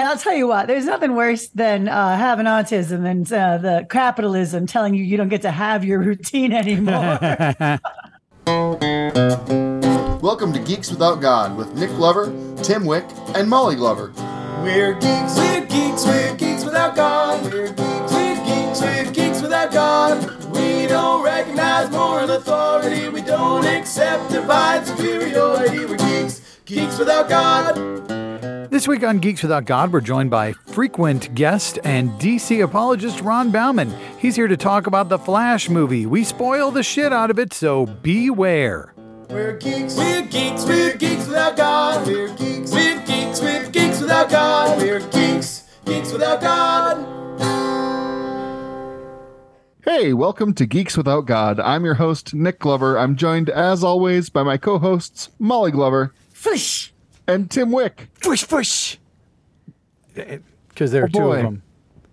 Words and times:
And 0.00 0.08
I'll 0.08 0.16
tell 0.16 0.34
you 0.34 0.46
what, 0.46 0.66
there's 0.66 0.86
nothing 0.86 1.14
worse 1.14 1.48
than 1.48 1.86
uh, 1.86 2.16
having 2.16 2.46
autism 2.46 3.06
and 3.06 3.30
uh, 3.30 3.58
the 3.58 3.86
capitalism 3.90 4.66
telling 4.66 4.94
you 4.94 5.04
you 5.04 5.18
don't 5.18 5.28
get 5.28 5.42
to 5.42 5.50
have 5.50 5.84
your 5.84 5.98
routine 5.98 6.52
anymore. 6.54 7.18
Welcome 10.22 10.54
to 10.54 10.58
Geeks 10.58 10.90
Without 10.90 11.20
God 11.20 11.54
with 11.54 11.74
Nick 11.74 11.90
Glover, 11.90 12.32
Tim 12.62 12.86
Wick, 12.86 13.04
and 13.34 13.46
Molly 13.46 13.76
Glover. 13.76 14.10
We're 14.62 14.94
geeks, 14.94 15.36
we're 15.36 15.66
geeks, 15.66 16.06
we're 16.06 16.34
geeks 16.34 16.64
without 16.64 16.96
God. 16.96 17.52
We're 17.52 17.68
geeks, 17.68 18.10
we're 18.10 18.36
geeks, 18.46 18.80
we're 18.80 19.12
geeks 19.12 19.42
without 19.42 19.70
God. 19.70 20.44
We 20.46 20.86
don't 20.86 21.22
recognize 21.22 21.90
moral 21.90 22.30
authority. 22.30 23.10
We 23.10 23.20
don't 23.20 23.66
accept 23.66 24.30
divine 24.30 24.82
superiority. 24.82 25.84
We're 25.84 25.98
geeks, 25.98 26.40
geeks 26.64 26.98
without 26.98 27.28
God. 27.28 28.29
This 28.80 28.88
week 28.88 29.04
on 29.04 29.18
Geeks 29.18 29.42
Without 29.42 29.66
God, 29.66 29.92
we're 29.92 30.00
joined 30.00 30.30
by 30.30 30.54
frequent 30.54 31.34
guest 31.34 31.78
and 31.84 32.12
DC 32.12 32.64
apologist 32.64 33.18
Ronn 33.18 33.52
Bauman. 33.52 33.94
He's 34.18 34.36
here 34.36 34.48
to 34.48 34.56
talk 34.56 34.86
about 34.86 35.10
the 35.10 35.18
Flash 35.18 35.68
movie. 35.68 36.06
We 36.06 36.24
spoil 36.24 36.70
the 36.70 36.82
shit 36.82 37.12
out 37.12 37.30
of 37.30 37.38
it, 37.38 37.52
so 37.52 37.84
beware. 37.84 38.94
We're 39.28 39.58
geeks, 39.58 39.98
we're 39.98 40.22
geeks, 40.22 40.64
we're 40.64 40.96
geeks 40.96 41.26
without 41.26 41.58
God. 41.58 42.06
We're 42.06 42.34
geeks, 42.36 42.72
we're 42.72 43.04
geeks, 43.04 43.42
we're 43.42 43.68
geeks 43.68 44.00
without 44.00 44.30
God. 44.30 44.78
We're 44.78 45.06
geeks, 45.10 45.68
geeks 45.84 46.10
without 46.10 46.40
God. 46.40 47.06
Hey, 49.84 50.14
welcome 50.14 50.54
to 50.54 50.64
Geeks 50.64 50.96
Without 50.96 51.26
God. 51.26 51.60
I'm 51.60 51.84
your 51.84 51.94
host, 51.96 52.32
Nick 52.32 52.58
Glover. 52.60 52.98
I'm 52.98 53.14
joined, 53.14 53.50
as 53.50 53.84
always, 53.84 54.30
by 54.30 54.42
my 54.42 54.56
co 54.56 54.78
hosts, 54.78 55.28
Molly 55.38 55.70
Glover 55.70 56.14
Fish. 56.30 56.94
And 57.26 57.50
Tim 57.50 57.70
Wick. 57.72 58.08
Push, 58.20 58.46
push. 58.48 58.96
Because 60.14 60.90
there 60.90 61.02
are 61.02 61.06
Oh, 61.06 61.08
two 61.08 61.18
boy. 61.20 61.36
of 61.38 61.42
them. 61.44 61.62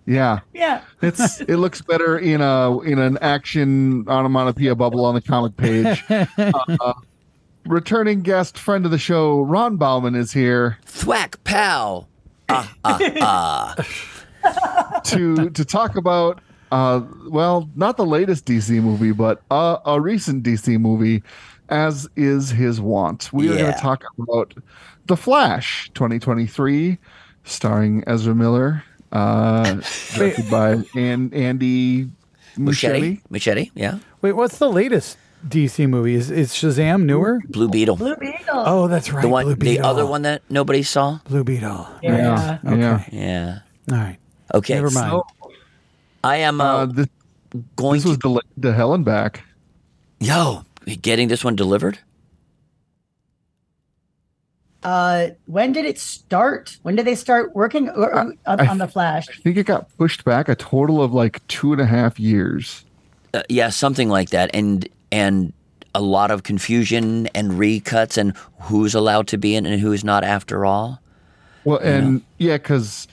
Yeah. 0.06 0.40
Yeah. 0.54 0.82
It's 1.02 1.40
it 1.42 1.56
looks 1.56 1.82
better 1.82 2.16
in 2.18 2.40
a 2.40 2.78
in 2.80 2.98
an 2.98 3.18
action 3.20 4.06
onomatopoeia 4.08 4.74
bubble 4.74 5.04
on 5.04 5.14
the 5.14 5.20
comic 5.20 5.56
page. 5.56 6.02
Uh, 6.38 6.92
returning 7.66 8.22
guest, 8.22 8.56
friend 8.56 8.84
of 8.86 8.90
the 8.90 8.98
show, 8.98 9.44
Ronn 9.44 9.76
Bauman 9.78 10.14
is 10.14 10.32
here 10.32 10.78
Thwack 10.86 11.42
pow. 11.44 12.06
to 15.04 15.50
to 15.50 15.64
talk 15.64 15.96
about 15.96 16.40
uh 16.72 17.02
well, 17.28 17.68
not 17.74 17.96
the 17.96 18.06
latest 18.06 18.46
DC 18.46 18.70
movie, 18.82 19.12
but 19.12 19.42
uh, 19.50 19.78
a 19.84 20.00
recent 20.00 20.42
DC 20.42 20.78
movie, 20.80 21.22
as 21.68 22.08
is 22.16 22.50
his 22.50 22.80
wont. 22.80 23.30
We 23.32 23.50
are 23.50 23.56
going 23.58 23.74
to 23.74 23.78
talk 23.80 24.04
about 24.18 24.54
The 25.08 25.16
Flash 25.16 25.90
2023, 25.94 26.98
starring 27.44 28.04
Ezra 28.06 28.34
Miller, 28.34 28.84
uh, 29.10 29.80
directed 30.14 30.50
by 30.50 30.82
An- 30.94 31.32
Andy 31.32 32.10
Machete. 32.58 33.16
Muschietti. 33.16 33.20
Machete. 33.30 33.70
Yeah. 33.74 33.98
Wait, 34.20 34.32
what's 34.32 34.58
the 34.58 34.68
latest 34.68 35.16
DC 35.48 35.88
movie? 35.88 36.14
Is, 36.14 36.30
is 36.30 36.52
Shazam 36.52 37.04
newer? 37.04 37.40
Blue 37.48 37.70
Beetle. 37.70 37.96
Blue 37.96 38.16
Beetle. 38.16 38.44
Oh, 38.50 38.86
that's 38.86 39.10
right. 39.10 39.22
the 39.22 39.28
one, 39.28 39.46
Blue 39.46 39.54
the 39.54 39.80
other 39.80 40.04
one 40.04 40.22
that 40.22 40.42
nobody 40.50 40.82
saw. 40.82 41.20
Blue 41.24 41.42
Beetle. 41.42 41.88
Yeah. 42.02 42.58
Okay. 42.66 42.78
Yeah. 42.78 43.04
Yeah. 43.10 43.58
All 43.90 43.96
right. 43.96 44.18
Okay. 44.54 44.74
Never 44.74 44.90
mind. 44.90 45.10
So, 45.10 45.26
I 46.22 46.36
am 46.36 46.60
uh, 46.60 46.64
uh, 46.64 46.86
this, 46.86 47.06
going 47.76 48.00
this 48.00 48.04
was 48.04 48.18
to. 48.18 48.20
delayed 48.20 48.44
to 48.60 48.74
hell 48.74 48.92
and 48.92 49.06
back. 49.06 49.44
Yo, 50.20 50.66
getting 51.00 51.28
this 51.28 51.42
one 51.42 51.56
delivered. 51.56 51.98
Uh, 54.88 55.28
when 55.44 55.70
did 55.72 55.84
it 55.84 55.98
start? 55.98 56.78
When 56.80 56.96
did 56.96 57.06
they 57.06 57.14
start 57.14 57.54
working 57.54 57.90
or, 57.90 58.10
or- 58.10 58.14
on, 58.14 58.38
I- 58.46 58.66
on 58.66 58.78
the 58.78 58.88
Flash? 58.88 59.26
I 59.28 59.34
think 59.42 59.58
it 59.58 59.66
got 59.66 59.94
pushed 59.98 60.24
back 60.24 60.48
a 60.48 60.54
total 60.54 61.02
of 61.02 61.12
like 61.12 61.46
two 61.48 61.72
and 61.74 61.80
a 61.80 61.84
half 61.84 62.18
years. 62.18 62.86
Uh, 63.34 63.42
yeah, 63.50 63.68
something 63.68 64.08
like 64.08 64.30
that, 64.30 64.48
and 64.54 64.88
and 65.12 65.52
a 65.94 66.00
lot 66.00 66.30
of 66.30 66.44
confusion 66.44 67.26
and 67.34 67.52
recuts 67.52 68.16
and 68.16 68.34
who's 68.60 68.94
allowed 68.94 69.26
to 69.28 69.36
be 69.36 69.54
in 69.54 69.66
and 69.66 69.78
who's 69.78 70.04
not. 70.04 70.24
After 70.24 70.64
all. 70.64 71.02
Well, 71.64 71.80
and 71.80 72.22
yeah, 72.38 72.56
because 72.56 73.08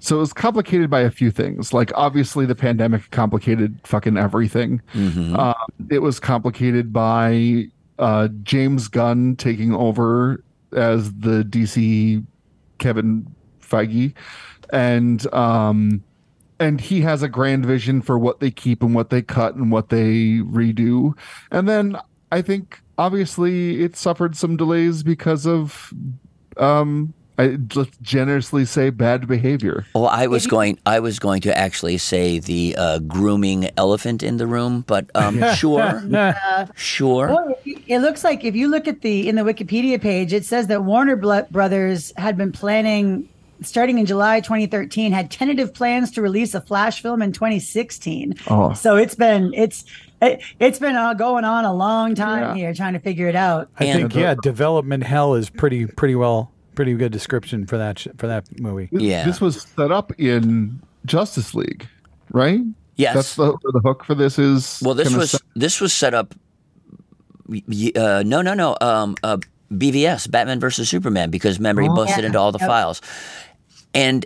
so 0.00 0.16
it 0.16 0.20
was 0.20 0.34
complicated 0.34 0.90
by 0.90 1.00
a 1.00 1.10
few 1.10 1.30
things. 1.30 1.72
Like 1.72 1.90
obviously, 1.94 2.44
the 2.44 2.54
pandemic 2.54 3.10
complicated 3.12 3.78
fucking 3.84 4.18
everything. 4.18 4.82
Mm-hmm. 4.92 5.36
Uh, 5.38 5.54
it 5.90 6.00
was 6.00 6.20
complicated 6.20 6.92
by 6.92 7.68
uh, 7.98 8.28
James 8.42 8.88
Gunn 8.88 9.36
taking 9.36 9.74
over 9.74 10.44
as 10.74 11.12
the 11.12 11.44
DC 11.44 12.24
Kevin 12.78 13.26
Feige, 13.60 14.14
and 14.70 15.32
um, 15.34 16.02
and 16.58 16.80
he 16.80 17.00
has 17.02 17.22
a 17.22 17.28
grand 17.28 17.66
vision 17.66 18.02
for 18.02 18.18
what 18.18 18.40
they 18.40 18.50
keep 18.50 18.82
and 18.82 18.94
what 18.94 19.10
they 19.10 19.22
cut 19.22 19.54
and 19.54 19.70
what 19.70 19.88
they 19.88 20.40
redo. 20.40 21.16
And 21.50 21.68
then 21.68 21.98
I 22.32 22.42
think 22.42 22.80
obviously 22.98 23.82
it 23.82 23.96
suffered 23.96 24.36
some 24.36 24.56
delays 24.56 25.02
because 25.02 25.46
of 25.46 25.92
um 26.56 27.12
I 27.36 27.58
let's 27.74 27.96
generously 28.00 28.64
say 28.64 28.90
bad 28.90 29.26
behavior. 29.26 29.84
Well, 29.94 30.06
I 30.06 30.28
was 30.28 30.46
going. 30.46 30.78
I 30.86 31.00
was 31.00 31.18
going 31.18 31.40
to 31.42 31.56
actually 31.58 31.98
say 31.98 32.38
the 32.38 32.76
uh, 32.78 32.98
grooming 33.00 33.70
elephant 33.76 34.22
in 34.22 34.36
the 34.36 34.46
room, 34.46 34.84
but 34.86 35.10
um, 35.16 35.42
sure, 35.54 36.00
sure. 36.76 37.28
Well, 37.28 37.54
it- 37.64 37.82
it 37.86 37.98
looks 37.98 38.24
like 38.24 38.44
if 38.44 38.54
you 38.56 38.68
look 38.68 38.88
at 38.88 39.02
the 39.02 39.28
in 39.28 39.34
the 39.36 39.42
Wikipedia 39.42 40.00
page, 40.00 40.32
it 40.32 40.44
says 40.44 40.68
that 40.68 40.84
Warner 40.84 41.16
Brothers 41.16 42.12
had 42.16 42.36
been 42.36 42.52
planning 42.52 43.28
starting 43.62 43.98
in 43.98 44.04
July 44.06 44.40
2013 44.40 45.12
had 45.12 45.30
tentative 45.30 45.72
plans 45.72 46.10
to 46.12 46.20
release 46.22 46.54
a 46.54 46.60
Flash 46.60 47.00
film 47.02 47.22
in 47.22 47.32
2016. 47.32 48.34
Oh. 48.48 48.72
So 48.74 48.96
it's 48.96 49.14
been 49.14 49.52
it's 49.54 49.84
it, 50.22 50.40
it's 50.60 50.78
been 50.78 50.96
uh, 50.96 51.14
going 51.14 51.44
on 51.44 51.64
a 51.64 51.74
long 51.74 52.14
time 52.14 52.42
Yeah. 52.42 52.54
here 52.54 52.74
trying 52.74 52.92
to 52.94 52.98
figure 53.00 53.28
it 53.28 53.36
out. 53.36 53.68
I 53.78 53.84
And- 53.86 53.98
think 54.00 54.14
yeah, 54.14 54.34
development 54.42 55.02
hell 55.04 55.34
is 55.34 55.50
pretty 55.50 55.86
pretty 55.86 56.14
well 56.14 56.52
pretty 56.74 56.94
good 56.94 57.12
description 57.12 57.66
for 57.66 57.78
that 57.78 57.98
sh- 57.98 58.08
for 58.18 58.26
that 58.26 58.44
movie. 58.60 58.88
This- 58.92 59.02
Yeah. 59.02 59.24
This 59.24 59.40
was 59.40 59.62
set 59.76 59.90
up 59.92 60.12
in 60.18 60.80
Justice 61.06 61.54
League, 61.54 61.86
right? 62.32 62.60
Yes. 62.96 63.14
That's 63.14 63.36
the 63.36 63.56
the 63.72 63.80
hook 63.80 64.04
for 64.04 64.14
this 64.14 64.38
is 64.38 64.80
Well, 64.84 64.94
this 64.94 65.14
was 65.14 65.32
set- 65.32 65.42
this 65.56 65.80
was 65.80 65.92
set 65.92 66.14
up. 66.14 66.34
Uh, 67.50 68.22
no, 68.24 68.40
no, 68.42 68.54
no. 68.54 68.76
Um, 68.80 69.16
uh, 69.22 69.36
BVS, 69.72 70.30
Batman 70.30 70.60
versus 70.60 70.88
Superman, 70.88 71.30
because 71.30 71.58
remember 71.58 71.82
he 71.82 71.88
busted 71.88 72.20
Yeah. 72.20 72.26
into 72.26 72.38
all 72.38 72.52
the 72.52 72.58
Yep. 72.60 72.68
files, 72.68 73.00
and 73.92 74.24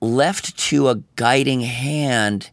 left 0.00 0.56
to 0.68 0.88
a 0.88 0.96
guiding 1.16 1.60
hand. 1.62 2.50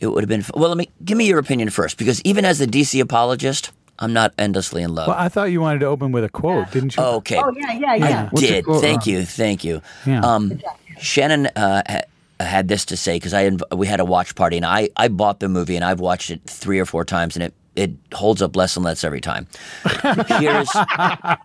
It 0.00 0.06
would 0.06 0.22
have 0.22 0.28
been 0.28 0.44
well. 0.54 0.68
Let 0.68 0.78
me 0.78 0.88
give 1.04 1.18
me 1.18 1.26
your 1.26 1.38
opinion 1.38 1.70
first, 1.70 1.98
because 1.98 2.22
even 2.22 2.44
as 2.44 2.60
a 2.60 2.66
DC 2.66 3.00
apologist, 3.00 3.72
I'm 3.98 4.12
not 4.12 4.32
endlessly 4.38 4.82
in 4.82 4.94
love. 4.94 5.08
Well, 5.08 5.16
I 5.18 5.28
thought 5.28 5.50
you 5.50 5.60
wanted 5.60 5.80
to 5.80 5.86
open 5.86 6.12
with 6.12 6.22
a 6.24 6.28
quote, 6.28 6.70
didn't 6.70 6.96
you? 6.96 7.02
okay, 7.02 7.36
Oh 7.42 7.52
yeah, 7.56 7.72
yeah, 7.72 7.94
yeah. 7.94 8.28
What's 8.30 8.46
did. 8.46 8.64
Thank 8.64 9.06
you, 9.06 9.24
thank 9.24 9.64
you. 9.64 9.82
Yeah. 10.06 10.20
Um, 10.20 10.60
Shannon 11.00 11.46
uh, 11.56 11.82
ha- 11.88 12.02
had 12.40 12.68
this 12.68 12.84
to 12.86 12.96
say 12.96 13.16
because 13.16 13.34
I 13.34 13.50
inv- 13.50 13.76
we 13.76 13.86
had 13.86 14.00
a 14.00 14.04
watch 14.04 14.34
party 14.34 14.56
and 14.56 14.64
I, 14.66 14.90
I 14.96 15.08
bought 15.08 15.40
the 15.40 15.48
movie 15.48 15.74
and 15.76 15.84
I've 15.84 16.00
watched 16.00 16.30
it 16.30 16.42
three 16.46 16.78
or 16.78 16.84
four 16.86 17.04
times 17.04 17.34
and 17.36 17.42
it, 17.42 17.54
it 17.76 17.90
holds 18.14 18.40
up 18.42 18.54
less 18.56 18.76
and 18.76 18.84
less 18.84 19.02
every 19.04 19.20
time. 19.20 19.46
Here's, 20.28 20.68
I 20.74 21.36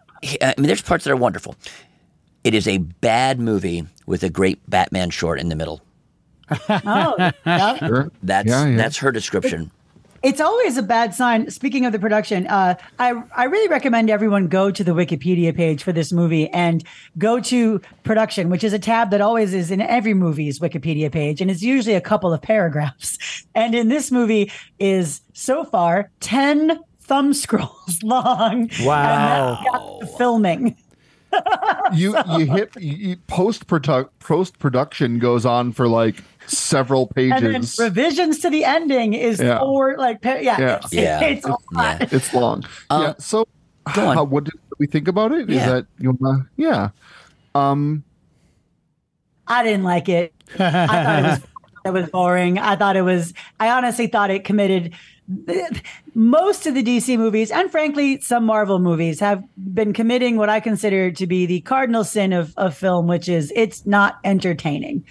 mean, 0.58 0.68
there's 0.68 0.82
parts 0.82 1.04
that 1.06 1.12
are 1.12 1.16
wonderful. 1.16 1.56
It 2.44 2.54
is 2.54 2.68
a 2.68 2.78
bad 2.78 3.40
movie 3.40 3.86
with 4.06 4.22
a 4.24 4.30
great 4.30 4.60
Batman 4.70 5.10
short 5.10 5.40
in 5.40 5.50
the 5.50 5.56
middle. 5.56 5.82
Oh, 6.70 7.32
yeah. 7.46 7.78
Sure. 7.78 8.12
That's 8.22 8.48
Yeah, 8.50 8.68
yeah. 8.68 8.78
that's 8.78 8.98
her 8.98 9.12
description. 9.12 9.72
It's 10.24 10.40
always 10.40 10.78
a 10.78 10.84
bad 10.84 11.14
sign. 11.14 11.52
Speaking 11.52 11.86
of 11.86 11.92
the 11.92 12.00
production, 12.00 12.48
uh, 12.48 12.76
I 12.98 13.22
I 13.36 13.44
really 13.44 13.68
recommend 13.68 14.10
everyone 14.10 14.48
go 14.48 14.72
to 14.72 14.84
the 14.84 14.94
Wikipedia 14.94 15.54
page 15.54 15.84
for 15.84 15.92
this 15.92 16.14
movie 16.14 16.50
and 16.52 16.82
go 17.18 17.42
to 17.42 17.82
production, 18.04 18.50
which 18.50 18.64
is 18.64 18.72
a 18.72 18.80
tab 18.80 19.12
that 19.12 19.20
always 19.20 19.54
is 19.54 19.70
in 19.70 19.82
every 19.82 20.14
movie's 20.14 20.60
Wikipedia 20.60 21.12
page, 21.12 21.42
and 21.42 21.52
it's 21.52 21.62
usually 21.62 21.96
a 21.96 22.02
couple 22.02 22.34
of 22.34 22.42
paragraphs. 22.42 23.18
And 23.56 23.76
in 23.76 23.88
this 23.88 24.10
movie 24.12 24.52
is 24.80 25.22
so 25.34 25.64
far 25.64 26.10
ten 26.22 26.80
thumb 27.02 27.34
scrolls 27.44 28.02
long. 28.02 28.70
Wow. 28.82 29.04
And 29.04 29.68
that's 29.68 29.78
got 29.78 30.00
the 30.00 30.08
filming. 30.18 30.76
you 31.94 32.16
you 32.38 32.46
hit 32.46 32.76
you, 32.80 33.18
post 33.28 33.68
post 33.68 34.60
production 34.60 35.20
goes 35.20 35.46
on 35.46 35.72
for 35.72 35.88
like 35.88 36.16
several 36.48 37.12
And 37.16 37.32
then 37.32 37.54
pages. 37.54 37.78
revisions 37.80 38.40
to 38.40 38.50
the 38.50 38.66
ending 38.66 39.14
is 39.14 39.40
Yeah. 39.40 39.60
four 39.60 39.96
like 39.98 40.20
yeah, 40.24 40.40
Yeah. 40.42 40.76
It's, 40.78 40.94
Yeah. 40.94 41.22
it's 41.22 41.46
a 41.46 41.50
lot. 41.50 41.58
Yeah. 41.74 42.08
it's 42.12 42.34
long. 42.34 42.64
Um, 42.90 43.02
yeah. 43.02 43.14
So 43.20 43.48
how, 43.86 44.24
what 44.24 44.46
did 44.46 44.54
we 44.80 44.88
think 44.88 45.08
about 45.08 45.32
it? 45.32 45.50
Is 45.50 45.56
Yeah. 45.58 45.70
that 45.74 45.86
you 46.00 46.18
wanna 46.20 46.48
yeah. 46.58 46.90
Um 47.56 48.04
I 49.48 49.64
didn't 49.64 49.84
like 49.84 50.08
it. 50.10 50.34
I 50.58 50.88
thought 50.88 51.20
it 51.20 51.24
was 51.24 51.42
it 51.86 51.92
was 51.92 52.10
boring. 52.10 52.60
I 52.60 52.76
thought 52.76 52.96
it 52.96 53.02
was. 53.02 53.34
I 53.60 53.70
honestly 53.70 54.08
thought 54.08 54.32
it 54.32 54.46
committed 54.46 54.94
most 56.16 56.68
of 56.68 56.76
the 56.76 56.84
DC 56.84 57.18
movies, 57.18 57.50
and 57.52 57.72
frankly, 57.72 58.20
some 58.22 58.46
Marvel 58.46 58.80
movies, 58.80 59.20
have 59.20 59.44
been 59.58 59.94
committing 59.94 60.38
what 60.38 60.50
I 60.50 60.60
consider 60.60 61.12
to 61.12 61.28
be 61.28 61.46
the 61.46 61.62
cardinal 61.62 62.04
sin 62.04 62.34
of, 62.34 62.54
of 62.58 62.76
film, 62.76 63.08
which 63.08 63.30
is 63.30 63.52
it's 63.56 63.86
not 63.86 64.20
entertaining. 64.24 65.06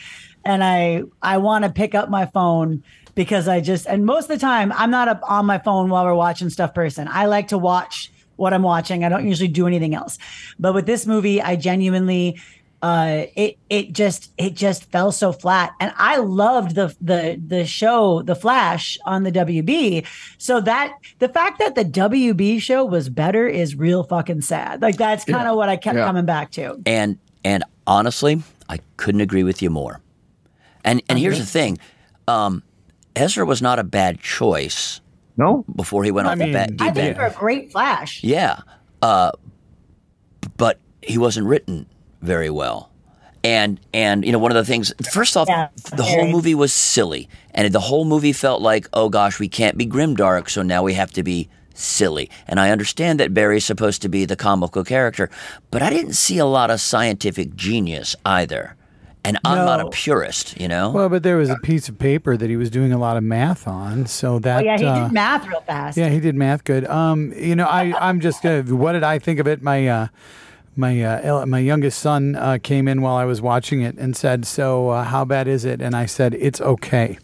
And 0.44 0.62
I 0.64 1.02
I 1.22 1.38
want 1.38 1.64
to 1.64 1.70
pick 1.70 1.94
up 1.94 2.08
my 2.10 2.26
phone 2.26 2.82
because 3.14 3.48
I 3.48 3.60
just 3.60 3.86
and 3.86 4.04
most 4.06 4.24
of 4.24 4.28
the 4.28 4.38
time 4.38 4.72
I'm 4.72 4.90
not 4.90 5.08
up 5.08 5.20
on 5.28 5.46
my 5.46 5.58
phone 5.58 5.90
while 5.90 6.04
we're 6.04 6.14
watching 6.14 6.50
stuff 6.50 6.74
person. 6.74 7.08
I 7.10 7.26
like 7.26 7.48
to 7.48 7.58
watch 7.58 8.10
what 8.36 8.52
I'm 8.54 8.62
watching. 8.62 9.04
I 9.04 9.08
don't 9.08 9.28
usually 9.28 9.48
do 9.48 9.66
anything 9.66 9.94
else. 9.94 10.18
But 10.58 10.74
with 10.74 10.86
this 10.86 11.06
movie, 11.06 11.40
I 11.40 11.56
genuinely 11.56 12.40
uh, 12.80 13.26
it 13.36 13.58
it 13.70 13.92
just 13.92 14.32
it 14.38 14.54
just 14.54 14.90
fell 14.90 15.12
so 15.12 15.32
flat. 15.32 15.72
And 15.78 15.92
I 15.96 16.16
loved 16.16 16.74
the 16.74 16.92
the 17.00 17.40
the 17.46 17.64
show 17.64 18.22
The 18.22 18.34
Flash 18.34 18.98
on 19.04 19.22
the 19.22 19.30
WB. 19.30 20.04
So 20.38 20.60
that 20.62 20.94
the 21.20 21.28
fact 21.28 21.60
that 21.60 21.76
the 21.76 21.84
WB 21.84 22.60
show 22.60 22.84
was 22.84 23.08
better 23.08 23.46
is 23.46 23.76
real 23.76 24.02
fucking 24.02 24.40
sad. 24.40 24.82
Like 24.82 24.96
that's 24.96 25.24
kind 25.24 25.46
of 25.46 25.56
what 25.56 25.68
I 25.68 25.76
kept 25.76 25.96
Yeah. 25.96 26.06
coming 26.06 26.24
back 26.24 26.50
to. 26.52 26.80
And 26.84 27.18
and 27.44 27.62
honestly, 27.86 28.42
I 28.68 28.80
couldn't 28.96 29.20
agree 29.20 29.44
with 29.44 29.62
you 29.62 29.70
more. 29.70 30.00
And 30.84 31.02
and 31.08 31.18
here's 31.18 31.38
the 31.38 31.46
thing, 31.46 31.78
um, 32.28 32.62
Ezra 33.14 33.44
was 33.44 33.62
not 33.62 33.78
a 33.78 33.84
bad 33.84 34.20
choice 34.20 35.00
No, 35.36 35.64
before 35.74 36.04
he 36.04 36.10
went 36.10 36.28
I 36.28 36.32
off 36.32 36.38
mean, 36.38 36.52
the 36.52 36.54
bat. 36.54 36.70
I 36.80 36.90
think 36.90 36.98
end. 36.98 37.16
you're 37.16 37.26
a 37.26 37.30
great 37.32 37.70
Flash. 37.72 38.22
Yeah, 38.24 38.60
uh, 39.00 39.32
but 40.56 40.78
he 41.02 41.18
wasn't 41.18 41.46
written 41.46 41.86
very 42.20 42.50
well. 42.50 42.90
And 43.44 43.80
and 43.92 44.24
you 44.24 44.30
know 44.32 44.38
one 44.38 44.52
of 44.52 44.56
the 44.56 44.64
things. 44.64 44.92
First 45.12 45.36
off, 45.36 45.48
Yeah, 45.48 45.68
the 45.96 46.04
whole 46.04 46.28
movie 46.28 46.54
was 46.54 46.72
silly, 46.72 47.28
and 47.52 47.72
the 47.72 47.80
whole 47.80 48.04
movie 48.04 48.32
felt 48.32 48.62
like, 48.62 48.88
oh 48.92 49.08
gosh, 49.08 49.40
we 49.40 49.48
can't 49.48 49.76
be 49.76 49.84
grimdark, 49.86 50.48
so 50.48 50.62
now 50.62 50.82
we 50.84 50.94
have 50.94 51.10
to 51.12 51.24
be 51.24 51.48
silly. 51.74 52.30
And 52.46 52.60
I 52.60 52.70
understand 52.70 53.18
that 53.18 53.34
Barry's 53.34 53.64
supposed 53.64 54.00
to 54.02 54.08
be 54.08 54.24
the 54.24 54.36
comical 54.36 54.84
character, 54.84 55.28
but 55.72 55.82
I 55.82 55.90
didn't 55.90 56.12
see 56.12 56.38
a 56.38 56.44
lot 56.46 56.70
of 56.70 56.80
scientific 56.80 57.56
genius 57.56 58.14
either. 58.24 58.76
And 59.24 59.38
I'm 59.44 59.64
not 59.64 59.80
a 59.80 59.88
purist, 59.90 60.60
you 60.60 60.66
know. 60.66 60.90
Well, 60.90 61.08
but 61.08 61.22
there 61.22 61.36
was 61.36 61.48
a 61.48 61.56
piece 61.56 61.88
of 61.88 61.98
paper 61.98 62.36
that 62.36 62.50
he 62.50 62.56
was 62.56 62.70
doing 62.70 62.92
a 62.92 62.98
lot 62.98 63.16
of 63.16 63.22
math 63.22 63.68
on, 63.68 64.06
so 64.06 64.40
that 64.40 64.62
Oh 64.62 64.64
yeah, 64.64 64.78
he 64.78 64.84
uh, 64.84 65.04
did 65.04 65.12
math 65.12 65.46
real 65.46 65.60
fast. 65.60 65.96
Yeah, 65.96 66.08
he 66.08 66.18
did 66.18 66.34
math 66.34 66.64
good. 66.64 66.84
Um, 66.86 67.32
you 67.36 67.54
know, 67.54 67.66
I 67.66 67.94
I'm 68.00 68.20
just 68.20 68.42
gonna. 68.42 68.62
What 68.62 68.92
did 68.92 69.04
I 69.04 69.20
think 69.20 69.38
of 69.38 69.46
it? 69.46 69.62
My 69.62 69.86
uh, 69.86 70.08
my 70.74 71.02
uh, 71.02 71.46
my 71.46 71.60
youngest 71.60 72.00
son 72.00 72.34
uh, 72.34 72.58
came 72.60 72.88
in 72.88 73.00
while 73.00 73.16
I 73.16 73.24
was 73.24 73.40
watching 73.40 73.82
it 73.82 73.96
and 73.96 74.16
said, 74.16 74.44
"So 74.44 74.88
uh, 74.90 75.04
how 75.04 75.24
bad 75.24 75.46
is 75.46 75.64
it?" 75.64 75.80
And 75.80 75.94
I 75.94 76.06
said, 76.06 76.34
"It's 76.34 76.60
okay." 76.60 77.18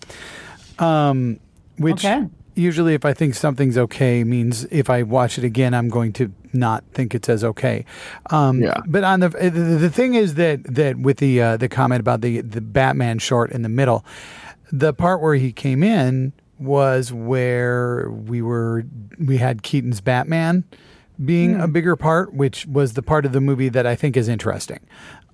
Um, 0.78 1.40
which 1.78 2.04
Okay. 2.04 2.28
Usually, 2.58 2.94
if 2.94 3.04
I 3.04 3.14
think 3.14 3.34
something's 3.34 3.78
okay, 3.78 4.24
means 4.24 4.64
if 4.64 4.90
I 4.90 5.02
watch 5.02 5.38
it 5.38 5.44
again, 5.44 5.72
I'm 5.74 5.88
going 5.88 6.12
to 6.14 6.32
not 6.52 6.84
think 6.92 7.14
it's 7.14 7.28
as 7.28 7.44
okay. 7.44 7.84
Um, 8.30 8.60
Yeah. 8.62 8.80
But 8.86 9.04
on 9.04 9.20
the 9.20 9.28
the, 9.28 9.50
the 9.50 9.90
thing 9.90 10.14
is 10.14 10.34
that 10.34 10.62
that 10.64 10.98
with 10.98 11.18
the 11.18 11.40
uh, 11.40 11.56
the 11.56 11.68
comment 11.68 12.00
about 12.00 12.20
the 12.20 12.40
the 12.40 12.60
Batman 12.60 13.18
short 13.18 13.52
in 13.52 13.62
the 13.62 13.68
middle, 13.68 14.04
the 14.72 14.92
part 14.92 15.22
where 15.22 15.34
he 15.34 15.52
came 15.52 15.82
in 15.82 16.32
was 16.58 17.12
where 17.12 18.10
we 18.10 18.42
were 18.42 18.84
we 19.18 19.38
had 19.38 19.62
Keaton's 19.62 20.00
Batman 20.00 20.64
being 21.24 21.60
a 21.60 21.66
bigger 21.66 21.96
part, 21.96 22.32
which 22.32 22.64
was 22.66 22.92
the 22.92 23.02
part 23.02 23.26
of 23.26 23.32
the 23.32 23.40
movie 23.40 23.68
that 23.68 23.86
I 23.86 23.96
think 23.96 24.16
is 24.16 24.28
interesting. 24.28 24.80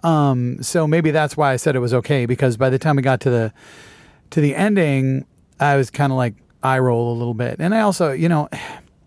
Um, 0.03 0.63
so 0.63 0.87
maybe 0.87 1.11
that's 1.11 1.37
why 1.37 1.53
I 1.53 1.57
said 1.57 1.77
it 1.77 1.81
was 1.81 1.95
okay 1.95 2.27
because 2.27 2.57
by 2.57 2.71
the 2.71 2.79
time 2.79 2.97
we 2.97 3.03
got 3.03 3.21
to 3.23 3.31
the 3.31 3.53
to 4.31 4.41
the 4.41 4.55
ending, 4.55 5.27
I 5.61 5.77
was 5.77 5.91
kind 5.91 6.13
of 6.13 6.19
like 6.19 6.35
eye 6.65 6.79
roll 6.79 7.13
a 7.13 7.17
little 7.17 7.35
bit, 7.35 7.57
and 7.61 7.75
I 7.75 7.81
also 7.81 8.11
you 8.11 8.29
know 8.29 8.49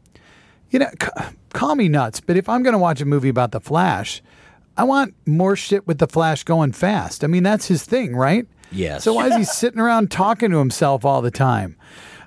you 0.72 0.80
know 0.80 0.90
c- 1.02 1.26
call 1.54 1.76
me 1.76 1.90
nuts, 1.90 2.20
but 2.20 2.38
if 2.38 2.48
I'm 2.48 2.64
going 2.64 2.74
to 2.74 2.80
watch 2.80 3.02
a 3.02 3.06
movie 3.06 3.30
about 3.30 3.52
the 3.52 3.60
Flash, 3.60 4.22
I 4.78 4.84
want 4.84 5.16
more 5.26 5.56
shit 5.56 5.88
with 5.88 5.98
the 5.98 6.08
Flash 6.08 6.44
going 6.44 6.72
fast. 6.72 7.24
I 7.24 7.28
mean 7.28 7.44
that's 7.44 7.68
his 7.68 7.84
thing, 7.84 8.16
right? 8.16 8.48
Yes. 8.72 9.04
So 9.04 9.14
why 9.14 9.28
is 9.28 9.36
he 9.36 9.44
sitting 9.46 9.80
around 9.80 10.12
talking 10.12 10.52
to 10.52 10.58
himself 10.58 11.04
all 11.04 11.22
the 11.22 11.32
time? 11.32 11.76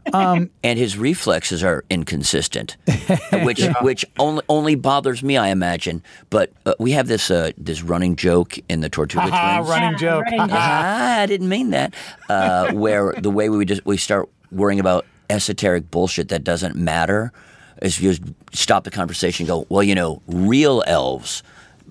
and 0.14 0.50
his 0.62 0.96
reflexes 0.96 1.62
are 1.62 1.84
inconsistent, 1.90 2.76
which 3.44 3.62
which 3.82 4.04
only 4.18 4.42
only 4.48 4.74
bothers 4.74 5.22
me, 5.22 5.36
I 5.36 5.48
imagine. 5.48 6.02
But 6.30 6.52
uh, 6.64 6.74
we 6.78 6.92
have 6.92 7.06
this 7.06 7.30
uh, 7.30 7.50
this 7.58 7.82
running 7.82 8.16
joke 8.16 8.58
in 8.68 8.80
the 8.80 8.88
Tortuga 8.88 9.28
Twins. 9.28 9.68
running 9.68 9.98
joke. 9.98 10.24
running 10.24 10.38
joke. 10.38 10.48
Ah, 10.52 11.20
I 11.20 11.26
didn't 11.26 11.48
mean 11.48 11.70
that. 11.70 11.94
Uh, 12.28 12.72
where 12.72 13.12
the 13.12 13.30
way 13.30 13.48
we 13.50 13.64
just 13.64 13.84
we 13.84 13.98
start 13.98 14.28
worrying 14.50 14.80
about 14.80 15.04
esoteric 15.30 15.90
bullshit 15.90 16.28
that 16.28 16.44
doesn't 16.44 16.76
matter 16.76 17.32
is 17.80 18.00
you 18.00 18.12
just 18.12 18.22
stop 18.52 18.84
the 18.84 18.90
conversation. 18.90 19.44
and 19.44 19.48
Go 19.48 19.66
well, 19.68 19.82
you 19.82 19.94
know, 19.94 20.20
real 20.26 20.82
elves. 20.86 21.42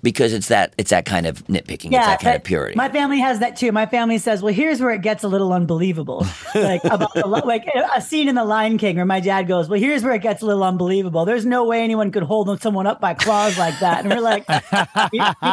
Because 0.01 0.31
it's 0.31 0.47
that 0.47 0.73
it's 0.77 0.91
that 0.91 1.03
kind 1.03 1.25
of 1.25 1.45
nitpicking, 1.47 1.87
it's 1.87 2.05
that 2.05 2.21
kind 2.21 2.37
of 2.37 2.43
purity. 2.45 2.73
My 2.77 2.87
family 2.87 3.19
has 3.19 3.39
that 3.39 3.57
too. 3.57 3.73
My 3.73 3.85
family 3.85 4.17
says, 4.17 4.41
"Well, 4.41 4.53
here's 4.53 4.79
where 4.79 4.91
it 4.91 5.01
gets 5.01 5.25
a 5.25 5.27
little 5.27 5.51
unbelievable." 5.51 6.25
like 6.55 6.81
about 6.85 7.13
the, 7.13 7.27
like 7.27 7.67
a 7.93 7.99
scene 7.99 8.29
in 8.29 8.35
The 8.35 8.45
Lion 8.45 8.77
King 8.77 8.95
where 8.95 9.03
my 9.03 9.19
dad 9.19 9.49
goes, 9.49 9.67
"Well, 9.67 9.77
here's 9.77 10.01
where 10.01 10.13
it 10.13 10.21
gets 10.21 10.41
a 10.41 10.45
little 10.45 10.63
unbelievable. 10.63 11.25
There's 11.25 11.45
no 11.45 11.65
way 11.65 11.83
anyone 11.83 12.11
could 12.13 12.23
hold 12.23 12.61
someone 12.61 12.87
up 12.87 13.01
by 13.01 13.13
claws 13.13 13.57
like 13.57 13.77
that." 13.81 14.05
And 14.05 14.09
we're 14.09 14.21
like, 14.21 14.45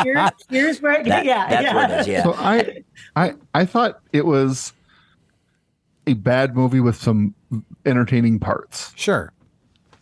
Here, 0.04 0.30
"Here's 0.48 0.80
where 0.80 1.00
it 1.00 1.06
That- 1.06 1.24
yeah, 1.24 1.48
that's 1.48 1.62
yeah. 1.64 1.74
where 1.74 1.90
it 1.90 2.00
is. 2.02 2.06
Yeah. 2.06 2.22
So 2.22 2.34
I, 2.34 2.84
I, 3.16 3.34
I 3.52 3.64
thought 3.64 3.98
it 4.12 4.26
was 4.26 4.72
a 6.06 6.14
bad 6.14 6.54
movie 6.54 6.78
with 6.78 6.94
some 6.94 7.34
entertaining 7.86 8.38
parts. 8.38 8.92
Sure. 8.96 9.32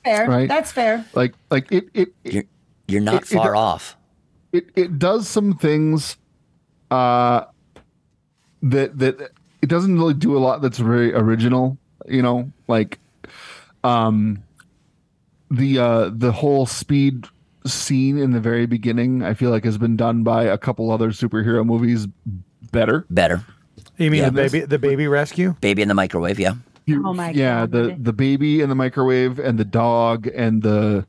fair. 0.04 0.26
Right. 0.28 0.48
That's 0.48 0.72
fair. 0.72 1.04
Like, 1.14 1.34
like 1.50 1.70
it, 1.70 1.84
it, 1.94 2.08
it, 2.24 2.32
You're 2.34 2.44
you're 2.88 3.00
not 3.00 3.22
It- 3.22 3.32
it- 3.32 3.36
far 3.36 3.54
off. 3.56 3.96
it, 4.52 4.66
it 4.74 4.98
does 4.98 5.28
some 5.28 5.54
things, 5.54 6.16
uh, 6.90 7.44
that 8.62 8.98
that 8.98 9.30
it 9.62 9.68
doesn't 9.68 9.98
really 9.98 10.14
do 10.14 10.36
a 10.36 10.40
lot 10.40 10.60
that's 10.62 10.78
very 10.78 11.14
original. 11.14 11.76
You 12.06 12.22
know, 12.22 12.52
like, 12.68 12.98
um, 13.82 14.42
the 15.50 15.78
uh 15.78 16.10
the 16.14 16.32
whole 16.32 16.66
speed 16.66 17.26
scene 17.66 18.18
in 18.18 18.32
the 18.32 18.40
very 18.40 18.66
beginning, 18.66 19.22
I 19.22 19.32
feel 19.34 19.50
like 19.50 19.64
has 19.64 19.78
been 19.78 19.96
done 19.96 20.22
by 20.22 20.44
a 20.44 20.58
couple 20.58 20.90
other 20.90 21.10
superhero 21.10 21.64
movies 21.64 22.06
better. 22.72 23.06
Better. 23.10 23.44
You 23.96 24.10
mean 24.10 24.20
Yeah. 24.22 24.30
the 24.30 24.32
baby 24.42 24.60
the 24.60 24.78
baby 24.78 25.06
rescue? 25.08 25.54
Baby 25.60 25.80
in 25.82 25.88
the 25.88 25.94
microwave, 25.94 26.38
yeah. 26.38 26.54
You- 26.86 27.02
Oh 27.06 27.14
my 27.14 27.30
yeah, 27.30 27.60
God. 27.60 27.72
the 27.72 27.96
the 27.98 28.12
baby 28.12 28.60
in 28.60 28.68
the 28.68 28.74
microwave 28.74 29.38
and 29.38 29.58
the 29.58 29.64
dog 29.64 30.26
and 30.26 30.62
the 30.62 31.06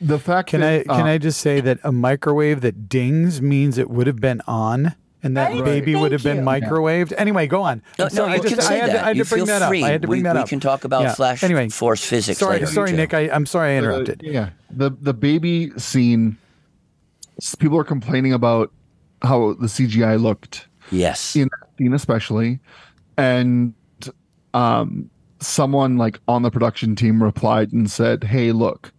the 0.00 0.18
fact 0.20 0.50
Can 0.50 0.62
I 0.62 0.82
can 0.84 0.90
uh, 0.92 1.04
I 1.04 1.18
just 1.18 1.40
say 1.40 1.60
that 1.60 1.78
a 1.82 1.90
microwave 1.90 2.60
that 2.60 2.88
dings 2.88 3.42
means 3.42 3.76
it 3.78 3.90
would 3.90 4.06
have 4.06 4.20
been 4.20 4.40
on 4.46 4.94
and 5.24 5.36
that 5.36 5.50
Right. 5.50 5.64
baby 5.64 5.96
would 5.96 6.12
have 6.12 6.22
Thank 6.22 6.44
been 6.44 6.62
you. 6.62 6.68
microwaved. 6.68 7.12
Anyway, 7.18 7.48
go 7.48 7.62
on. 7.62 7.82
No, 7.98 8.04
I'm 8.04 8.10
sorry, 8.10 8.28
no, 8.28 8.34
I 8.34 8.38
just- 8.38 8.54
can 8.54 8.62
say 8.62 8.74
I 8.74 8.78
had 8.78 8.86
to, 8.86 8.92
that. 8.92 9.04
I 9.04 9.08
had 9.08 9.16
you 9.16 9.24
to 9.24 9.30
bring 9.30 9.44
that 9.46 9.68
free. 9.68 9.82
up. 9.82 9.88
I 9.88 9.90
had 9.90 10.02
to 10.02 10.06
bring 10.08 10.20
we, 10.20 10.22
that 10.22 10.36
we 10.36 10.40
up. 10.42 10.48
can 10.48 10.60
talk 10.60 10.84
about 10.84 11.02
Yeah. 11.02 11.14
Flash 11.14 11.42
Anyway, 11.42 11.68
Force 11.70 12.04
physics 12.04 12.38
sorry, 12.38 12.54
later. 12.60 12.66
sorry. 12.66 12.92
Nick. 12.92 13.12
I, 13.14 13.28
I'm 13.28 13.44
sorry 13.46 13.72
I 13.72 13.74
uh, 13.74 13.78
interrupted. 13.78 14.20
yeah, 14.24 14.50
the 14.70 14.92
the 15.00 15.12
baby 15.14 15.72
scene. 15.76 16.36
People 17.58 17.78
are 17.78 17.84
complaining 17.84 18.32
about 18.32 18.72
how 19.22 19.54
the 19.54 19.66
CGI 19.66 20.20
looked 20.22 20.68
Yes. 20.92 21.34
in 21.36 21.48
that 21.60 21.68
scene, 21.78 21.92
especially, 21.94 22.60
and 23.16 23.74
um, 24.54 25.10
someone 25.40 25.96
like 25.96 26.20
on 26.28 26.42
the 26.42 26.50
production 26.50 26.96
team 26.96 27.22
replied 27.22 27.72
and 27.72 27.90
said, 27.90 28.24
"Hey, 28.24 28.52
look, 28.52 28.92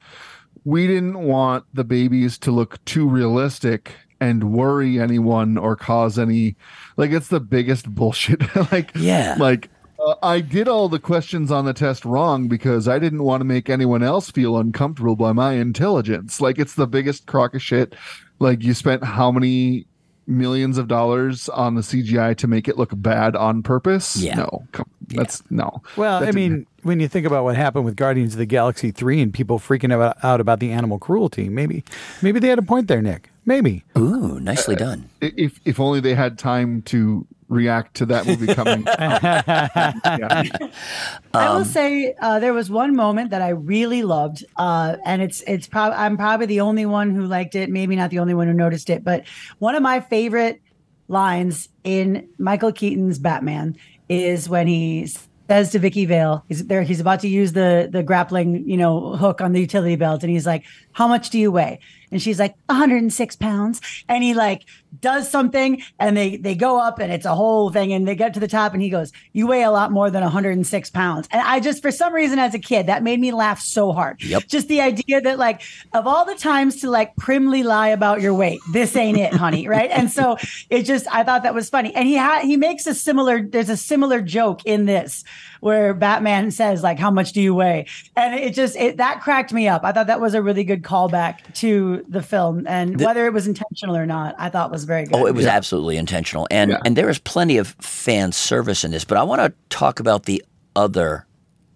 we 0.66 0.88
didn't 0.88 1.20
want 1.20 1.66
the 1.74 1.84
babies 1.84 2.38
to 2.40 2.52
look 2.52 2.84
too 2.86 3.08
realistic." 3.08 3.94
and 4.22 4.52
worry 4.52 5.00
anyone 5.00 5.58
or 5.58 5.78
cause 5.78 6.20
any 6.20 6.54
like 6.98 7.10
it's 7.10 7.30
the 7.30 7.40
biggest 7.40 7.90
bullshit 7.96 8.42
like 8.70 8.92
Yeah. 8.94 9.38
like 9.40 9.70
uh, 9.98 10.16
I 10.22 10.42
did 10.42 10.68
all 10.68 10.90
the 10.90 11.00
questions 11.00 11.52
on 11.52 11.64
the 11.64 11.72
test 11.74 12.04
wrong 12.04 12.50
because 12.50 12.86
I 12.90 13.00
didn't 13.00 13.24
want 13.24 13.40
to 13.40 13.46
make 13.46 13.70
anyone 13.70 14.04
else 14.04 14.30
feel 14.30 14.58
uncomfortable 14.58 15.16
by 15.16 15.32
my 15.32 15.54
intelligence. 15.54 16.42
Like 16.42 16.60
it's 16.60 16.76
the 16.76 16.86
biggest 16.86 17.28
crock 17.28 17.56
of 17.56 17.62
shit. 17.62 17.96
Like 18.40 18.62
you 18.62 18.74
spent 18.74 19.06
how 19.06 19.32
many 19.32 19.86
millions 20.30 20.78
of 20.78 20.88
dollars 20.88 21.50
on 21.50 21.76
the 21.76 21.82
CGI 21.82 22.38
to 22.38 22.48
make 22.48 22.68
it 22.68 22.78
look 22.78 22.92
bad 22.96 23.36
on 23.36 23.64
purpose? 23.64 24.16
Yeah. 24.16 24.36
No, 24.36 24.64
come, 24.72 24.90
that's 25.08 25.44
no. 25.50 25.82
Well, 25.98 26.20
That 26.20 26.30
I 26.30 26.32
didn't 26.32 26.52
mean, 26.54 26.68
when 26.84 27.00
you 27.00 27.08
think 27.08 27.26
about 27.26 27.44
what 27.44 27.56
happened 27.56 27.86
with 27.86 27.96
Guardians 27.96 28.34
of 28.34 28.40
the 28.40 28.46
Galaxy 28.46 28.92
3 28.92 29.22
and 29.22 29.34
people 29.34 29.60
freaking 29.60 29.94
about, 29.94 30.24
out 30.24 30.40
about 30.40 30.60
the 30.60 30.72
animal 30.72 31.00
cruelty, 31.00 31.50
maybe 31.50 31.84
maybe 32.22 32.40
they 32.40 32.48
had 32.48 32.60
a 32.60 32.64
point 32.64 32.88
there, 32.88 33.02
Nick. 33.02 33.32
Maybe. 33.46 33.84
Ooh, 33.98 34.40
nicely 34.40 34.76
uh, 34.76 34.80
done. 34.80 35.10
if 35.22 35.60
if 35.66 35.80
only 35.80 36.00
they 36.00 36.14
had 36.14 36.38
time 36.38 36.84
to 36.84 37.26
react 37.50 37.96
to 37.98 38.06
that 38.08 38.26
movie 38.28 38.48
coming. 38.54 38.84
yeah. 39.00 40.44
I 41.34 41.48
Um, 41.48 41.58
will 41.58 41.66
say 41.66 42.14
uh, 42.22 42.40
there 42.40 42.54
was 42.54 42.70
one 42.70 42.96
moment 42.96 43.32
that 43.32 43.42
I 43.42 43.50
really 43.50 44.04
loved, 44.04 44.46
uh, 44.58 44.96
and 45.06 45.22
it's 45.22 45.42
it's 45.48 45.68
probably 45.68 45.98
I'm 45.98 46.18
probably 46.18 46.46
the 46.46 46.62
only 46.62 46.86
one 46.86 47.12
who 47.12 47.26
liked 47.26 47.56
it. 47.56 47.70
Maybe 47.70 47.96
not 47.96 48.10
the 48.10 48.20
only 48.20 48.34
one 48.34 48.48
who 48.48 48.54
noticed 48.54 48.90
it, 48.90 49.04
but 49.04 49.26
one 49.60 49.76
of 49.76 49.84
my 49.84 50.00
favorite 50.00 50.62
lines 51.08 51.70
in 51.84 52.28
Michael 52.38 52.72
Keaton's 52.72 53.20
Batman 53.20 53.76
is 54.10 54.48
when 54.50 54.68
he 54.68 55.08
says 55.50 55.72
to 55.72 55.80
Vicky 55.80 56.06
Vale, 56.06 56.44
he's 56.48 56.66
there, 56.68 56.84
he's 56.84 57.00
about 57.00 57.20
to 57.22 57.28
use 57.28 57.54
the 57.54 57.90
the 57.92 58.04
grappling, 58.04 58.68
you 58.70 58.78
know, 58.78 59.16
hook 59.16 59.42
on 59.42 59.52
the 59.52 59.60
utility 59.60 59.96
belt, 59.96 60.24
and 60.24 60.32
he's 60.32 60.46
like, 60.46 60.66
How 60.94 61.08
much 61.08 61.30
do 61.32 61.40
you 61.40 61.52
weigh? 61.52 61.80
And 62.12 62.22
she's 62.22 62.40
like, 62.40 62.56
106 62.68 63.36
pounds. 63.36 63.82
And 64.08 64.24
he 64.24 64.34
like 64.34 64.66
does 65.02 65.30
something 65.30 65.82
and 66.00 66.18
they 66.18 66.38
they 66.38 66.56
go 66.56 66.80
up 66.80 67.00
and 67.00 67.12
it's 67.12 67.26
a 67.26 67.36
whole 67.36 67.70
thing 67.70 67.94
and 67.94 68.08
they 68.08 68.16
get 68.16 68.34
to 68.34 68.40
the 68.40 68.48
top 68.48 68.74
and 68.74 68.82
he 68.82 68.90
goes, 68.90 69.12
You 69.34 69.48
weigh 69.48 69.64
a 69.64 69.72
lot 69.72 69.92
more 69.92 70.10
than 70.10 70.24
106 70.24 70.90
pounds. 70.90 71.28
And 71.32 71.42
I 71.42 71.60
just 71.60 71.82
for 71.82 71.92
some 71.92 72.14
reason 72.14 72.40
as 72.40 72.54
a 72.54 72.60
kid, 72.60 72.88
that 72.88 73.04
made 73.04 73.20
me 73.20 73.32
laugh 73.32 73.60
so 73.60 73.92
hard. 73.92 74.24
Yep. 74.24 74.48
Just 74.48 74.68
the 74.68 74.82
idea 74.82 75.22
that 75.22 75.38
like 75.38 75.62
of 75.94 76.08
all 76.08 76.26
the 76.26 76.36
times 76.36 76.82
to 76.82 76.90
like 76.90 77.16
primly 77.16 77.64
lie 77.64 77.90
about 77.90 78.22
your 78.22 78.34
weight, 78.34 78.60
this 78.72 78.96
ain't 78.96 79.18
it, 79.18 79.34
honey. 79.34 79.60
Right. 79.70 79.92
And 79.92 80.10
so 80.12 80.38
it 80.72 80.84
just 80.84 81.06
I 81.14 81.24
thought 81.24 81.44
that 81.44 81.54
was 81.54 81.70
funny. 81.70 81.94
And 81.94 82.08
he 82.08 82.16
had 82.16 82.44
he 82.44 82.58
makes 82.58 82.88
a 82.88 82.96
similar, 82.96 83.42
there's 83.42 83.70
a 83.70 83.78
similar 83.78 84.20
joke 84.20 84.66
in 84.66 84.86
this 84.86 85.24
where 85.60 85.94
Batman 85.94 86.52
says 86.52 86.84
like, 86.84 87.00
"How 87.00 87.12
much 87.12 87.34
do 87.34 87.42
you 87.42 87.54
weigh?" 87.54 87.86
And 88.16 88.36
it 88.36 88.54
just 88.54 88.76
it 88.76 88.98
that 88.98 89.22
cracked 89.22 89.54
me 89.54 89.68
up. 89.68 89.84
I 89.84 89.92
thought 89.92 90.08
that 90.08 90.22
was 90.22 90.34
a 90.34 90.42
really 90.42 90.64
good 90.64 90.84
callback 90.84 91.54
to 91.56 92.06
the 92.08 92.22
film, 92.22 92.66
and 92.68 93.00
whether 93.00 93.26
it 93.26 93.34
was 93.34 93.48
intentional 93.48 93.96
or 93.96 94.06
not, 94.06 94.36
I 94.38 94.50
thought 94.50 94.72
was 94.72 94.84
very 94.84 95.06
good. 95.06 95.16
Oh, 95.16 95.26
it 95.26 95.36
was 95.36 95.46
absolutely 95.46 95.98
intentional, 95.98 96.48
and 96.52 96.72
Yeah. 96.72 96.80
and 96.86 96.96
there 96.96 97.10
is 97.10 97.20
plenty 97.20 97.58
of 97.58 97.76
fan 97.80 98.32
service 98.32 98.84
in 98.84 98.92
this. 98.92 99.06
But 99.06 99.18
I 99.18 99.24
want 99.24 99.42
to 99.42 99.54
talk 99.70 100.00
about 100.00 100.24
the 100.24 100.44
other 100.76 101.26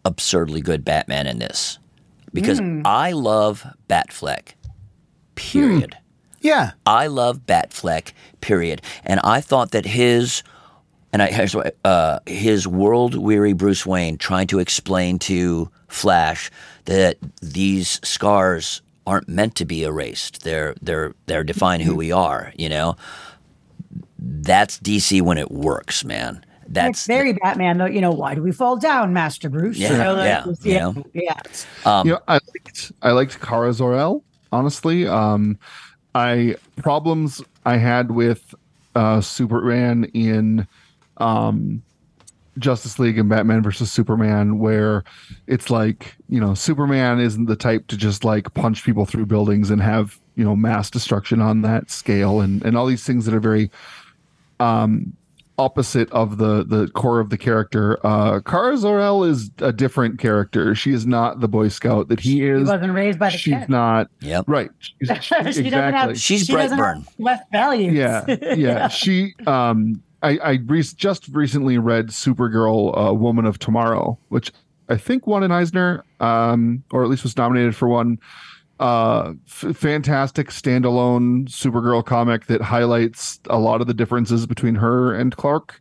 absurdly 0.05 0.61
good 0.61 0.83
Batman 0.83 1.27
in 1.27 1.39
this 1.39 1.79
because 2.33 2.59
hmm. 2.59 2.81
I 2.85 3.11
love 3.11 3.65
Batfleck. 3.89 4.53
Period. 5.35 5.93
Hmm. 5.93 5.99
Yeah. 6.41 6.71
I 6.85 7.07
love 7.07 7.45
Batfleck. 7.45 8.11
Period. 8.41 8.81
And 9.05 9.19
I 9.23 9.39
thought 9.39 9.71
that 9.71 9.85
his 9.85 10.43
and 11.13 11.21
I 11.21 11.31
here's 11.31 11.55
what, 11.55 11.77
uh, 11.85 12.19
his 12.25 12.67
world 12.67 13.15
weary 13.15 13.53
Bruce 13.53 13.85
Wayne 13.85 14.17
trying 14.17 14.47
to 14.47 14.59
explain 14.59 15.19
to 15.19 15.69
Flash 15.87 16.49
that 16.85 17.17
these 17.41 17.99
scars 18.03 18.81
aren't 19.05 19.29
meant 19.29 19.55
to 19.55 19.65
be 19.65 19.83
erased. 19.83 20.43
They're 20.43 20.75
they're 20.81 21.13
they're 21.27 21.43
define 21.43 21.79
who 21.81 21.95
we 21.95 22.11
are. 22.11 22.51
You 22.57 22.67
know, 22.67 22.95
that's 24.17 24.79
DC 24.79 25.21
when 25.21 25.37
it 25.37 25.51
works, 25.51 26.03
man. 26.03 26.43
it's 26.63 26.73
That's 26.73 27.05
very 27.05 27.33
Batman, 27.33 27.77
though. 27.77 27.85
You 27.85 28.01
know, 28.01 28.11
why 28.11 28.33
do 28.33 28.41
we 28.41 28.51
fall 28.51 28.77
down, 28.77 29.13
Master 29.13 29.49
Bruce? 29.49 29.77
Yeah, 29.77 29.91
you 29.91 29.97
know, 29.97 30.13
like, 30.15 30.25
yeah, 30.25 30.45
you 30.45 30.55
yeah, 30.63 30.79
know. 30.79 31.05
yeah. 31.13 31.39
um, 31.85 32.07
you 32.07 32.13
know, 32.13 32.19
I 32.27 32.33
liked 32.33 32.91
I 33.03 33.11
liked 33.11 33.39
Kara 33.39 33.71
Zor-El. 33.71 34.23
Honestly, 34.51 35.07
um, 35.07 35.59
I 36.15 36.55
problems 36.77 37.41
I 37.65 37.77
had 37.77 38.11
with 38.11 38.55
uh, 38.95 39.21
Superman 39.21 40.05
in 40.15 40.67
um, 41.23 41.81
Justice 42.59 42.99
League 42.99 43.17
and 43.17 43.29
Batman 43.29 43.63
versus 43.63 43.91
Superman, 43.91 44.59
where 44.59 45.03
it's 45.47 45.69
like 45.69 46.15
you 46.29 46.39
know 46.39 46.53
Superman 46.53 47.19
isn't 47.19 47.45
the 47.45 47.55
type 47.55 47.87
to 47.87 47.97
just 47.97 48.23
like 48.23 48.53
punch 48.53 48.83
people 48.83 49.05
through 49.05 49.25
buildings 49.25 49.69
and 49.71 49.81
have 49.81 50.19
you 50.35 50.43
know 50.43 50.55
mass 50.55 50.89
destruction 50.89 51.41
on 51.41 51.61
that 51.63 51.89
scale 51.89 52.41
and 52.41 52.63
and 52.63 52.77
all 52.77 52.85
these 52.85 53.03
things 53.03 53.25
that 53.25 53.33
are 53.33 53.39
very 53.39 53.71
um 54.59 55.13
opposite 55.59 56.11
of 56.11 56.37
the 56.39 56.63
the 56.63 56.87
core 56.95 57.19
of 57.19 57.29
the 57.29 57.37
character 57.37 57.99
uh 58.05 58.39
Kara 58.41 58.75
Zor-El 58.75 59.23
is 59.25 59.51
a 59.59 59.71
different 59.71 60.19
character 60.19 60.73
she 60.73 60.91
is 60.91 61.05
not 61.05 61.41
the 61.41 61.47
boy 61.47 61.67
scout 61.67 62.07
that 62.07 62.19
he 62.19 62.33
He 62.39 62.45
is 62.47 62.67
wasn't 62.67 62.93
raised 62.93 63.19
by 63.19 63.29
the 63.29 63.37
she's 63.37 63.53
kid. 63.53 63.69
not 63.69 64.09
Yep. 64.21 64.45
right 64.47 64.71
she's, 64.79 64.95
she 64.99 65.13
exactly 65.35 65.69
doesn't 65.69 65.93
have. 65.93 66.19
She's 66.19 66.45
she 66.45 66.53
doesn't 66.53 66.79
Brightburn. 66.79 66.95
have 67.05 67.13
West 67.19 67.43
values. 67.51 67.93
yeah 67.93 68.25
yeah 68.55 68.87
she 68.99 69.35
um 69.45 70.01
i 70.23 70.37
i 70.37 70.59
re- 70.65 70.81
just 70.81 71.27
recently 71.29 71.77
read 71.77 72.07
supergirl 72.07 72.97
uh, 72.97 73.13
woman 73.13 73.45
of 73.45 73.59
tomorrow 73.59 74.17
which 74.29 74.51
i 74.89 74.97
think 74.97 75.27
won 75.27 75.43
an 75.43 75.51
eisner 75.51 76.03
um 76.19 76.83
or 76.91 77.03
at 77.03 77.09
least 77.09 77.23
was 77.23 77.37
nominated 77.37 77.75
for 77.75 77.87
one. 77.87 78.19
Uh 78.79 79.33
f- 79.47 79.77
fantastic 79.77 80.49
standalone 80.49 81.47
supergirl 81.47 82.03
comic 82.03 82.47
that 82.47 82.59
highlights 82.59 83.39
a 83.49 83.59
lot 83.59 83.81
of 83.81 83.87
the 83.87 83.93
differences 83.93 84.47
between 84.47 84.75
her 84.75 85.13
and 85.13 85.37
clark. 85.37 85.79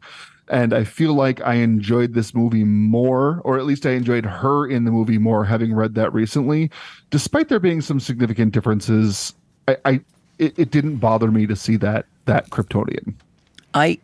And 0.49 0.75
i 0.75 0.85
feel 0.85 1.15
like 1.15 1.41
i 1.41 1.55
enjoyed 1.55 2.13
this 2.13 2.35
movie 2.35 2.65
more 2.65 3.41
or 3.45 3.59
at 3.59 3.65
least 3.65 3.87
i 3.87 3.93
enjoyed 3.93 4.27
her 4.27 4.67
in 4.67 4.85
the 4.85 4.91
movie 4.91 5.17
more 5.17 5.45
having 5.45 5.73
read 5.73 5.95
that 5.95 6.13
recently. 6.13 6.71
Despite 7.11 7.49
there 7.49 7.59
being 7.59 7.81
some 7.81 7.99
significant 7.99 8.53
differences 8.53 9.35
i, 9.69 9.77
I 9.87 10.01
it, 10.39 10.59
it 10.59 10.71
didn't 10.71 10.97
bother 10.97 11.31
me 11.31 11.47
to 11.47 11.57
see 11.57 11.77
that 11.77 12.05
that 12.27 12.51
kryptonian. 12.51 13.15
I 13.73 13.99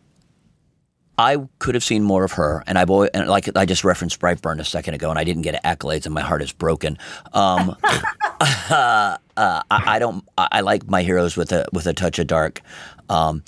I 1.19 1.35
could 1.59 1.75
have 1.75 1.83
seen 1.83 2.01
more 2.01 2.23
of 2.23 2.31
her, 2.31 2.63
and 2.65 2.77
I've 2.77 2.89
always, 2.89 3.09
and 3.13 3.27
like 3.27 3.53
I 3.57 3.65
just 3.65 3.83
referenced 3.83 4.21
Brightburn 4.21 4.57
a 4.61 4.63
second 4.63 4.93
ago, 4.93 5.09
and 5.09 5.19
I 5.19 5.25
didn't 5.25 5.41
get 5.41 5.61
accolades, 5.65 6.05
and 6.05 6.15
my 6.15 6.21
heart 6.21 6.41
is 6.41 6.53
broken. 6.53 6.97
Um, 7.33 7.75
uh, 7.83 9.17
I, 9.35 9.61
I 9.69 9.99
don't. 9.99 10.23
I, 10.37 10.47
I 10.53 10.61
like 10.61 10.87
my 10.87 11.03
heroes 11.03 11.35
with 11.35 11.51
a 11.51 11.67
with 11.73 11.87
a 11.87 11.93
touch 11.93 12.19
of 12.19 12.27
dark, 12.27 12.61
um, 13.09 13.43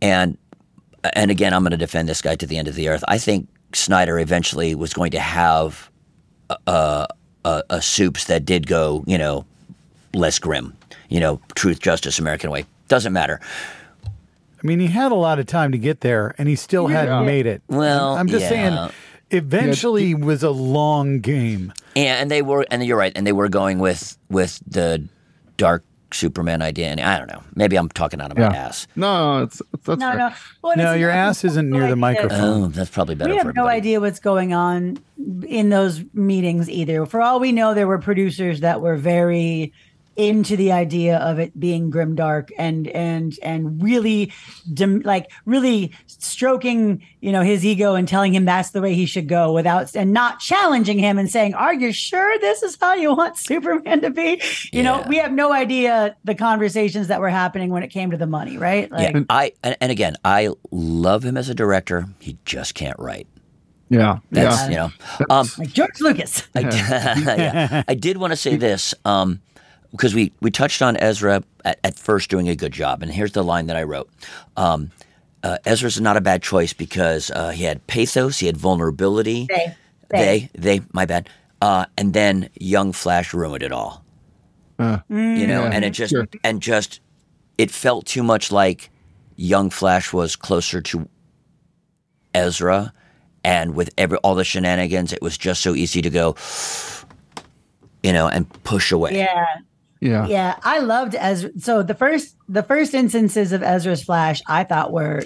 and 0.00 0.38
and 1.02 1.32
again, 1.32 1.52
I'm 1.52 1.62
going 1.62 1.72
to 1.72 1.76
defend 1.76 2.08
this 2.08 2.22
guy 2.22 2.36
to 2.36 2.46
the 2.46 2.58
end 2.58 2.68
of 2.68 2.76
the 2.76 2.88
earth. 2.88 3.02
I 3.08 3.18
think 3.18 3.48
Snyder 3.72 4.20
eventually 4.20 4.76
was 4.76 4.94
going 4.94 5.10
to 5.10 5.20
have 5.20 5.90
a, 6.68 7.08
a, 7.44 7.62
a 7.70 7.82
soups 7.82 8.26
that 8.26 8.44
did 8.44 8.68
go, 8.68 9.02
you 9.08 9.18
know, 9.18 9.44
less 10.14 10.38
grim. 10.38 10.76
You 11.08 11.18
know, 11.18 11.40
truth, 11.56 11.80
justice, 11.80 12.20
American 12.20 12.52
way. 12.52 12.66
Doesn't 12.86 13.12
matter. 13.12 13.40
I 14.64 14.66
mean, 14.66 14.80
he 14.80 14.86
had 14.86 15.12
a 15.12 15.16
lot 15.16 15.38
of 15.38 15.44
time 15.44 15.72
to 15.72 15.78
get 15.78 16.00
there, 16.00 16.34
and 16.38 16.48
he 16.48 16.56
still 16.56 16.86
hadn't 16.86 17.26
made 17.26 17.44
it. 17.44 17.62
Well, 17.68 18.16
I'm 18.16 18.28
just 18.28 18.44
yeah. 18.44 18.48
saying, 18.48 18.90
eventually 19.30 20.14
was 20.14 20.42
a 20.42 20.50
long 20.50 21.20
game. 21.20 21.72
And, 21.94 22.22
and 22.22 22.30
they 22.30 22.40
were, 22.40 22.64
and 22.70 22.84
you're 22.84 22.96
right, 22.96 23.12
and 23.14 23.26
they 23.26 23.32
were 23.32 23.48
going 23.50 23.78
with 23.78 24.16
with 24.30 24.60
the 24.66 25.06
dark 25.58 25.84
Superman 26.12 26.62
idea. 26.62 26.86
And 26.86 27.00
I 27.00 27.18
don't 27.18 27.28
know, 27.28 27.42
maybe 27.54 27.76
I'm 27.76 27.88
talking 27.90 28.20
out 28.22 28.30
of 28.30 28.38
my 28.38 28.44
ass. 28.44 28.86
no 28.96 29.42
it's, 29.42 29.60
it's 29.72 29.84
that's 29.84 30.00
No, 30.00 30.10
fair. 30.10 30.18
no. 30.18 30.30
Well, 30.62 30.76
No, 30.76 30.94
your 30.94 31.10
ass 31.10 31.44
isn't 31.44 31.68
near 31.68 31.88
the 31.88 31.96
microphone. 31.96 32.62
Oh, 32.62 32.66
that's 32.68 32.90
probably 32.90 33.16
better 33.16 33.32
we 33.32 33.38
for 33.38 33.46
have 33.46 33.56
no 33.56 33.66
idea 33.66 34.00
what's 34.00 34.20
going 34.20 34.54
on 34.54 34.98
in 35.46 35.68
those 35.68 36.04
meetings 36.14 36.70
either. 36.70 37.04
For 37.04 37.20
all 37.20 37.38
we 37.38 37.52
know, 37.52 37.74
there 37.74 37.86
were 37.86 37.98
producers 37.98 38.60
that 38.60 38.80
were 38.80 38.96
very 38.96 39.72
into 40.16 40.56
the 40.56 40.72
idea 40.72 41.18
of 41.18 41.38
it 41.38 41.58
being 41.58 41.90
grimdark 41.90 42.50
and 42.58 42.86
and 42.88 43.38
and 43.42 43.82
really 43.82 44.32
dem- 44.72 45.00
like 45.00 45.30
really 45.44 45.92
stroking 46.06 47.02
you 47.20 47.32
know 47.32 47.42
his 47.42 47.64
ego 47.64 47.94
and 47.94 48.06
telling 48.08 48.34
him 48.34 48.44
that's 48.44 48.70
the 48.70 48.80
way 48.80 48.94
he 48.94 49.06
should 49.06 49.28
go 49.28 49.52
without 49.52 49.94
and 49.96 50.12
not 50.12 50.38
challenging 50.40 50.98
him 50.98 51.18
and 51.18 51.30
saying 51.30 51.54
are 51.54 51.74
you 51.74 51.92
sure 51.92 52.38
this 52.38 52.62
is 52.62 52.76
how 52.80 52.94
you 52.94 53.14
want 53.14 53.36
superman 53.36 54.00
to 54.00 54.10
be 54.10 54.40
you 54.72 54.82
know 54.82 55.04
we 55.08 55.16
have 55.16 55.32
no 55.32 55.52
idea 55.52 56.16
the 56.24 56.34
conversations 56.34 57.08
that 57.08 57.20
were 57.20 57.28
happening 57.30 57.70
when 57.70 57.82
it 57.82 57.88
came 57.88 58.10
to 58.10 58.16
the 58.16 58.26
money 58.26 58.56
right 58.56 58.90
like 58.92 59.14
Yeah, 59.14 59.22
I 59.28 59.52
and, 59.62 59.76
and 59.80 59.90
again, 59.92 60.16
I 60.24 60.50
love 60.70 61.24
him 61.24 61.36
as 61.36 61.48
a 61.48 61.54
director. 61.54 62.06
He 62.20 62.36
just 62.44 62.74
can't 62.74 62.98
write. 62.98 63.26
yeah 63.90 64.18
That's 64.30 64.62
yeah 64.62 64.68
you 64.68 64.76
know. 64.76 65.26
Um, 65.34 65.48
like 65.58 65.72
george 65.72 66.00
lucas 66.00 66.42
I, 66.54 66.60
yeah. 66.60 67.82
I 67.86 67.94
did 67.94 68.16
want 68.16 68.32
to 68.32 68.36
say 68.36 68.56
this 68.68 68.94
um, 69.04 69.40
because 69.94 70.12
we, 70.12 70.32
we 70.40 70.50
touched 70.50 70.82
on 70.82 70.96
Ezra 70.96 71.44
at, 71.64 71.78
at 71.84 71.94
first 71.96 72.28
doing 72.28 72.48
a 72.48 72.56
good 72.56 72.72
job, 72.72 73.02
and 73.02 73.12
here's 73.12 73.30
the 73.32 73.44
line 73.44 73.66
that 73.66 73.76
I 73.76 73.84
wrote. 73.84 74.10
Um, 74.56 74.90
uh, 75.44 75.58
Ezra's 75.64 76.00
not 76.00 76.16
a 76.16 76.20
bad 76.20 76.42
choice 76.42 76.72
because 76.72 77.30
uh, 77.30 77.50
he 77.50 77.62
had 77.62 77.86
pathos, 77.86 78.38
he 78.40 78.46
had 78.46 78.56
vulnerability. 78.56 79.46
They. 79.48 79.74
they, 80.08 80.50
they, 80.54 80.80
my 80.92 81.06
bad. 81.06 81.28
Uh, 81.62 81.86
and 81.96 82.12
then 82.12 82.48
young 82.58 82.92
Flash 82.92 83.32
ruined 83.32 83.62
it 83.62 83.70
all. 83.72 84.04
Uh, 84.78 84.98
You 85.08 85.46
know, 85.46 85.62
Yeah, 85.62 85.70
and 85.72 85.84
it 85.84 85.90
just 85.90 86.10
sure. 86.10 86.26
and 86.42 86.60
just 86.60 87.00
it 87.56 87.70
felt 87.70 88.06
too 88.06 88.22
much 88.24 88.50
like 88.50 88.90
young 89.36 89.70
Flash 89.70 90.12
was 90.12 90.34
closer 90.34 90.80
to 90.82 91.08
Ezra, 92.34 92.92
and 93.44 93.76
with 93.76 93.90
every 93.96 94.18
all 94.18 94.34
the 94.34 94.44
shenanigans, 94.44 95.12
it 95.12 95.22
was 95.22 95.38
just 95.38 95.62
so 95.62 95.74
easy 95.74 96.02
to 96.02 96.10
go, 96.10 96.34
you 98.02 98.12
know, 98.12 98.26
and 98.26 98.48
push 98.64 98.90
away. 98.90 99.16
yeah 99.16 99.46
yeah 100.04 100.26
Yeah, 100.28 100.56
I 100.62 100.78
loved 100.78 101.14
Ezra. 101.18 101.50
So 101.58 101.82
the 101.82 101.94
first 101.94 102.36
the 102.48 102.62
first 102.62 102.94
instances 102.94 103.52
of 103.52 103.62
Ezra's 103.62 104.02
Flash, 104.04 104.42
I 104.46 104.62
thought 104.64 104.92
were 104.92 105.22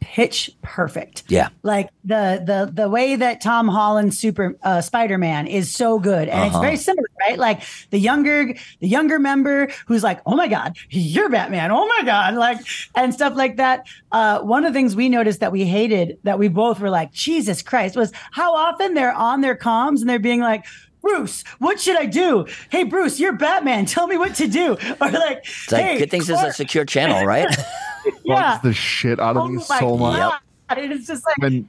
pitch 0.00 0.48
perfect. 0.62 1.24
Yeah. 1.28 1.48
Like 1.64 1.90
the 2.04 2.40
the 2.46 2.70
the 2.72 2.88
way 2.88 3.16
that 3.16 3.40
Tom 3.40 3.66
Holland 3.66 4.14
super 4.14 4.56
uh, 4.62 4.80
Spider 4.80 5.18
Man 5.18 5.46
is 5.48 5.72
so 5.72 5.98
good, 5.98 6.28
and 6.28 6.44
it's 6.46 6.54
Uh-huh. 6.54 6.62
very 6.62 6.76
similar, 6.76 7.08
right? 7.20 7.36
Like 7.38 7.62
the 7.90 7.98
younger 7.98 8.54
the 8.80 8.86
younger 8.88 9.18
member 9.18 9.68
who's 9.88 10.04
like, 10.04 10.20
oh 10.24 10.36
my 10.36 10.46
god, 10.46 10.76
you're 10.90 11.28
Batman, 11.28 11.72
oh 11.72 11.86
my 11.86 12.02
god, 12.04 12.34
like 12.34 12.58
and 12.94 13.12
stuff 13.12 13.34
like 13.36 13.56
that. 13.56 13.86
Uh, 14.12 14.38
one 14.40 14.64
of 14.64 14.72
the 14.72 14.78
things 14.78 14.94
we 14.94 15.08
noticed 15.08 15.40
that 15.40 15.50
we 15.52 15.64
hated 15.64 16.16
that 16.22 16.38
we 16.38 16.48
both 16.48 16.78
were 16.80 16.90
like, 16.90 17.10
Jesus 17.12 17.60
Christ, 17.62 17.96
was 17.96 18.12
how 18.30 18.54
often 18.54 18.94
they're 18.94 19.12
on 19.30 19.40
their 19.40 19.56
comms 19.56 20.00
and 20.00 20.08
they're 20.08 20.18
being 20.30 20.40
like. 20.40 20.64
Bruce, 21.02 21.44
what 21.58 21.80
should 21.80 21.96
I 21.96 22.06
do? 22.06 22.46
Hey, 22.70 22.84
Bruce, 22.84 23.18
you're 23.20 23.32
Batman. 23.32 23.86
Tell 23.86 24.06
me 24.06 24.18
what 24.18 24.34
to 24.36 24.48
do. 24.48 24.76
Or 25.00 25.10
like, 25.10 25.38
It's 25.44 25.72
like 25.72 25.84
hey, 25.84 25.98
good 25.98 26.10
things 26.10 26.28
is 26.28 26.40
a 26.40 26.52
secure 26.52 26.84
channel, 26.84 27.24
right? 27.24 27.46
yeah. 28.24 28.52
bugs 28.52 28.62
the 28.62 28.72
shit 28.72 29.20
out 29.20 29.36
of 29.36 29.42
Oh 29.44 29.48
me 29.48 29.62
my 29.68 29.78
so 29.78 29.96
much 29.96 30.18
God. 30.18 30.78
It's 30.78 31.06
just 31.06 31.24
like 31.26 31.38
when 31.38 31.68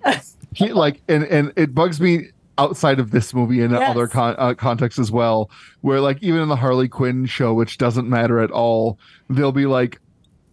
he 0.54 0.74
like 0.74 1.02
and 1.08 1.24
and 1.26 1.54
it 1.56 1.74
bugs 1.76 2.02
me 2.02 2.28
outside 2.58 3.00
of 3.00 3.12
this 3.12 3.34
movie 3.34 3.62
and 3.62 3.72
Yes. 3.74 3.90
other 3.90 4.08
con- 4.08 4.36
uh, 4.38 4.54
contexts 4.54 5.00
as 5.00 5.12
well 5.12 5.50
where 5.82 6.02
like 6.02 6.22
even 6.22 6.42
in 6.42 6.50
the 6.50 6.58
harley 6.58 6.90
quinn 6.90 7.26
show 7.26 7.54
which 7.54 7.78
doesn't 7.78 8.10
matter 8.10 8.40
at 8.42 8.52
all 8.52 9.00
they'll 9.30 9.54
be 9.54 9.66
like 9.66 10.02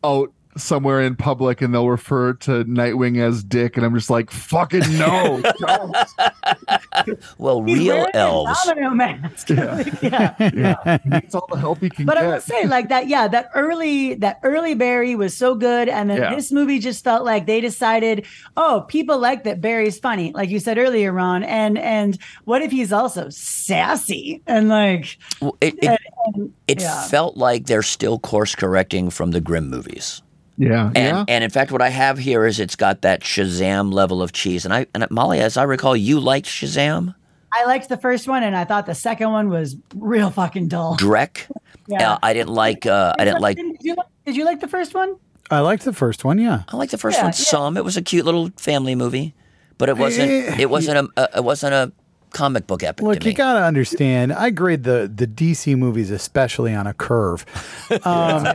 out 0.04 0.32
somewhere 0.56 1.00
in 1.00 1.16
public 1.16 1.60
and 1.60 1.74
they'll 1.74 1.88
refer 1.88 2.32
to 2.34 2.64
nightwing 2.66 3.18
as 3.18 3.42
dick 3.42 3.76
and 3.76 3.84
i'm 3.84 3.94
just 3.94 4.08
like 4.10 4.30
fucking 4.30 4.96
no 4.96 5.40
don't. 5.58 5.96
Well, 7.38 7.62
He's 7.64 7.78
real 7.78 7.96
wearing 7.96 8.10
a 8.14 8.18
elves. 8.18 8.64
domino 8.64 8.90
mask. 8.90 9.48
yeah. 9.50 10.34
yeah 10.38 10.98
he 11.02 11.08
needs 11.10 11.34
all 11.34 11.46
the 11.50 11.58
help 11.58 11.78
he 11.80 11.90
can 11.90 12.06
But 12.06 12.14
get 12.16 12.24
I 12.24 12.28
will 12.28 12.40
say, 12.40 12.66
like 12.66 12.88
that, 12.88 13.08
yeah, 13.08 13.28
that 13.28 13.50
early, 13.54 14.14
that 14.14 14.40
early 14.42 14.74
Barry 14.74 15.14
was 15.14 15.36
so 15.36 15.54
good, 15.54 15.88
and 15.88 16.08
then 16.10 16.18
Yeah. 16.18 16.34
this 16.34 16.50
movie 16.52 16.78
just 16.78 17.04
felt 17.04 17.24
like 17.24 17.46
they 17.46 17.60
decided, 17.60 18.24
oh, 18.56 18.84
people 18.88 19.18
like 19.18 19.44
that 19.44 19.60
Barry's 19.60 19.98
funny, 19.98 20.32
like 20.32 20.48
you 20.50 20.58
said 20.60 20.78
earlier, 20.78 21.12
Ronn, 21.12 21.44
and 21.46 21.78
and 21.78 22.18
what 22.44 22.62
if 22.62 22.70
he's 22.70 22.92
also 22.92 23.28
sassy 23.30 24.42
and 24.46 24.68
like, 24.68 25.18
Well, 25.40 25.56
It, 25.60 25.74
it, 25.82 25.84
and, 25.88 25.98
and- 26.36 26.52
it 26.66 26.80
yeah. 26.80 27.06
felt 27.08 27.36
like 27.36 27.66
they're 27.66 27.82
still 27.82 28.18
course 28.18 28.54
correcting 28.54 29.10
from 29.10 29.30
the 29.30 29.40
grim 29.40 29.68
movies. 29.70 30.22
Yeah 30.58 30.86
And, 30.88 30.96
yeah 30.96 31.24
and 31.28 31.44
in 31.44 31.50
fact, 31.50 31.70
what 31.72 31.82
I 31.82 31.88
have 31.90 32.18
here 32.18 32.46
is 32.46 32.58
it's 32.60 32.76
got 32.76 33.02
that 33.02 33.20
Shazam 33.22 33.92
level 33.92 34.22
of 34.22 34.32
cheese. 34.32 34.64
And 34.64 34.72
I 34.74 34.86
and 34.94 35.06
Molly, 35.10 35.40
as 35.40 35.56
I 35.56 35.62
recall, 35.64 35.96
you 35.96 36.18
liked 36.20 36.46
Shazam, 36.46 37.14
I 37.52 37.64
liked 37.64 37.88
the 37.88 37.96
first 37.96 38.28
one, 38.28 38.42
and 38.42 38.54
I 38.56 38.64
thought 38.64 38.86
the 38.86 38.94
second 38.94 39.30
one 39.30 39.48
was 39.48 39.76
real 39.94 40.30
fucking 40.30 40.68
dull. 40.68 40.96
Drek. 40.96 41.50
Yeah. 41.88 42.14
Uh, 42.14 42.18
I 42.20 42.32
didn't 42.34 42.52
like. 42.52 42.84
Uh, 42.84 43.14
I 43.16 43.24
didn't 43.24 43.40
like. 43.40 43.56
Did 43.58 43.76
you, 43.80 43.94
like- 43.94 44.06
did 44.24 44.34
you 44.36 44.44
like 44.44 44.58
the 44.58 44.66
first 44.66 44.92
one? 44.92 45.14
I 45.52 45.60
liked 45.60 45.84
the 45.84 45.92
first 45.92 46.24
one. 46.24 46.36
Yeah. 46.40 46.64
I 46.66 46.76
liked 46.76 46.90
the 46.90 46.98
first 46.98 47.16
Yeah, 47.18 47.22
one 47.26 47.28
yeah. 47.30 47.44
some. 47.44 47.76
It 47.76 47.84
was 47.84 47.96
a 47.96 48.02
cute 48.02 48.24
little 48.24 48.50
family 48.56 48.96
movie, 48.96 49.34
but 49.78 49.88
it 49.88 49.96
wasn't. 49.96 50.32
Eh, 50.32 50.56
It 50.62 50.68
wasn't 50.68 51.08
a. 51.16 51.22
a. 51.34 51.38
It 51.38 51.44
wasn't 51.44 51.74
a 51.74 51.92
comic 52.30 52.66
book 52.66 52.82
epic 52.82 53.04
Look, 53.06 53.20
to 53.20 53.24
me. 53.24 53.30
you 53.30 53.36
gotta 53.36 53.64
understand. 53.64 54.32
I 54.32 54.50
grade 54.50 54.82
the 54.82 55.08
the 55.14 55.28
DC 55.28 55.78
movies 55.78 56.10
especially 56.10 56.74
on 56.74 56.88
a 56.88 56.92
curve. 56.92 57.46
Um, 58.04 58.48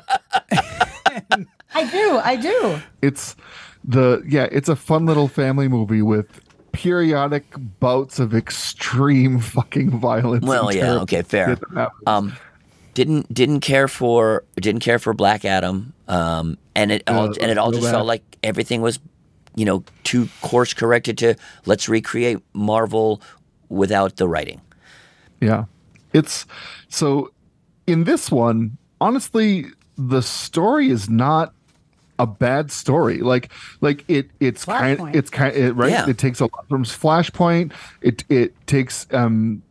I 1.74 1.90
do, 1.90 2.20
I 2.24 2.36
do. 2.36 2.82
it's 3.02 3.36
the 3.84 4.22
yeah 4.28 4.48
it's 4.52 4.70
a 4.70 4.76
fun 4.76 5.06
little 5.08 5.28
family 5.28 5.68
movie 5.68 6.02
with 6.04 6.28
periodic 6.72 7.44
bouts 7.80 8.20
of 8.20 8.34
extreme 8.36 9.40
fucking 9.56 9.90
violence 10.00 10.46
Well, 10.46 10.72
yeah, 10.74 10.82
terrible 10.82 11.02
okay, 11.04 11.22
fair. 11.24 11.58
shit 11.58 11.90
um, 12.08 12.34
didn't 12.94 13.34
didn't 13.34 13.62
care 13.62 13.88
for 13.88 14.44
didn't 14.60 14.82
care 14.82 15.00
for 15.00 15.14
Black 15.14 15.46
Adam, 15.46 15.94
um, 16.08 16.58
and 16.76 16.92
it 16.92 17.04
all 17.08 17.28
Yeah, 17.28 17.42
and 17.42 17.52
it 17.52 17.58
all 17.58 17.72
just 17.72 17.84
that. 17.84 17.92
felt 17.92 18.06
like 18.06 18.24
everything 18.44 18.82
was, 18.82 19.00
you 19.56 19.66
know, 19.66 19.84
too 20.04 20.28
course 20.42 20.74
corrected 20.74 21.18
to 21.20 21.36
let's 21.66 21.88
recreate 21.90 22.40
Marvel 22.54 23.22
without 23.70 24.18
the 24.18 24.28
writing. 24.28 24.60
Yeah. 25.40 25.66
It's 26.14 26.46
so 26.90 27.32
in 27.88 28.04
this 28.04 28.30
one, 28.30 28.78
honestly, 29.00 29.66
the 29.98 30.22
story 30.22 30.90
is 30.90 31.10
not 31.10 31.54
a 32.22 32.28
bad 32.28 32.72
story. 32.72 33.18
Like 33.18 33.52
like 33.82 34.06
it 34.08 34.30
it's 34.40 34.64
kind 34.64 35.14
it's 35.14 35.32
kind 35.32 35.56
it, 35.56 35.74
right. 35.74 35.92
Yeah. 35.92 36.08
It 36.08 36.20
takes 36.20 36.40
a 36.40 36.44
lot 36.44 36.70
from 36.70 36.86
Flashpoint. 36.86 37.74
It 38.02 38.24
it 38.30 38.56
takes 38.68 39.08
um 39.12 39.64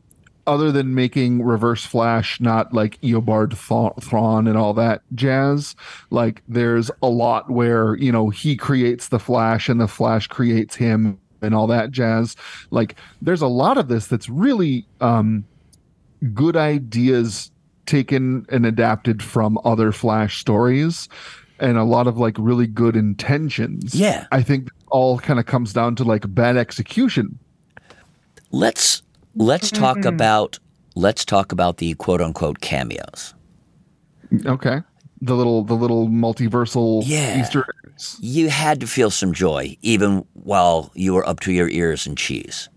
other 0.49 0.73
than 0.73 0.97
making 0.97 1.43
Reverse 1.43 1.85
Flash 1.85 2.41
not 2.41 2.75
like 2.75 3.01
Eobard 3.03 3.57
Thra- 3.57 3.95
Thawne 4.01 4.49
and 4.49 4.59
all 4.59 4.75
that 4.75 5.03
jazz, 5.15 5.77
like 6.11 6.43
there's 6.49 6.91
a 7.03 7.09
lot 7.09 7.49
where 7.51 7.95
you 7.95 8.11
know 8.11 8.31
he 8.31 8.57
creates 8.57 9.09
the 9.09 9.21
Flash 9.21 9.69
and 9.69 9.81
the 9.81 9.89
Flash 9.89 10.27
creates 10.27 10.75
him 10.75 11.21
and 11.41 11.55
all 11.55 11.69
that 11.69 11.93
jazz. 11.93 12.35
Like 12.71 12.97
there's 13.23 13.43
a 13.43 13.47
lot 13.47 13.79
of 13.79 13.87
this 13.87 14.09
that's 14.09 14.29
really 14.29 14.87
um 15.01 15.45
good 16.35 16.57
ideas 16.57 17.53
taken 17.87 18.45
and 18.49 18.67
adapted 18.67 19.23
from 19.23 19.59
other 19.65 19.93
Flash 19.93 20.41
stories 20.41 21.09
and 21.61 21.79
a 21.79 21.85
lot 21.85 22.07
of 22.07 22.19
like 22.19 22.37
really 22.39 22.67
good 22.67 22.97
intentions. 22.97 23.95
Yeah. 23.95 24.27
I 24.33 24.43
think 24.43 24.71
all 24.91 25.19
kind 25.19 25.39
of 25.39 25.47
comes 25.47 25.73
down 25.73 25.97
to 25.97 26.05
like 26.05 26.33
bad 26.35 26.57
execution. 26.57 27.39
Let's 28.51 29.03
let's 29.37 29.71
talk 29.71 29.99
mm-hmm. 29.99 30.09
about 30.09 30.59
let's 30.95 31.25
talk 31.25 31.53
about 31.53 31.77
the 31.77 31.95
quote 31.95 32.21
unquote 32.21 32.61
cameos. 32.61 33.35
Okay. 34.47 34.81
The 35.21 35.37
little 35.37 35.63
the 35.63 35.75
little 35.75 36.09
multiversal 36.09 37.03
Yeah. 37.07 37.41
Easter 37.41 37.65
eggs. 37.87 38.17
You 38.21 38.49
had 38.49 38.81
to 38.81 38.87
feel 38.87 39.11
some 39.11 39.33
joy 39.33 39.77
even 39.83 40.25
while 40.33 40.91
you 40.95 41.15
were 41.15 41.29
up 41.29 41.41
to 41.41 41.53
your 41.53 41.69
ears 41.69 42.07
in 42.07 42.17
cheese. 42.17 42.69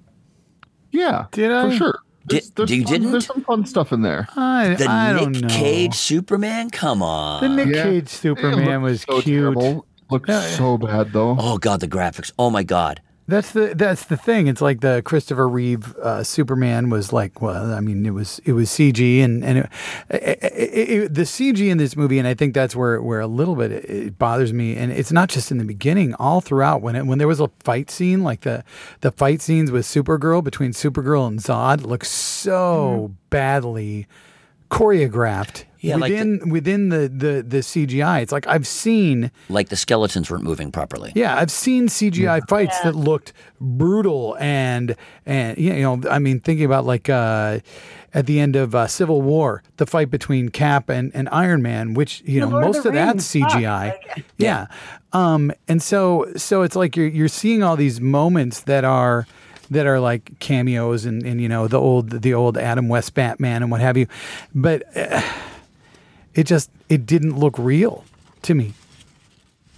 Yeah. 0.92 1.26
Did 1.32 1.52
I? 1.52 1.70
For 1.70 1.76
sure. 1.76 2.00
There's, 2.26 2.50
there's 2.52 2.72
you 2.72 2.84
fun, 2.84 2.94
didn't? 2.94 3.12
There's 3.12 3.26
some 3.26 3.42
fun 3.44 3.66
stuff 3.66 3.92
in 3.92 4.02
there. 4.02 4.28
I, 4.36 4.76
The 4.76 4.86
I 4.90 5.14
don't 5.14 5.34
Nick 5.34 5.42
know. 5.44 5.48
Cage 5.50 5.96
Superman, 5.96 6.70
come 6.70 7.02
on. 7.04 7.42
the 7.42 7.50
Nick 7.50 7.76
Yeah. 7.76 7.84
Cage 7.84 8.08
Superman 8.10 8.82
was 8.82 9.02
so 9.02 9.22
cute. 9.22 9.36
terrible. 9.42 9.86
Looked 10.10 10.30
so 10.30 10.78
bad 10.78 11.12
though. 11.12 11.36
oh 11.40 11.58
god, 11.58 11.80
the 11.80 11.88
graphics. 11.88 12.32
Oh 12.38 12.50
my 12.50 12.64
god. 12.64 13.02
That's 13.26 13.52
the 13.52 13.74
that's 13.74 14.06
the 14.06 14.18
thing. 14.18 14.48
It's 14.48 14.60
like 14.60 14.82
the 14.82 15.02
Christopher 15.06 15.48
Reeve 15.48 15.96
uh, 15.96 16.24
Superman 16.24 16.90
was 16.90 17.14
like, 17.14 17.42
well, 17.42 17.74
I 17.74 17.80
mean, 17.80 18.06
it 18.06 18.14
was 18.14 18.40
it 18.44 18.52
was 18.52 18.70
CG 18.70 19.24
and 19.24 19.46
and 19.46 19.60
it, 19.60 19.70
it, 20.10 20.90
it, 20.90 21.14
the 21.14 21.22
CG 21.22 21.70
in 21.70 21.78
this 21.78 21.96
movie, 21.96 22.20
and 22.20 22.28
I 22.28 22.34
think 22.34 22.54
that's 22.54 22.76
where 22.76 23.02
where 23.02 23.22
a 23.22 23.28
little 23.28 23.56
bit 23.56 23.72
it, 23.72 23.86
it 23.90 24.20
bothers 24.20 24.52
me. 24.52 24.76
And 24.76 24.92
it's 24.92 25.14
not 25.14 25.30
just 25.30 25.52
in 25.52 25.58
the 25.58 25.64
beginning, 25.64 26.14
all 26.16 26.42
throughout 26.42 26.82
when 26.82 26.98
it 26.98 27.06
when 27.06 27.18
there 27.18 27.28
was 27.28 27.40
a 27.40 27.50
fight 27.62 27.90
scene, 27.90 28.24
like 28.24 28.42
the 28.42 28.66
the 29.00 29.12
fight 29.12 29.42
scenes 29.42 29.72
with 29.72 29.86
Supergirl 29.86 30.44
between 30.44 30.72
Supergirl 30.72 31.26
and 31.26 31.40
Zod, 31.40 31.86
look 31.86 32.04
so 32.04 33.14
badly 33.30 34.06
choreographed. 34.70 35.64
Yeah, 35.84 35.98
like 35.98 36.12
the- 36.14 36.18
within 36.18 36.50
within 36.50 36.90
the, 36.90 37.10
the 37.10 37.44
the 37.46 37.58
CGI, 37.60 38.22
it's 38.22 38.32
like 38.32 38.48
I've 38.48 38.66
seen 38.66 39.32
Like 39.50 39.68
the 39.70 39.76
skeletons 39.76 40.32
weren't 40.32 40.44
moving 40.46 40.72
properly. 40.72 41.12
yeah, 41.14 41.36
I've 41.38 41.52
seen 41.52 41.90
CGI 41.90 42.48
fights 42.48 42.80
that 42.82 42.96
looked 42.96 43.34
brutal 43.60 44.38
and 44.40 44.96
and 45.26 45.58
you 45.58 45.74
know, 45.82 46.02
I 46.10 46.20
mean, 46.20 46.40
thinking 46.40 46.66
about 46.66 46.86
like 46.86 47.10
uh, 47.10 47.60
at 48.14 48.28
the 48.28 48.40
end 48.40 48.56
of 48.56 48.74
uh, 48.76 48.88
Civil 48.88 49.22
War, 49.22 49.62
the 49.78 49.86
fight 49.86 50.10
between 50.10 50.50
Cap 50.50 50.88
and, 50.90 51.12
and 51.14 51.28
Iron 51.32 51.62
Man, 51.62 51.96
which 51.96 52.22
you 52.26 52.40
The 52.40 52.46
know 52.46 52.52
Lord 52.54 52.66
most 52.66 52.84
the 52.84 52.90
of 52.90 52.96
that's 52.96 53.36
Rings, 53.36 53.52
fuck, 53.52 53.62
CGI. 53.62 53.88
like- 54.16 54.26
yeah, 54.38 54.68
um, 55.12 55.52
and 55.68 55.84
so 55.84 56.28
so 56.38 56.62
it's 56.62 56.76
like 56.78 56.96
you're 56.96 57.08
you're 57.08 57.28
seeing 57.28 57.62
all 57.62 57.76
these 57.76 58.00
moments 58.00 58.62
that 58.62 58.86
are 58.86 59.28
that 59.72 59.86
are 59.88 60.00
like 60.00 60.40
cameos 60.40 61.04
and, 61.06 61.26
and 61.26 61.42
you 61.42 61.50
know 61.50 61.68
the 61.68 61.80
old 61.80 62.10
the 62.22 62.34
old 62.34 62.58
Adam 62.58 62.88
West 62.90 63.14
Batman 63.16 63.64
and 63.64 63.70
what 63.72 63.82
have 63.82 63.98
you, 63.98 64.08
but 64.56 64.84
uh, 64.96 65.22
it 66.36 66.44
just 66.46 66.70
it 66.90 67.06
didn't 67.06 67.38
look 67.38 67.58
real 67.58 68.04
to 68.44 68.54
me. 68.54 68.74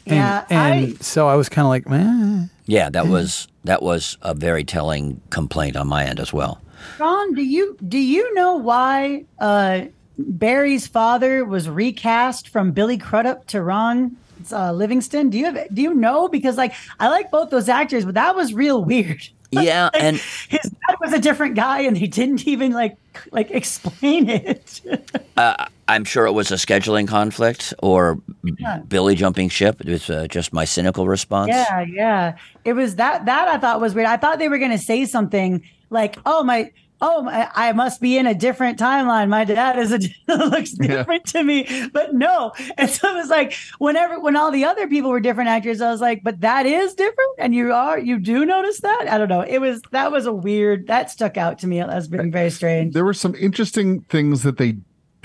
And, 0.07 0.15
Yeah, 0.17 0.45
and 0.49 0.85
I- 0.85 0.93
so 1.01 1.27
I 1.27 1.35
was 1.35 1.49
kind 1.49 1.65
of 1.65 1.69
like, 1.69 1.87
man, 1.89 2.49
Yeah, 2.65 2.89
that 2.89 3.07
was 3.07 3.47
that 3.63 3.81
was 3.81 4.17
a 4.21 4.33
very 4.33 4.63
telling 4.63 5.21
complaint 5.31 5.75
on 5.75 5.87
my 5.87 6.05
end 6.05 6.19
as 6.19 6.31
well. 6.31 6.61
Ron, 6.99 7.33
do 7.33 7.41
you 7.43 7.77
do 7.87 7.97
you 7.97 8.33
know 8.35 8.55
why 8.57 9.25
uh, 9.39 9.85
Barry's 10.17 10.87
father 10.87 11.43
was 11.45 11.67
recast 11.69 12.49
from 12.49 12.71
Billy 12.71 12.97
Crudup 12.97 13.47
to 13.47 13.61
Ron 13.63 14.15
uh, 14.51 14.71
Livingston? 14.71 15.29
Do 15.31 15.37
you 15.39 15.45
have 15.45 15.67
do 15.73 15.81
you 15.81 15.93
know? 15.93 16.27
Because 16.27 16.57
like 16.57 16.73
I 16.99 17.09
like 17.09 17.31
both 17.31 17.49
those 17.49 17.69
actors, 17.69 18.05
but 18.05 18.13
that 18.15 18.35
was 18.35 18.53
real 18.53 18.83
weird. 18.83 19.21
Yeah, 19.51 19.89
Like, 19.93 20.03
and 20.03 20.17
his 20.49 20.63
dad 20.63 20.95
was 20.99 21.13
a 21.13 21.19
different 21.19 21.55
guy, 21.55 21.81
and 21.81 21.95
they 21.95 22.07
didn't 22.07 22.45
even 22.45 22.73
like 22.73 22.97
like 23.31 23.51
explain 23.51 24.27
it. 24.27 24.81
uh, 25.37 25.67
I'm 25.87 26.03
sure 26.03 26.25
it 26.25 26.31
was 26.31 26.51
a 26.51 26.55
scheduling 26.55 27.07
conflict 27.07 27.73
or 27.83 28.19
Yeah. 28.43 28.79
Billy 28.87 29.13
jumping 29.15 29.49
ship. 29.49 29.81
It 29.81 29.87
was 29.87 30.09
uh, 30.09 30.27
just 30.27 30.51
my 30.53 30.65
cynical 30.65 31.07
response. 31.07 31.49
Yeah, 31.49 31.81
yeah. 31.81 32.35
It 32.63 32.73
was 32.73 32.95
that 32.95 33.25
that 33.25 33.47
I 33.47 33.57
thought 33.57 33.79
was 33.81 33.93
weird. 33.93 34.07
I 34.07 34.17
thought 34.17 34.39
they 34.39 34.49
were 34.49 34.57
gonna 34.57 34.77
say 34.79 35.05
something 35.05 35.61
like, 35.91 36.17
"Oh 36.25 36.43
my, 36.43 36.71
oh 37.01 37.21
my, 37.21 37.47
I 37.53 37.71
must 37.73 38.01
be 38.01 38.17
in 38.17 38.25
a 38.25 38.33
different 38.33 38.79
timeline. 38.79 39.29
My 39.29 39.45
dad 39.45 39.77
is 39.77 39.91
a 39.93 39.99
looks 40.49 40.71
different 40.71 41.25
to 41.27 41.43
me." 41.43 41.67
But 41.93 42.15
no, 42.15 42.53
and 42.79 42.89
so 42.89 43.11
it 43.11 43.15
was 43.15 43.29
like 43.29 43.53
whenever 43.77 44.19
when 44.19 44.35
all 44.35 44.49
the 44.49 44.65
other 44.65 44.87
people 44.87 45.11
were 45.11 45.19
different 45.19 45.49
actors, 45.49 45.81
I 45.81 45.91
was 45.91 46.01
like, 46.01 46.23
"But 46.23 46.41
that 46.41 46.65
is 46.65 46.95
different," 46.95 47.33
and 47.37 47.53
you 47.53 47.71
are 47.71 47.99
you 47.99 48.17
do 48.17 48.43
notice 48.43 48.79
that? 48.81 49.05
I 49.07 49.19
don't 49.19 49.29
know. 49.29 49.41
It 49.41 49.59
was 49.59 49.83
that 49.91 50.11
was 50.11 50.25
a 50.25 50.33
weird 50.33 50.87
that 50.87 51.11
stuck 51.11 51.37
out 51.37 51.59
to 51.59 51.67
me 51.67 51.79
as 51.79 52.07
being 52.07 52.31
very 52.31 52.49
strange. 52.49 52.93
there 52.95 53.05
were 53.05 53.13
some 53.13 53.35
interesting 53.35 54.01
things 54.09 54.41
that 54.41 54.57
they 54.57 54.77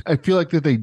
i 0.07 0.17
feel 0.17 0.37
like 0.37 0.51
that 0.51 0.65
they 0.65 0.79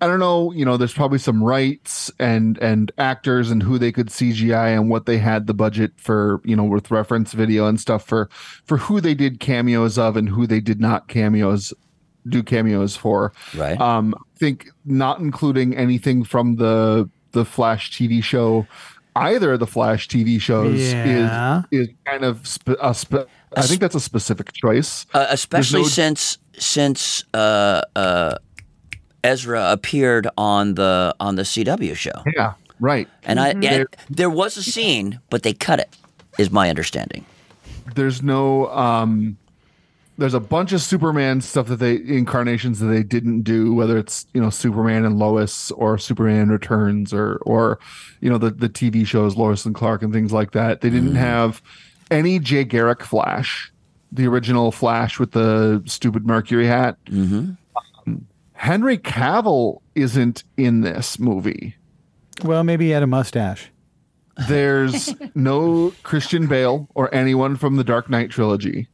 i 0.00 0.06
don't 0.06 0.18
know 0.18 0.50
you 0.52 0.64
know 0.64 0.76
there's 0.76 0.92
probably 0.92 1.18
some 1.18 1.42
rights 1.42 2.10
and 2.18 2.58
and 2.58 2.90
actors 2.98 3.50
and 3.50 3.62
who 3.62 3.78
they 3.78 3.92
could 3.92 4.08
cgi 4.08 4.76
and 4.76 4.90
what 4.90 5.06
they 5.06 5.18
had 5.18 5.46
the 5.46 5.54
budget 5.54 5.92
for 5.96 6.40
you 6.44 6.56
know 6.56 6.64
with 6.64 6.90
reference 6.90 7.32
video 7.32 7.66
and 7.66 7.80
stuff 7.80 8.04
for 8.04 8.28
for 8.64 8.76
who 8.76 9.00
they 9.00 9.14
did 9.14 9.38
cameos 9.40 9.98
of 9.98 10.16
and 10.16 10.28
who 10.28 10.46
they 10.46 10.60
did 10.60 10.80
not 10.80 11.06
cameos 11.08 11.72
do 12.28 12.42
cameos 12.42 12.96
for 12.96 13.32
Right. 13.56 13.80
um 13.80 14.14
i 14.16 14.38
think 14.38 14.68
not 14.84 15.20
including 15.20 15.76
anything 15.76 16.24
from 16.24 16.56
the 16.56 17.08
the 17.32 17.44
flash 17.44 17.92
tv 17.92 18.22
show 18.22 18.66
either 19.14 19.52
of 19.52 19.60
the 19.60 19.66
Flash 19.66 20.08
TV 20.08 20.40
shows 20.40 20.80
Yeah. 20.80 21.62
is 21.70 21.88
is 21.88 21.94
kind 22.06 22.24
of 22.24 22.48
spe- 22.48 22.70
a 22.80 22.94
spe- 22.94 23.28
I 23.54 23.60
think 23.60 23.82
that's 23.82 23.94
a 23.94 24.00
specific 24.00 24.54
choice. 24.54 25.04
uh, 25.12 25.26
especially 25.28 25.82
no- 25.82 25.88
since 25.88 26.38
since 26.58 27.24
uh, 27.34 27.82
uh, 27.96 28.36
Ezra 29.24 29.70
appeared 29.72 30.26
on 30.36 30.74
the 30.74 31.14
on 31.20 31.36
the 31.36 31.42
CW 31.42 31.94
show, 31.96 32.10
Yeah, 32.36 32.54
right. 32.80 33.08
and 33.24 33.38
I 33.40 33.52
There- 33.54 33.80
and 33.80 33.88
there 34.10 34.30
was 34.30 34.56
a 34.56 34.62
scene, 34.62 35.20
but 35.30 35.42
they 35.42 35.52
cut 35.52 35.78
it. 35.80 35.88
Is 36.38 36.50
my 36.50 36.70
understanding. 36.70 37.24
There's 37.94 38.22
no 38.22 38.68
um 38.70 39.36
there's 40.18 40.34
a 40.34 40.40
bunch 40.40 40.72
of 40.72 40.80
Superman 40.80 41.40
stuff 41.40 41.66
that 41.68 41.76
they 41.76 41.94
incarnations 41.96 42.78
that 42.80 42.86
they 42.86 43.02
didn't 43.02 43.42
do, 43.42 43.74
whether 43.74 43.98
it's 43.98 44.26
you 44.34 44.40
know 44.40 44.50
Superman 44.50 45.04
and 45.04 45.18
Lois 45.18 45.70
or 45.72 45.98
Superman 45.98 46.48
Returns 46.48 47.12
or 47.12 47.36
or 47.42 47.78
you 48.20 48.30
know 48.30 48.38
the 48.38 48.50
the 48.50 48.68
TV 48.68 49.06
shows 49.06 49.36
Lois 49.36 49.64
and 49.66 49.74
Clark 49.74 50.02
and 50.02 50.12
things 50.12 50.32
like 50.32 50.52
that. 50.52 50.80
They 50.80 50.90
didn't 50.90 51.16
have 51.16 51.60
any 52.10 52.38
Jay 52.38 52.64
Garrick 52.64 53.02
Flash, 53.02 53.71
the 54.12 54.26
original 54.26 54.70
Flash 54.70 55.18
with 55.18 55.32
the 55.32 55.82
stupid 55.86 56.26
Mercury 56.26 56.66
hat. 56.66 56.96
Um, 57.10 57.56
Henry 58.52 58.98
Cavill 58.98 59.80
isn't 59.94 60.44
in 60.56 60.82
this 60.82 61.18
movie. 61.18 61.74
Well, 62.44 62.62
maybe 62.62 62.86
he 62.86 62.90
had 62.90 63.02
a 63.02 63.06
mustache. 63.06 63.70
There's 64.48 65.14
no 65.34 65.92
Christian 66.02 66.46
Bale 66.46 66.88
or 66.94 67.12
anyone 67.14 67.56
from 67.56 67.76
the 67.76 67.84
Dark 67.84 68.08
Knight 68.10 68.30
trilogy. 68.30 68.88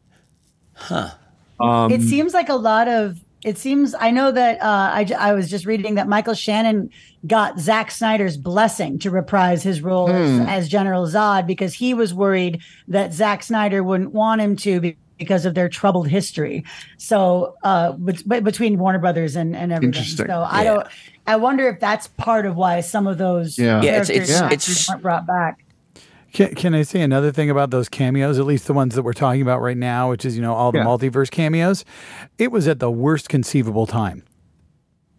Um, 1.61 1.91
it 1.93 2.03
seems 2.03 2.33
like 2.35 2.49
a 2.49 2.55
lot 2.55 2.87
of 2.89 3.19
it 3.45 3.57
seems 3.59 3.95
i 3.99 4.11
know 4.11 4.31
that 4.33 4.61
uh, 4.61 4.91
I, 4.93 5.05
j- 5.05 5.15
I 5.15 5.33
was 5.33 5.49
just 5.51 5.65
reading 5.67 5.95
that 5.97 6.09
michael 6.09 6.35
shannon 6.35 6.91
got 7.27 7.59
Zack 7.59 7.91
snyder's 7.91 8.37
blessing 8.37 8.99
to 9.01 9.11
reprise 9.11 9.63
his 9.63 9.81
role 9.81 10.09
as, 10.09 10.41
as 10.49 10.69
general 10.69 11.07
zod 11.07 11.47
because 11.47 11.75
he 11.75 11.95
was 11.95 12.15
worried 12.15 12.61
that 12.89 13.13
Zack 13.13 13.43
snyder 13.43 13.83
wouldn't 13.83 14.13
want 14.13 14.41
him 14.41 14.55
to 14.57 14.81
be, 14.81 14.97
because 15.19 15.45
of 15.45 15.55
their 15.55 15.69
troubled 15.69 16.09
history 16.09 16.65
so 16.97 17.55
uh 17.65 17.93
bet- 17.93 18.27
bet- 18.29 18.45
between 18.45 18.79
warner 18.79 18.99
brothers 18.99 19.37
and, 19.37 19.55
and 19.57 19.73
everything 19.73 19.95
Interesting. 19.95 20.27
so 20.27 20.47
i 20.49 20.65
don't 20.65 20.87
i 21.27 21.37
wonder 21.37 21.69
if 21.69 21.81
that's 21.81 22.07
part 22.09 22.47
of 22.47 22.57
why 22.57 22.81
some 22.81 23.07
of 23.07 23.19
those 23.19 23.59
Yeah. 23.59 23.83
Yeah, 23.83 24.01
it's- 24.01 24.07
characters 24.09 24.11
it's- 24.31 24.41
and 24.41 24.53
it's- 24.53 24.69
actors 24.69 24.89
weren't 24.89 25.03
brought 25.03 25.27
back 25.27 25.65
Can, 26.33 26.55
can 26.55 26.75
I 26.75 26.83
say 26.83 27.01
another 27.01 27.33
thing 27.33 27.49
about 27.49 27.71
those 27.71 27.89
cameos? 27.89 28.39
At 28.39 28.45
least 28.45 28.67
the 28.67 28.75
ones 28.75 28.95
that 28.95 29.03
we're 29.03 29.15
talking 29.15 29.41
about 29.41 29.63
right 29.63 29.77
now, 29.79 30.11
which 30.11 30.27
is 30.27 30.37
you 30.37 30.43
know 30.43 30.53
all 30.55 30.71
the 30.73 30.79
Yeah. 30.79 30.85
multiverse 30.85 31.31
cameos. 31.31 31.87
It 32.37 32.53
was 32.53 32.69
at 32.69 32.81
the 32.81 32.91
worst 32.91 33.31
conceivable 33.31 33.87
time, 33.87 34.25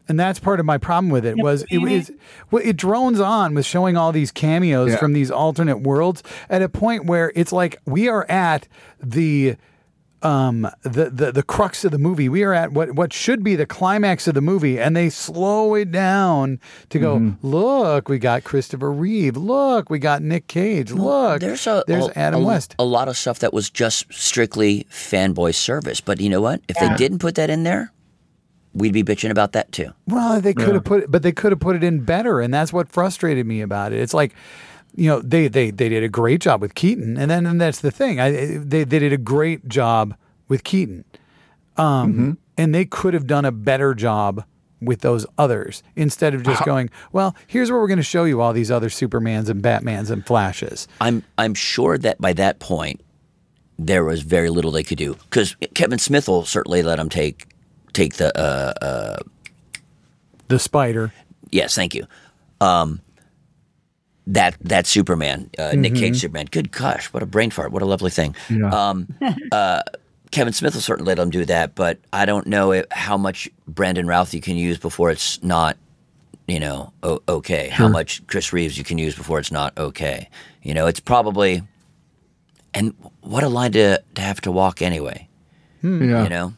and 0.08 0.20
that's 0.20 0.40
part 0.40 0.60
of 0.60 0.68
my 0.68 0.78
problem 0.78 1.10
with 1.12 1.26
it. 1.26 1.36
Was 1.38 1.66
it 1.72 1.80
was 1.80 2.12
well, 2.52 2.62
it 2.64 2.78
drones 2.78 3.20
on 3.20 3.56
with 3.56 3.66
showing 3.66 3.98
all 3.98 4.12
these 4.12 4.32
cameos 4.32 4.92
Yeah. 4.92 4.98
from 4.98 5.14
these 5.14 5.32
alternate 5.32 5.82
worlds 5.82 6.22
at 6.48 6.62
a 6.62 6.70
point 6.70 7.06
where 7.08 7.32
it's 7.36 7.52
like 7.52 7.78
we 7.88 8.08
are 8.08 8.30
at 8.30 8.68
the 9.02 9.56
um 10.22 10.68
the, 10.82 11.10
the 11.10 11.32
the 11.32 11.44
crux 11.44 11.86
of 11.86 11.92
the 11.92 11.98
movie 11.98 12.28
we 12.28 12.44
are 12.44 12.54
at 12.54 12.72
what 12.74 12.92
what 12.92 13.14
should 13.14 13.42
be 13.44 13.56
the 13.56 13.66
climax 13.66 14.28
of 14.28 14.34
the 14.34 14.42
movie 14.42 14.78
and 14.80 14.96
they 14.96 15.10
slow 15.10 15.76
it 15.76 15.92
down 15.92 16.60
to 16.90 17.00
go 17.00 17.18
Mm-hmm. 17.18 17.48
look 17.48 18.10
we 18.10 18.20
got 18.20 18.44
christopher 18.44 18.92
reeve 18.92 19.38
look 19.38 19.90
we 19.90 19.98
got 19.98 20.22
nick 20.22 20.48
cage 20.48 20.92
look 20.92 21.40
There's 21.40 21.66
a 21.68 21.84
there's 21.88 22.08
a- 22.10 22.20
adam 22.20 22.44
a, 22.44 22.46
west 22.46 22.76
A 22.80 22.84
lot 22.84 23.08
of 23.08 23.16
stuff 23.18 23.40
that 23.40 23.54
was 23.54 23.70
just 23.70 24.12
strictly 24.14 24.86
fanboy 24.92 25.56
service. 25.56 26.02
But 26.02 26.20
you 26.20 26.30
know 26.30 26.42
what? 26.42 26.62
If 26.68 26.76
they 26.80 26.94
didn't 26.96 27.20
put 27.20 27.36
that 27.36 27.50
in 27.50 27.64
there, 27.64 27.92
we'd 28.74 28.94
be 28.94 29.04
bitching 29.04 29.30
about 29.32 29.54
that 29.54 29.72
too. 29.72 29.94
well 30.08 30.40
they 30.42 30.54
could 30.54 30.74
have 30.76 30.84
put 30.84 31.04
it 31.04 31.12
but 31.12 31.24
they 31.24 31.32
could 31.32 31.52
have 31.52 31.60
put 31.60 31.76
it 31.76 31.84
in 31.84 32.02
better 32.04 32.40
and 32.42 32.54
that's 32.54 32.72
what 32.74 32.88
frustrated 32.90 33.46
me 33.46 33.62
about 33.62 33.94
it 33.94 34.00
it's 34.00 34.14
like 34.14 34.34
you 34.96 35.10
know 35.10 35.22
they 35.22 35.48
they 35.48 35.72
they 35.72 35.90
did 35.90 36.04
a 36.04 36.10
great 36.10 36.42
job 36.42 36.62
with 36.62 36.76
keaton. 36.76 37.18
And 37.18 37.30
then 37.30 37.46
and 37.46 37.60
that's 37.60 37.82
the 37.82 37.92
thing. 37.92 38.20
I 38.20 38.32
they, 38.32 38.84
they 38.84 39.00
did 39.00 39.14
a 39.14 39.18
great 39.18 39.68
job 39.68 40.16
with 40.48 40.64
keaton. 40.64 41.06
Um 41.78 42.38
and 42.58 42.76
they 42.76 42.86
could 42.86 43.14
have 43.14 43.28
done 43.28 43.46
a 43.46 43.52
better 43.52 43.94
job 43.94 44.44
with 44.82 45.02
those 45.02 45.26
others 45.38 45.84
instead 45.96 46.34
of 46.34 46.44
just 46.44 46.64
going 46.64 46.90
well 47.12 47.36
here's 47.48 47.70
where 47.70 47.82
we're 47.82 47.88
going 47.88 47.98
to 47.98 48.04
show 48.04 48.24
you 48.24 48.40
all 48.40 48.54
these 48.54 48.72
other 48.72 48.88
supermans 48.88 49.50
and 49.50 49.62
batmans 49.62 50.10
and 50.10 50.26
flashes. 50.26 50.88
I'm 51.02 51.24
I'm 51.38 51.54
sure 51.54 51.98
that 51.98 52.20
by 52.22 52.34
that 52.34 52.60
point 52.60 53.02
there 53.80 54.04
was 54.04 54.22
very 54.22 54.50
little 54.50 54.72
they 54.72 54.84
could 54.84 54.98
do. 54.98 55.16
Because 55.16 55.56
Kevin 55.74 56.00
Smith 56.00 56.28
will 56.28 56.46
certainly 56.46 56.84
let 56.84 56.98
them 56.98 57.10
take 57.10 57.48
take 57.94 58.16
the 58.16 58.38
uh, 58.38 58.74
uh, 58.82 59.18
the 60.50 60.60
spider. 60.60 61.14
Yes, 61.50 61.74
thank 61.76 61.96
you. 61.96 62.06
Um, 62.62 63.02
that 64.30 64.56
that 64.62 64.88
Superman, 64.88 65.50
uh, 65.60 65.74
Nick 65.76 65.94
Mm-hmm. 65.94 66.00
Cage 66.02 66.22
Superman. 66.22 66.48
Good 66.52 66.72
gosh, 66.72 67.08
what 67.14 67.22
a 67.24 67.26
brain 67.26 67.50
fart! 67.52 67.72
What 67.72 67.82
a 67.82 67.86
lovely 67.86 68.12
thing. 68.12 68.36
Yeah. 68.50 68.70
Um, 68.70 69.08
uh, 69.52 69.82
Kevin 70.32 70.54
Smith 70.54 70.74
will 70.76 70.82
certainly 70.82 71.10
let 71.10 71.20
him 71.20 71.30
do 71.32 71.44
that, 71.46 71.74
but 71.76 71.98
I 72.14 72.26
don't 72.26 72.46
know 72.48 72.72
if, 72.72 72.86
how 72.92 73.18
much 73.18 73.50
Brandon 73.68 74.06
Routh 74.08 74.34
you 74.34 74.42
can 74.42 74.56
use 74.56 74.78
before 74.78 75.10
it's 75.10 75.42
not, 75.44 75.76
you 76.48 76.60
know, 76.60 76.94
o- 77.02 77.22
okay. 77.28 77.70
How 77.70 77.88
much 77.88 78.26
Chris 78.28 78.54
Reeves 78.54 78.78
you 78.78 78.84
can 78.84 79.00
use 79.00 79.16
before 79.16 79.40
it's 79.40 79.52
not 79.52 79.76
okay. 79.78 80.30
You 80.62 80.76
know, 80.76 80.86
it's 80.86 81.00
probably, 81.00 81.64
and 82.76 82.94
what 83.22 83.44
a 83.44 83.50
line 83.50 83.72
to 83.72 84.02
to 84.16 84.22
have 84.22 84.40
to 84.42 84.52
walk 84.52 84.82
anyway. 84.84 85.28
yeah. 85.82 86.24
You 86.24 86.30
know, 86.30 86.54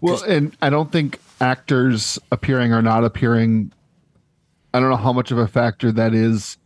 Well, 0.00 0.20
and 0.24 0.56
I 0.60 0.70
don't 0.70 0.90
think 0.90 1.20
actors 1.40 2.18
appearing 2.32 2.72
or 2.72 2.82
not 2.82 3.04
appearing, 3.04 3.70
I 4.74 4.80
don't 4.80 4.90
know 4.90 4.96
how 4.96 5.12
much 5.12 5.30
of 5.30 5.38
a 5.38 5.46
factor 5.46 5.92
that 5.92 6.12
is 6.14 6.56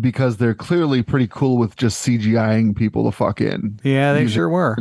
because 0.00 0.36
they're 0.36 0.54
clearly 0.54 1.02
pretty 1.02 1.28
cool 1.28 1.58
with 1.58 1.76
just 1.76 2.06
CGIing 2.06 2.76
people 2.76 3.04
to 3.04 3.12
fuck 3.12 3.40
in. 3.40 3.78
yeah 3.82 4.12
they 4.12 4.26
sure 4.26 4.48
were 4.48 4.76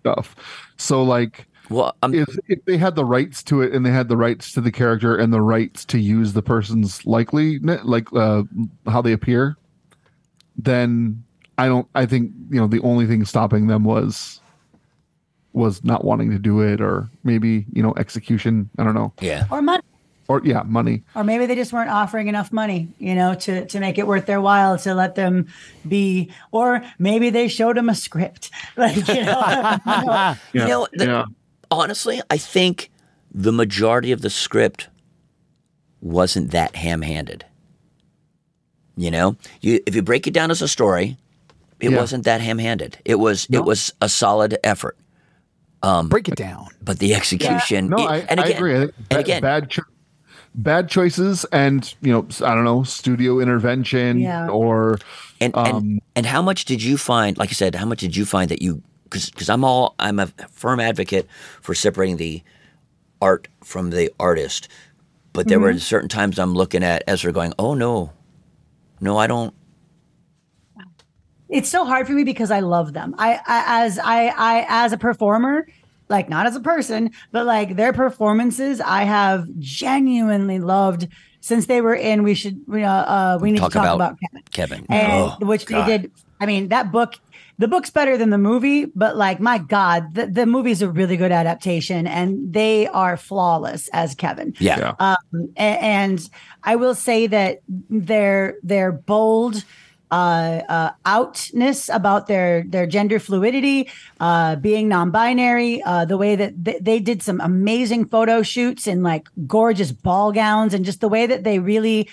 Stuff. 0.00 0.36
So, 0.76 1.02
like, 1.02 1.46
well, 1.70 1.94
I'm, 2.02 2.14
if, 2.14 2.28
if 2.46 2.64
they 2.64 2.76
had 2.76 2.94
the 2.94 3.04
rights 3.04 3.42
to 3.44 3.62
it 3.62 3.72
and 3.72 3.84
they 3.84 3.90
had 3.90 4.08
the 4.08 4.16
rights 4.16 4.52
to 4.52 4.60
the 4.60 4.70
character 4.70 5.16
and 5.16 5.32
the 5.32 5.42
rights 5.42 5.84
to 5.86 5.98
use 5.98 6.32
the 6.32 6.42
person's 6.42 7.04
likely, 7.04 7.58
like, 7.58 8.12
uh, 8.14 8.44
how 8.86 9.02
they 9.02 9.12
appear, 9.12 9.56
then 10.56 11.22
I 11.58 11.66
don't, 11.66 11.88
I 11.94 12.06
think, 12.06 12.32
you 12.50 12.60
know, 12.60 12.68
the 12.68 12.80
only 12.80 13.06
thing 13.06 13.24
stopping 13.24 13.66
them 13.66 13.84
was 13.84 14.40
was 15.52 15.82
not 15.82 16.04
wanting 16.04 16.30
to 16.30 16.38
do 16.38 16.60
it 16.60 16.80
or 16.80 17.08
maybe 17.24 17.66
you 17.72 17.82
know 17.82 17.92
execution 17.96 18.68
i 18.78 18.84
don't 18.84 18.94
know 18.94 19.12
yeah. 19.20 19.44
or 19.50 19.60
money 19.60 19.82
or 20.28 20.40
yeah 20.44 20.62
money. 20.62 21.02
Or 21.14 21.24
maybe 21.24 21.46
they 21.46 21.54
just 21.56 21.72
weren't 21.72 21.90
offering 21.90 22.28
enough 22.28 22.52
money 22.52 22.88
you 22.98 23.14
know 23.14 23.34
to 23.34 23.66
to 23.66 23.80
make 23.80 23.98
it 23.98 24.06
worth 24.06 24.26
their 24.26 24.40
while 24.40 24.78
to 24.78 24.94
let 24.94 25.14
them 25.14 25.46
be. 25.86 26.30
Or 26.52 26.82
maybe 26.98 27.30
they 27.30 27.48
showed 27.48 27.76
them 27.76 27.88
a 27.88 27.94
script. 27.94 28.50
Like 28.76 28.96
you 29.08 29.24
know, 29.24 29.40
yeah 29.86 30.34
You 30.52 30.60
know, 30.66 30.86
the- 30.92 31.06
yeah. 31.06 31.24
honestly, 31.70 32.20
I 32.30 32.36
think 32.38 32.90
the 33.34 33.52
majority 33.52 34.12
of 34.12 34.20
the 34.22 34.30
script 34.30 34.88
wasn't 36.00 36.50
that 36.52 36.76
ham-handed. 36.76 37.44
You 38.96 39.10
know, 39.10 39.36
you 39.60 39.80
if 39.86 39.94
you 39.94 40.02
break 40.02 40.26
it 40.26 40.34
down 40.34 40.50
as 40.50 40.60
a 40.62 40.68
story, 40.68 41.16
it 41.80 41.90
Yeah. 41.90 41.96
wasn't 41.98 42.24
that 42.24 42.40
ham-handed. 42.40 42.98
It 43.04 43.16
was 43.16 43.46
it 43.50 43.64
was 43.64 43.92
a 44.00 44.08
solid 44.08 44.58
effort, 44.64 44.96
um, 45.82 46.08
break 46.08 46.28
it 46.28 46.34
down. 46.36 46.66
but 46.82 46.98
the 46.98 47.14
execution. 47.14 47.88
no 47.88 47.96
it- 47.98 48.10
I, 48.10 48.16
and 48.28 48.40
I 48.40 48.44
again, 48.46 48.56
agree. 48.56 48.74
I 48.76 48.78
think 48.80 48.94
and 48.96 49.08
ba- 49.10 49.18
again, 49.20 49.42
bad 49.42 49.70
cho- 49.70 49.82
bad 50.58 50.88
choices 50.88 51.46
and 51.52 51.94
you 52.02 52.12
know 52.12 52.26
i 52.44 52.52
don't 52.54 52.64
know 52.64 52.82
studio 52.82 53.38
intervention 53.40 54.18
Yeah. 54.18 54.48
or 54.48 54.98
And 55.40 55.54
Um, 55.56 55.66
and 55.66 56.00
and 56.16 56.26
how 56.26 56.42
much 56.42 56.64
did 56.64 56.82
you 56.82 56.98
find? 56.98 57.38
Like 57.38 57.50
I 57.50 57.52
said, 57.54 57.74
how 57.76 57.86
much 57.86 58.00
did 58.00 58.16
you 58.16 58.26
find 58.26 58.50
that 58.50 58.60
you? 58.60 58.82
Because 59.04 59.48
I'm 59.48 59.62
all 59.64 59.94
I'm 60.00 60.18
a 60.18 60.26
firm 60.50 60.80
advocate 60.80 61.26
for 61.62 61.74
separating 61.74 62.16
the 62.18 62.42
art 63.22 63.46
from 63.62 63.90
the 63.90 64.10
artist, 64.18 64.68
but 65.32 65.46
there 65.46 65.60
were 65.60 65.78
certain 65.78 66.08
times 66.08 66.38
I'm 66.38 66.54
looking 66.54 66.82
at 66.82 67.04
Ezra 67.06 67.32
going, 67.32 67.52
"Oh 67.58 67.74
no, 67.74 68.12
no, 69.00 69.16
I 69.16 69.26
don't." 69.28 69.54
it's 71.48 71.68
so 71.70 71.84
hard 71.86 72.06
for 72.06 72.12
me 72.12 72.24
because 72.24 72.50
I 72.50 72.60
love 72.60 72.92
them. 72.92 73.14
I, 73.18 73.40
I 73.46 73.84
as 73.86 73.98
I 73.98 74.26
I 74.36 74.66
as 74.68 74.92
a 74.92 74.98
performer, 74.98 75.66
like 76.08 76.28
not 76.28 76.46
as 76.46 76.56
a 76.56 76.60
person, 76.60 77.10
but 77.32 77.46
like 77.46 77.76
their 77.76 77.92
performances, 77.92 78.80
I 78.80 79.04
have 79.04 79.46
genuinely 79.58 80.58
loved 80.58 81.08
since 81.40 81.66
they 81.66 81.80
were 81.80 81.94
in. 81.94 82.22
We 82.22 82.34
should 82.34 82.60
uh, 82.70 82.76
uh 82.76 83.38
we 83.40 83.52
need 83.52 83.58
Talk 83.58 83.72
to 83.72 83.78
talk 83.78 83.84
about 83.84 83.94
about, 83.96 84.18
Kevin. 84.20 84.42
Kevin, 84.50 84.86
and 84.88 85.32
Oh, 85.40 85.46
which 85.46 85.66
God. 85.66 85.86
they 85.86 85.98
did. 85.98 86.12
I 86.40 86.46
mean, 86.46 86.68
that 86.68 86.92
book, 86.92 87.14
the 87.58 87.66
book's 87.66 87.90
better 87.90 88.16
than 88.16 88.30
the 88.30 88.38
movie, 88.38 88.84
but 88.84 89.16
like, 89.16 89.40
my 89.40 89.58
God, 89.58 90.14
the, 90.14 90.26
the 90.28 90.46
movie's 90.46 90.82
a 90.82 90.88
really 90.88 91.16
good 91.16 91.32
adaptation, 91.32 92.06
and 92.06 92.52
they 92.52 92.86
are 92.86 93.16
flawless 93.16 93.88
as 93.92 94.14
Kevin. 94.14 94.54
Yeah. 94.60 94.78
Yeah. 94.78 94.94
Um, 95.00 95.48
a- 95.56 95.60
and 95.60 96.30
I 96.62 96.76
will 96.76 96.94
say 96.94 97.26
that 97.26 97.58
they're 97.90 98.56
they're 98.62 98.92
bold 98.92 99.64
uh, 100.10 100.62
uh, 100.68 100.90
outness 101.04 101.88
about 101.88 102.26
their 102.26 102.64
their 102.64 102.86
gender 102.86 103.18
fluidity, 103.18 103.90
uh, 104.20 104.56
being 104.56 104.88
non-binary, 104.88 105.82
uh, 105.82 106.04
the 106.04 106.16
way 106.16 106.36
that 106.36 106.64
th- 106.64 106.82
they 106.82 106.98
did 106.98 107.22
some 107.22 107.40
amazing 107.40 108.06
photo 108.06 108.42
shoots 108.42 108.86
in 108.86 109.02
like 109.02 109.28
gorgeous 109.46 109.92
ball 109.92 110.32
gowns, 110.32 110.74
and 110.74 110.84
just 110.84 111.00
the 111.00 111.08
way 111.08 111.26
that 111.26 111.44
they 111.44 111.58
really 111.58 112.08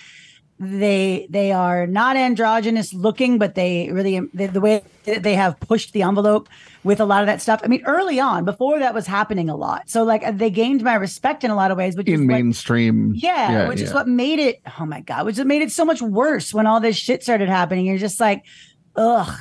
they 0.58 1.26
they 1.30 1.52
are 1.52 1.86
not 1.86 2.16
androgynous 2.16 2.92
looking, 2.92 3.38
but 3.38 3.54
they 3.54 3.90
really 3.90 4.20
the 4.34 4.60
way 4.60 4.82
they 5.06 5.34
have 5.34 5.58
pushed 5.60 5.92
the 5.92 6.02
envelope 6.02 6.48
with 6.84 7.00
a 7.00 7.04
lot 7.04 7.22
of 7.22 7.26
that 7.26 7.40
stuff. 7.40 7.60
I 7.64 7.68
mean, 7.68 7.82
early 7.86 8.20
on, 8.20 8.44
before 8.44 8.78
that 8.78 8.92
was 8.94 9.06
happening 9.06 9.48
a 9.48 9.56
lot. 9.56 9.88
So 9.88 10.02
like 10.02 10.36
they 10.38 10.50
gained 10.50 10.82
my 10.82 10.94
respect 10.94 11.44
in 11.44 11.50
a 11.50 11.56
lot 11.56 11.70
of 11.70 11.78
ways, 11.78 11.96
which 11.96 12.08
is 12.08 12.20
in 12.20 12.26
what- 12.26 12.34
mainstream. 12.34 13.12
yeah, 13.16 13.68
which 13.68 13.80
is 13.80 13.92
what 13.94 14.08
made 14.08 14.38
it. 14.38 14.60
Oh 14.80 14.86
my 14.86 15.00
god, 15.00 15.26
which 15.26 15.38
made 15.38 15.62
it 15.62 15.72
so 15.72 15.84
much 15.84 16.02
worse 16.02 16.52
when 16.52 16.66
all 16.66 16.80
this 16.80 16.96
shit 16.96 17.22
started 17.22 17.48
happening. 17.48 17.86
You're 17.86 17.98
just 17.98 18.20
like, 18.20 18.44
ugh, 18.96 19.32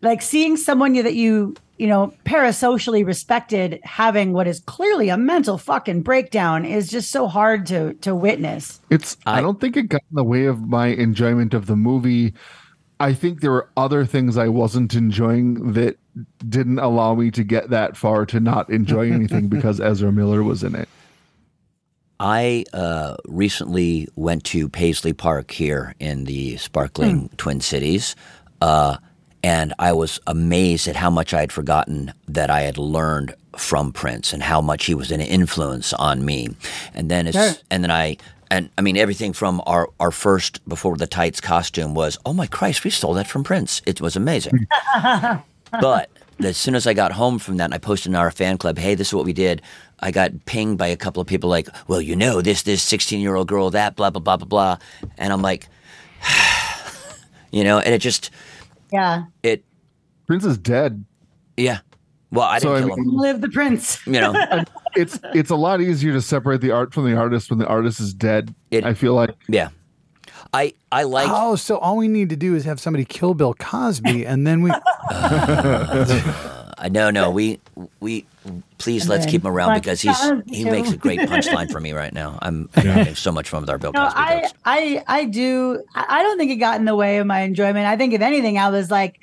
like 0.00 0.22
seeing 0.22 0.56
someone 0.56 0.94
you, 0.94 1.02
that 1.04 1.14
you 1.14 1.54
you 1.78 1.86
know 1.88 2.12
parasocially 2.24 3.04
respected 3.04 3.80
having 3.82 4.32
what 4.32 4.46
is 4.46 4.60
clearly 4.60 5.08
a 5.08 5.16
mental 5.16 5.58
fucking 5.58 6.02
breakdown 6.02 6.64
is 6.64 6.88
just 6.88 7.10
so 7.10 7.26
hard 7.28 7.66
to 7.66 7.94
to 7.94 8.14
witness. 8.14 8.80
It's. 8.90 9.16
I, 9.26 9.38
I- 9.38 9.40
don't 9.40 9.60
think 9.60 9.76
it 9.76 9.88
got 9.88 10.02
in 10.10 10.16
the 10.16 10.24
way 10.24 10.44
of 10.46 10.68
my 10.68 10.88
enjoyment 10.88 11.54
of 11.54 11.66
the 11.66 11.76
movie. 11.76 12.34
I 13.02 13.14
think 13.14 13.40
there 13.40 13.50
were 13.50 13.68
other 13.76 14.06
things 14.06 14.36
I 14.36 14.46
wasn't 14.46 14.94
enjoying 14.94 15.72
that 15.72 15.98
didn't 16.48 16.78
allow 16.78 17.16
me 17.16 17.32
to 17.32 17.42
get 17.42 17.70
that 17.70 17.96
far 17.96 18.24
to 18.26 18.38
not 18.38 18.70
enjoy 18.70 19.10
anything 19.10 19.48
because 19.56 19.80
Ezra 19.80 20.12
Miller 20.12 20.44
was 20.44 20.62
in 20.62 20.76
it. 20.76 20.88
I 22.20 22.64
uh, 22.72 23.16
recently 23.26 24.06
went 24.14 24.44
to 24.44 24.68
Paisley 24.68 25.12
Park 25.12 25.50
here 25.50 25.96
in 25.98 26.26
the 26.26 26.56
sparkling 26.58 27.28
Twin 27.36 27.60
Cities, 27.60 28.14
uh, 28.60 28.98
and 29.42 29.74
I 29.80 29.92
was 29.94 30.20
amazed 30.28 30.86
at 30.86 30.94
how 30.94 31.10
much 31.10 31.34
I 31.34 31.40
had 31.40 31.50
forgotten 31.50 32.14
that 32.28 32.50
I 32.50 32.60
had 32.60 32.78
learned 32.78 33.34
from 33.56 33.90
Prince 33.92 34.32
and 34.32 34.44
how 34.44 34.60
much 34.60 34.86
he 34.86 34.94
was 34.94 35.10
an 35.10 35.20
influence 35.20 35.92
on 35.94 36.24
me. 36.24 36.50
And 36.94 37.10
then 37.10 37.26
it's 37.26 37.36
Sure. 37.36 37.54
and 37.68 37.82
then 37.82 37.90
I 37.90 38.18
and 38.52 38.68
I 38.78 38.82
mean 38.82 38.96
everything 38.96 39.32
from 39.32 39.62
our 39.66 39.88
our 39.98 40.10
first 40.10 40.60
before 40.68 40.96
the 40.96 41.06
tights 41.06 41.40
costume 41.40 41.94
was 41.94 42.18
oh 42.24 42.32
my 42.34 42.46
Christ 42.46 42.84
we 42.84 42.90
stole 42.90 43.14
that 43.14 43.26
from 43.26 43.42
Prince. 43.44 43.82
It 43.86 44.00
was 44.00 44.16
amazing. 44.16 44.66
But 45.80 46.10
as 46.44 46.58
soon 46.58 46.74
as 46.74 46.86
I 46.86 46.92
got 46.92 47.12
home 47.12 47.38
from 47.38 47.56
that 47.56 47.64
and 47.64 47.74
I 47.74 47.78
posted 47.78 48.10
in 48.10 48.16
our 48.16 48.30
fan 48.30 48.58
club, 48.58 48.76
hey, 48.78 48.94
this 48.94 49.08
is 49.08 49.14
what 49.14 49.24
we 49.24 49.32
did, 49.32 49.62
I 50.00 50.10
got 50.10 50.44
pinged 50.44 50.76
by 50.76 50.88
a 50.88 50.96
couple 50.96 51.22
of 51.22 51.26
people 51.26 51.48
like, 51.48 51.66
well, 51.88 52.00
you 52.02 52.14
know, 52.14 52.42
this, 52.42 52.62
this 52.62 52.82
16 52.82 53.20
year 53.20 53.36
old 53.36 53.48
girl, 53.48 53.70
that, 53.70 53.96
blah, 53.96 54.10
blah, 54.10 54.20
blah, 54.20 54.36
blah, 54.36 54.46
blah. 54.46 54.78
And 55.16 55.32
I'm 55.32 55.40
like, 55.40 55.68
you 57.52 57.64
know, 57.64 57.78
and 57.78 57.94
it 57.94 58.00
just, 58.00 58.30
Yeah, 58.92 59.24
it, 59.42 59.64
Prince 60.26 60.44
is 60.44 60.58
dead. 60.58 61.04
yeah. 61.56 61.78
Well, 62.32 62.46
I 62.48 62.58
So, 62.58 62.74
didn't 62.74 62.84
I 62.84 62.86
kill 62.88 62.96
mean- 62.96 63.08
him. 63.10 63.16
live 63.16 63.40
the 63.40 63.48
prince. 63.50 64.04
You 64.06 64.20
know, 64.20 64.34
It's 64.96 65.18
it's 65.34 65.50
a 65.50 65.56
lot 65.56 65.80
easier 65.80 66.12
to 66.12 66.20
separate 66.20 66.60
the 66.60 66.70
art 66.72 66.92
from 66.92 67.04
the 67.10 67.16
artist 67.16 67.48
when 67.50 67.58
the 67.58 67.66
artist 67.66 68.00
is 68.00 68.12
dead. 68.12 68.54
It- 68.70 68.84
I 68.84 68.94
feel 68.94 69.14
like 69.14 69.30
yeah. 69.48 69.68
I, 70.54 70.74
I 70.90 71.04
like, 71.04 71.28
Oh, 71.30 71.56
so 71.56 71.78
all 71.78 71.96
we 71.96 72.08
need 72.08 72.28
to 72.28 72.36
do 72.36 72.54
is 72.54 72.64
have 72.66 72.78
somebody 72.78 73.06
kill 73.06 73.32
Bill 73.32 73.54
Cosby, 73.54 74.26
and 74.26 74.46
then 74.46 74.60
we. 74.62 74.70
I 75.64 76.88
no, 76.90 77.10
no, 77.10 77.30
we, 77.30 77.60
we, 78.00 78.26
please 78.78 79.08
let's 79.08 79.24
keep 79.24 79.42
him 79.44 79.48
around 79.52 79.74
because 79.74 80.00
he's, 80.00 80.16
Cosby 80.18 80.54
he 80.54 80.64
makes 80.64 80.90
a 80.90 80.96
great 80.96 81.20
punchline 81.28 81.70
for 81.70 81.80
me 81.80 81.92
right 81.92 82.12
now. 82.12 82.38
I'm 82.42 82.68
having 82.74 83.14
so 83.14 83.30
much 83.30 83.48
fun 83.48 83.60
with 83.62 83.70
our 83.70 83.78
Bill 83.78 83.92
No, 83.92 84.04
Cosby 84.04 84.18
I, 84.20 84.40
jokes. 84.40 84.52
I, 84.64 85.04
I 85.06 85.24
do. 85.26 85.82
I 85.94 86.06
I 86.08 86.22
don't 86.22 86.38
think 86.38 86.50
it 86.50 86.56
got 86.56 86.78
in 86.78 86.84
the 86.84 86.96
way 86.96 87.18
of 87.18 87.26
my 87.26 87.40
enjoyment. 87.40 87.86
I 87.86 87.96
think 87.96 88.12
if 88.14 88.20
anything, 88.20 88.58
I 88.58 88.68
was 88.70 88.90
like 88.90 89.20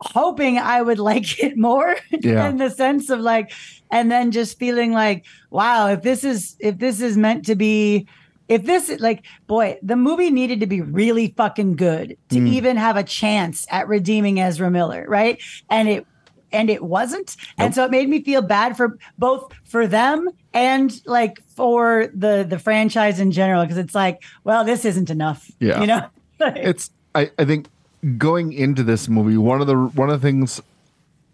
hoping 0.00 0.58
I 0.58 0.82
would 0.82 0.98
like 1.10 1.42
it 1.42 1.56
more 1.56 1.96
Yeah. 2.10 2.48
in 2.48 2.58
the 2.58 2.70
sense 2.70 3.10
of 3.10 3.20
like, 3.20 3.52
and 3.90 4.10
then 4.10 4.30
just 4.30 4.58
feeling 4.58 4.92
like, 4.92 5.24
wow, 5.50 5.88
if 5.88 6.02
this 6.02 6.24
is 6.24 6.56
if 6.60 6.78
this 6.78 7.00
is 7.00 7.16
meant 7.16 7.44
to 7.46 7.54
be. 7.54 8.06
If 8.48 8.62
this 8.62 9.00
like 9.00 9.24
boy, 9.48 9.76
the 9.82 9.96
movie 9.96 10.30
needed 10.30 10.60
to 10.60 10.68
be 10.68 10.80
really 10.80 11.34
fucking 11.36 11.74
good 11.74 12.16
to 12.28 12.38
hmm. 12.38 12.46
even 12.46 12.76
have 12.76 12.96
a 12.96 13.02
chance 13.02 13.66
at 13.72 13.88
redeeming 13.88 14.38
Ezra 14.38 14.70
Miller, 14.70 15.04
right? 15.08 15.42
And 15.68 15.88
it 15.88 16.06
and 16.52 16.70
it 16.70 16.82
wasn't. 16.82 17.36
And 17.58 17.74
so 17.74 17.84
it 17.84 17.90
made 17.90 18.08
me 18.08 18.22
feel 18.22 18.42
bad 18.42 18.76
for 18.76 18.98
both 19.18 19.52
for 19.64 19.86
them 19.86 20.28
and 20.54 21.00
like 21.06 21.40
for 21.54 22.08
the 22.14 22.46
the 22.48 22.58
franchise 22.58 23.20
in 23.20 23.30
general 23.30 23.62
because 23.62 23.78
it's 23.78 23.94
like, 23.94 24.22
well, 24.44 24.64
this 24.64 24.84
isn't 24.84 25.10
enough. 25.10 25.50
Yeah. 25.60 25.80
You 25.80 25.86
know? 25.86 26.08
it's 26.40 26.90
I, 27.14 27.30
I 27.38 27.44
think 27.44 27.68
going 28.18 28.52
into 28.52 28.82
this 28.82 29.08
movie, 29.08 29.36
one 29.36 29.60
of 29.60 29.66
the 29.66 29.76
one 29.76 30.10
of 30.10 30.20
the 30.20 30.26
things 30.26 30.60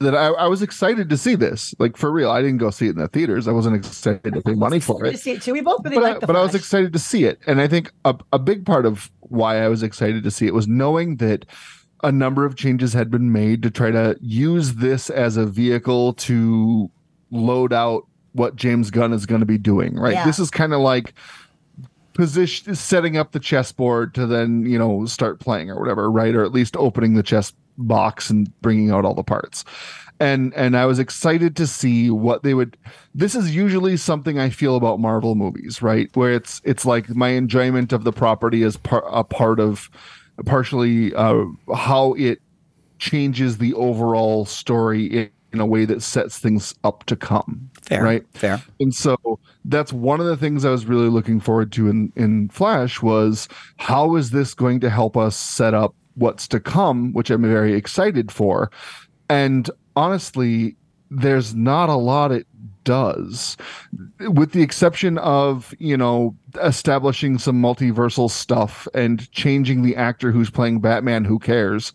that 0.03 0.15
I, 0.15 0.27
I 0.27 0.47
was 0.49 0.63
excited 0.63 1.09
to 1.11 1.17
see 1.17 1.35
this. 1.35 1.75
Like 1.79 1.97
for 1.97 2.11
real. 2.11 2.31
I 2.31 2.43
didn't 2.43 2.59
go 2.59 2.71
see 2.71 2.87
it 2.87 2.91
in 2.91 2.99
the 2.99 3.09
theaters. 3.09 3.49
I 3.49 3.53
wasn't 3.53 3.77
excited 3.77 4.35
to 4.35 4.43
pay 4.43 4.55
money 4.55 4.81
for 4.81 5.05
it. 5.05 5.27
it. 5.27 5.47
We 5.47 5.61
both 5.61 5.85
really 5.85 5.97
but, 5.97 6.23
I, 6.23 6.27
but 6.27 6.37
I 6.37 6.43
was 6.43 6.55
excited 6.55 6.93
to 6.93 6.99
see 6.99 7.25
it. 7.25 7.39
And 7.47 7.61
I 7.61 7.69
think 7.69 7.93
a, 8.05 8.17
a 8.33 8.39
big 8.39 8.67
part 8.67 8.85
of 8.87 9.11
why 9.21 9.63
I 9.63 9.69
was 9.69 9.83
excited 9.83 10.25
to 10.25 10.31
see 10.31 10.47
it 10.47 10.55
was 10.55 10.69
knowing 10.69 11.17
that 11.17 11.47
a 12.03 12.13
number 12.13 12.45
of 12.45 12.57
changes 12.57 12.93
had 12.93 13.11
been 13.11 13.33
made 13.33 13.63
to 13.63 13.71
try 13.71 13.91
to 13.91 14.17
use 14.21 14.75
this 14.75 15.09
as 15.09 15.37
a 15.37 15.47
vehicle 15.47 16.15
to 16.15 16.91
load 17.31 17.73
out 17.73 18.07
what 18.33 18.57
James 18.57 18.91
Gunn 18.91 19.13
is 19.13 19.27
going 19.27 19.41
to 19.41 19.47
be 19.47 19.59
doing, 19.59 19.95
right? 19.97 20.15
Yeah. 20.15 20.25
This 20.25 20.39
is 20.39 20.51
kind 20.51 20.73
of 20.73 20.81
like 20.81 21.15
position 22.15 22.75
setting 22.75 23.17
up 23.17 23.33
the 23.33 23.41
chessboard 23.41 24.15
to 24.15 24.27
then, 24.27 24.67
you 24.67 24.79
know, 24.79 25.07
start 25.07 25.41
playing 25.41 25.71
or 25.71 25.79
whatever, 25.79 26.11
right? 26.11 26.35
Or 26.35 26.45
at 26.45 26.53
least 26.53 26.77
opening 26.77 27.15
the 27.15 27.23
chess 27.23 27.53
box 27.79 28.31
and 28.31 28.61
bringing 28.61 28.91
out 28.91 29.05
all 29.05 29.15
the 29.15 29.23
parts 29.23 29.65
and 30.23 30.55
and 30.55 30.77
I 30.77 30.87
was 30.87 31.01
excited 31.01 31.57
to 31.57 31.67
see 31.67 32.09
what 32.09 32.45
they 32.45 32.55
would. 32.55 32.77
This 33.13 33.35
is 33.35 33.55
usually 33.55 33.97
something 33.97 34.39
I 34.39 34.51
feel 34.51 34.77
about 34.77 35.01
Marvel 35.01 35.35
movies, 35.35 35.83
right? 35.83 36.09
Where 36.15 36.33
it's 36.33 36.61
it's 36.65 36.87
like 36.87 37.09
my 37.11 37.31
enjoyment 37.31 37.93
of 37.93 38.05
the 38.05 38.13
property 38.13 38.63
is 38.63 38.77
par- 38.77 39.05
a 39.09 39.25
part 39.25 39.59
of 39.59 39.91
partially 40.47 41.13
uh, 41.15 41.45
how 41.75 42.15
it 42.15 42.41
changes 42.99 43.59
the 43.59 43.75
overall 43.75 44.45
story 44.45 45.33
in, 45.53 45.61
a 45.61 45.67
way 45.67 45.85
that 45.85 46.03
sets 46.03 46.39
things 46.39 46.75
up 46.85 47.05
to 47.05 47.17
come. 47.17 47.71
Fair, 47.83 48.03
right? 48.03 48.25
fair. 48.35 48.63
And 48.81 48.95
so 48.95 49.17
that's 49.65 49.93
one 49.93 50.21
of 50.21 50.27
the 50.27 50.37
things 50.37 50.65
I 50.65 50.71
was 50.71 50.87
really 50.87 51.09
looking 51.09 51.41
forward 51.41 51.73
to 51.73 51.89
in, 51.89 52.13
in 52.17 52.49
Flash 52.49 53.03
was 53.03 53.49
how 53.77 54.17
is 54.17 54.31
this 54.31 54.55
going 54.55 54.81
to 54.81 54.91
help 54.91 55.17
us 55.17 55.37
set 55.37 55.75
up 55.75 55.95
what's 56.15 56.47
to 56.49 56.61
come, 56.61 57.13
which 57.13 57.31
I'm 57.31 57.43
very 57.43 57.75
excited 57.75 58.31
for. 58.31 58.71
And 59.29 59.71
honestly, 59.97 60.77
there's 61.11 61.55
not 61.55 61.89
a 61.89 61.95
lot 61.95 62.33
it 62.33 62.47
does, 62.85 63.57
with 64.21 64.53
the 64.53 64.63
exception 64.63 65.19
of, 65.19 65.75
you 65.79 65.97
know, 65.97 66.37
establishing 66.63 67.39
some 67.39 67.61
multiversal 67.61 68.31
stuff 68.31 68.89
and 68.95 69.31
changing 69.33 69.83
the 69.83 69.97
actor 69.97 70.33
who's 70.33 70.51
playing 70.51 70.81
Batman, 70.81 71.25
who 71.25 71.39
cares. 71.39 71.93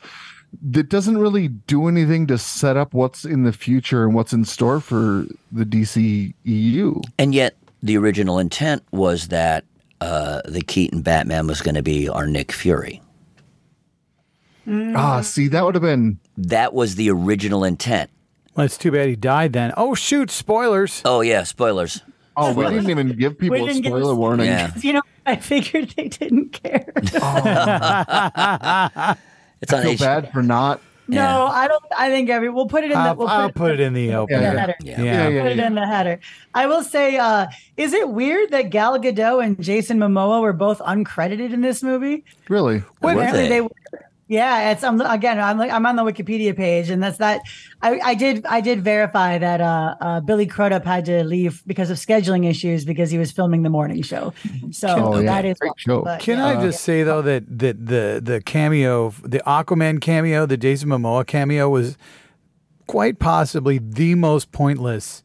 That 0.62 0.90
doesn't 0.90 1.18
really 1.18 1.50
do 1.50 1.88
anything 1.88 2.28
to 2.28 2.38
set 2.38 2.78
up 2.78 2.94
what's 2.94 3.26
in 3.26 3.44
the 3.44 3.54
future 3.54 4.04
and 4.04 4.14
what's 4.14 4.34
in 4.34 4.46
store 4.46 4.80
for 4.80 5.26
the 5.52 5.66
DC 5.66 6.34
EU. 6.44 7.02
And 7.20 7.36
yet, 7.36 7.56
the 7.84 7.98
original 7.98 8.40
intent 8.40 8.84
was 8.92 9.28
that 9.28 9.66
uh, 10.02 10.42
the 10.46 10.62
Keaton 10.62 11.02
Batman 11.02 11.48
was 11.48 11.62
going 11.62 11.76
to 11.76 11.84
be 11.84 12.10
our 12.10 12.28
Nick 12.28 12.52
Fury. 12.52 13.02
Ah, 14.70 15.22
see, 15.22 15.48
that 15.48 15.64
would 15.64 15.76
have 15.76 15.82
been 15.82 16.20
That 16.38 16.74
was 16.74 16.96
the 16.96 17.10
original 17.10 17.64
intent. 17.64 18.10
Well, 18.56 18.66
it's 18.66 18.78
too 18.78 18.92
bad 18.92 19.08
he 19.08 19.16
died 19.16 19.54
then. 19.54 19.74
Oh, 19.78 19.96
shoot, 19.96 20.30
spoilers. 20.30 21.02
Oh 21.06 21.22
yeah, 21.22 21.44
spoilers. 21.44 22.02
Oh, 22.36 22.54
we 22.54 22.66
didn't 22.66 22.90
even 22.90 23.18
give 23.18 23.40
people 23.40 23.66
a 23.68 23.74
spoiler 23.74 24.12
us- 24.12 24.18
warning. 24.18 24.48
Yeah. 24.48 24.72
You 24.78 24.94
know, 24.94 25.02
I 25.26 25.38
figured 25.38 25.92
they 25.92 26.10
didn't 26.10 26.50
care. 26.50 26.92
It's 29.62 29.74
on 29.74 29.80
I 29.80 29.84
feel 29.84 29.92
H- 29.94 30.00
bad 30.00 30.32
for 30.34 30.44
not. 30.44 30.82
no, 31.08 31.16
Yeah. 31.22 31.44
I 31.46 31.68
don't. 31.68 31.84
I 31.98 32.10
think 32.10 32.30
every 32.30 32.50
we'll 32.50 32.68
put 32.68 32.84
it 32.84 32.92
in 32.92 32.92
the. 32.92 32.98
I'll, 32.98 33.16
We'll 33.16 33.28
I'll 33.28 33.48
put, 33.48 33.56
put 33.56 33.72
it 33.72 33.80
in 33.80 33.94
the 33.94 34.14
open. 34.14 34.36
in 34.36 34.42
the 34.42 34.46
Yeah. 34.54 34.60
header. 34.60 34.76
Yeah. 34.82 35.02
Yeah. 35.02 35.28
Yeah, 35.30 35.42
Put 35.44 35.52
it 35.54 35.60
in 35.60 35.76
the 35.76 35.88
header. 35.88 36.20
I 36.54 36.68
will 36.68 36.84
say, 36.84 37.18
uh, 37.18 37.48
is 37.78 37.94
it 37.94 38.10
weird 38.10 38.52
that 38.52 38.70
Gal 38.70 39.00
Gadot 39.00 39.44
and 39.44 39.62
Jason 39.64 39.98
Momoa 40.00 40.42
were 40.42 40.54
both 40.54 40.80
uncredited 40.80 41.54
in 41.54 41.62
this 41.62 41.82
movie? 41.82 42.24
Really? 42.50 42.84
Were 43.02 43.12
Apparently 43.14 43.44
they? 43.44 43.50
they 43.50 43.62
were. 43.62 43.70
Yeah, 44.30 44.72
it's 44.72 44.84
I'm 44.84 45.00
again. 45.00 45.40
I'm 45.40 45.58
like 45.58 45.72
I'm 45.72 45.86
on 45.86 45.96
the 45.96 46.04
Wikipedia 46.04 46.56
page, 46.56 46.90
and 46.90 47.02
that's 47.02 47.18
that. 47.20 47.42
I, 47.82 48.00
I 48.04 48.14
did 48.14 48.46
I 48.46 48.60
did 48.60 48.82
verify 48.84 49.38
that 49.38 49.62
uh, 49.62 49.96
uh, 50.02 50.20
Billy 50.20 50.46
Crudup 50.46 50.84
had 50.84 51.06
to 51.06 51.24
leave 51.24 51.64
because 51.66 51.90
of 51.90 51.98
scheduling 51.98 52.46
issues 52.50 52.84
because 52.84 53.10
he 53.10 53.18
was 53.18 53.32
filming 53.32 53.64
the 53.64 53.70
morning 53.70 54.02
show. 54.02 54.34
So 54.72 54.88
Oh, 54.90 55.20
yeah. 55.20 55.26
that 55.34 55.46
is 55.46 55.58
Great 55.60 55.72
show. 55.78 56.02
but, 56.02 56.20
Can 56.20 56.40
yeah. 56.40 56.48
I 56.48 56.62
just 56.62 56.84
say 56.84 57.04
though 57.04 57.22
that 57.22 57.46
that 57.60 57.86
the 57.86 58.20
the 58.22 58.42
cameo, 58.42 59.12
the 59.24 59.42
Aquaman 59.48 60.02
cameo, 60.02 60.46
the 60.46 60.58
Jason 60.58 60.90
Momoa 60.90 61.26
cameo 61.26 61.70
was 61.70 61.98
quite 62.88 63.20
possibly 63.20 63.78
the 63.78 64.16
most 64.16 64.52
pointless 64.52 65.24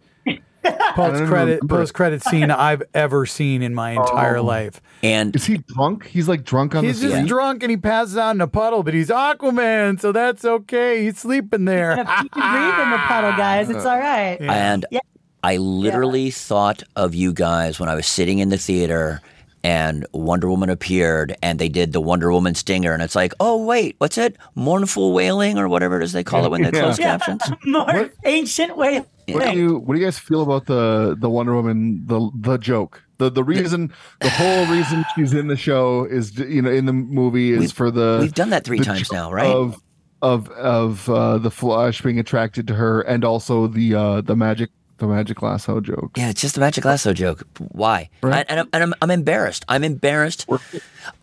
post 0.95 1.25
credit 1.25 1.61
post 1.69 1.95
credit 1.95 2.23
scene 2.23 2.51
I've 2.51 2.83
ever 2.95 3.27
seen 3.27 3.63
in 3.63 3.75
my 3.75 3.93
entire 3.93 4.37
Oh. 4.39 4.45
life. 4.45 4.81
and 5.03 5.35
Is 5.35 5.47
he 5.47 5.59
drunk? 5.59 6.07
He's 6.07 6.29
like 6.29 6.45
drunk 6.45 6.75
on 6.75 6.85
He's 6.85 7.01
the 7.01 7.07
just 7.09 7.17
scene. 7.19 7.27
drunk 7.27 7.63
and 7.63 7.71
he 7.71 7.77
passes 7.77 8.17
out 8.17 8.35
in 8.35 8.41
a 8.41 8.47
puddle, 8.47 8.83
but 8.83 8.95
he's 8.95 9.09
Aquaman, 9.09 10.01
so 10.01 10.13
that's 10.13 10.45
okay. 10.45 11.05
He's 11.05 11.19
sleeping 11.19 11.65
there. 11.65 11.93
If 11.93 11.99
you 11.99 12.29
can 12.29 12.53
breathe 12.53 12.85
in 12.85 12.91
the 12.91 12.99
puddle, 12.99 13.33
guys. 13.33 13.69
It's 13.71 13.85
all 13.85 13.99
right. 13.99 14.39
and 14.41 14.87
Yeah. 14.91 15.01
I 15.45 15.57
literally 15.57 16.31
thought 16.31 16.85
of 16.95 17.15
you 17.17 17.33
guys 17.33 17.81
when 17.81 17.89
I 17.89 17.97
was 17.97 18.07
sitting 18.07 18.39
in 18.39 18.49
the 18.51 18.59
theater 18.59 19.21
and 19.65 20.07
Wonder 20.13 20.49
Woman 20.49 20.71
appeared, 20.71 21.37
and 21.43 21.59
they 21.59 21.69
did 21.69 21.93
the 21.93 22.01
Wonder 22.01 22.33
Woman 22.33 22.55
stinger, 22.55 22.93
and 22.93 23.03
it's 23.03 23.15
like, 23.15 23.33
oh 23.41 23.65
wait, 23.65 23.95
what's 23.99 24.19
it? 24.19 24.37
Mournful 24.55 25.13
wailing 25.13 25.59
or 25.59 25.69
whatever 25.69 26.01
it 26.01 26.05
is 26.05 26.13
they 26.13 26.25
call 26.25 26.45
it 26.45 26.51
when 26.51 26.63
they 26.63 26.71
close 26.71 26.99
Yeah. 26.99 27.19
captions. 27.19 27.43
More 27.65 28.11
ancient 28.25 28.77
way. 28.77 29.05
What 29.29 29.53
do 29.53 29.59
you 29.59 29.79
What 29.79 29.95
do 29.95 30.01
you 30.01 30.07
guys 30.07 30.19
feel 30.19 30.43
about 30.43 30.67
the 30.67 31.17
the 31.19 31.31
Wonder 31.31 31.55
Woman 31.55 32.03
the 32.07 32.31
the 32.35 32.57
joke? 32.59 33.03
The 33.19 33.31
the 33.31 33.45
reason 33.45 33.93
the 34.21 34.31
whole 34.31 34.67
reason 34.67 35.05
she's 35.15 35.33
in 35.33 35.47
the 35.47 35.57
show 35.57 36.05
is 36.05 36.37
you 36.39 36.61
know 36.63 36.71
in 36.71 36.87
the 36.87 36.93
movie 36.93 37.53
is 37.53 37.59
We've- 37.61 37.73
for 37.73 37.91
the 37.93 38.19
We've 38.21 38.35
done 38.35 38.51
that 38.51 38.65
three 38.65 38.81
times 38.81 39.13
now, 39.13 39.31
right? 39.31 39.47
Of 39.47 39.81
of 40.23 40.49
of 40.51 41.09
uh, 41.09 41.39
the 41.39 41.51
Flash 41.51 42.01
being 42.03 42.19
attracted 42.19 42.67
to 42.69 42.75
her, 42.75 43.01
and 43.03 43.25
also 43.25 43.67
the 43.69 43.95
uh, 43.95 44.21
the 44.23 44.37
magic 44.37 44.71
the 45.03 45.09
magic 45.09 45.43
lasso 45.43 45.81
joke. 45.81 46.13
Yeah, 46.17 46.31
it's 46.31 46.41
just 46.41 46.57
a 46.57 46.61
magic 46.61 46.85
lasso 46.85 47.13
joke. 47.13 47.43
Why? 47.59 48.09
Right. 48.23 48.47
I, 48.49 48.53
and 48.53 48.61
I'm, 48.61 48.69
and 48.73 48.83
I'm, 48.85 48.95
I'm 49.03 49.11
embarrassed. 49.11 49.65
I'm 49.69 49.83
embarrassed. 49.85 50.47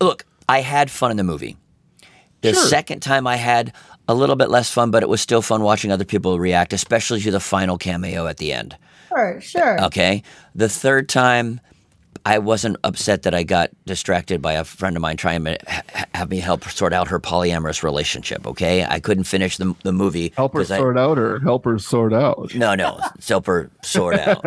Look, 0.00 0.24
I 0.48 0.60
had 0.60 0.90
fun 0.90 1.10
in 1.10 1.16
the 1.16 1.24
movie. 1.24 1.56
The 2.42 2.52
Sure. 2.54 2.66
second 2.66 3.00
time 3.00 3.26
I 3.26 3.36
had 3.36 3.72
a 4.06 4.14
little 4.14 4.36
bit 4.36 4.50
less 4.50 4.70
fun, 4.70 4.90
but 4.90 5.02
it 5.02 5.08
was 5.08 5.20
still 5.20 5.42
fun 5.42 5.62
watching 5.62 5.90
other 5.92 6.04
people 6.04 6.38
react, 6.38 6.72
especially 6.72 7.20
to 7.22 7.30
the 7.30 7.40
final 7.40 7.78
cameo 7.78 8.26
at 8.26 8.36
the 8.36 8.52
end. 8.52 8.76
Sure, 9.08 9.40
sure. 9.40 9.82
Okay. 9.86 10.22
The 10.54 10.68
third 10.68 11.08
time, 11.08 11.60
I 12.26 12.38
wasn't 12.38 12.76
upset 12.84 13.22
that 13.22 13.34
I 13.34 13.42
got 13.44 13.70
distracted 13.86 14.42
by 14.42 14.52
a 14.54 14.64
friend 14.64 14.94
of 14.96 15.00
mine 15.02 15.16
trying 15.16 15.44
to 15.44 15.56
ha- 15.66 15.82
have 16.14 16.30
me 16.30 16.38
help 16.38 16.64
sort 16.64 16.92
out 16.92 17.08
her 17.08 17.18
polyamorous 17.18 17.82
relationship. 17.82 18.46
Okay. 18.46 18.84
I 18.84 19.00
couldn't 19.00 19.24
finish 19.24 19.56
the, 19.56 19.74
the 19.84 19.92
movie. 19.92 20.32
Help 20.36 20.52
her 20.52 20.60
'cause 20.60 20.70
I- 20.70 20.78
sort 20.78 20.98
out, 20.98 21.18
or 21.18 21.40
help 21.40 21.64
her 21.64 21.78
sort 21.78 22.12
out. 22.12 22.54
no, 22.54 22.74
no. 22.74 23.00
Help 23.26 23.46
her 23.46 23.70
sort 23.82 24.18
out. 24.18 24.44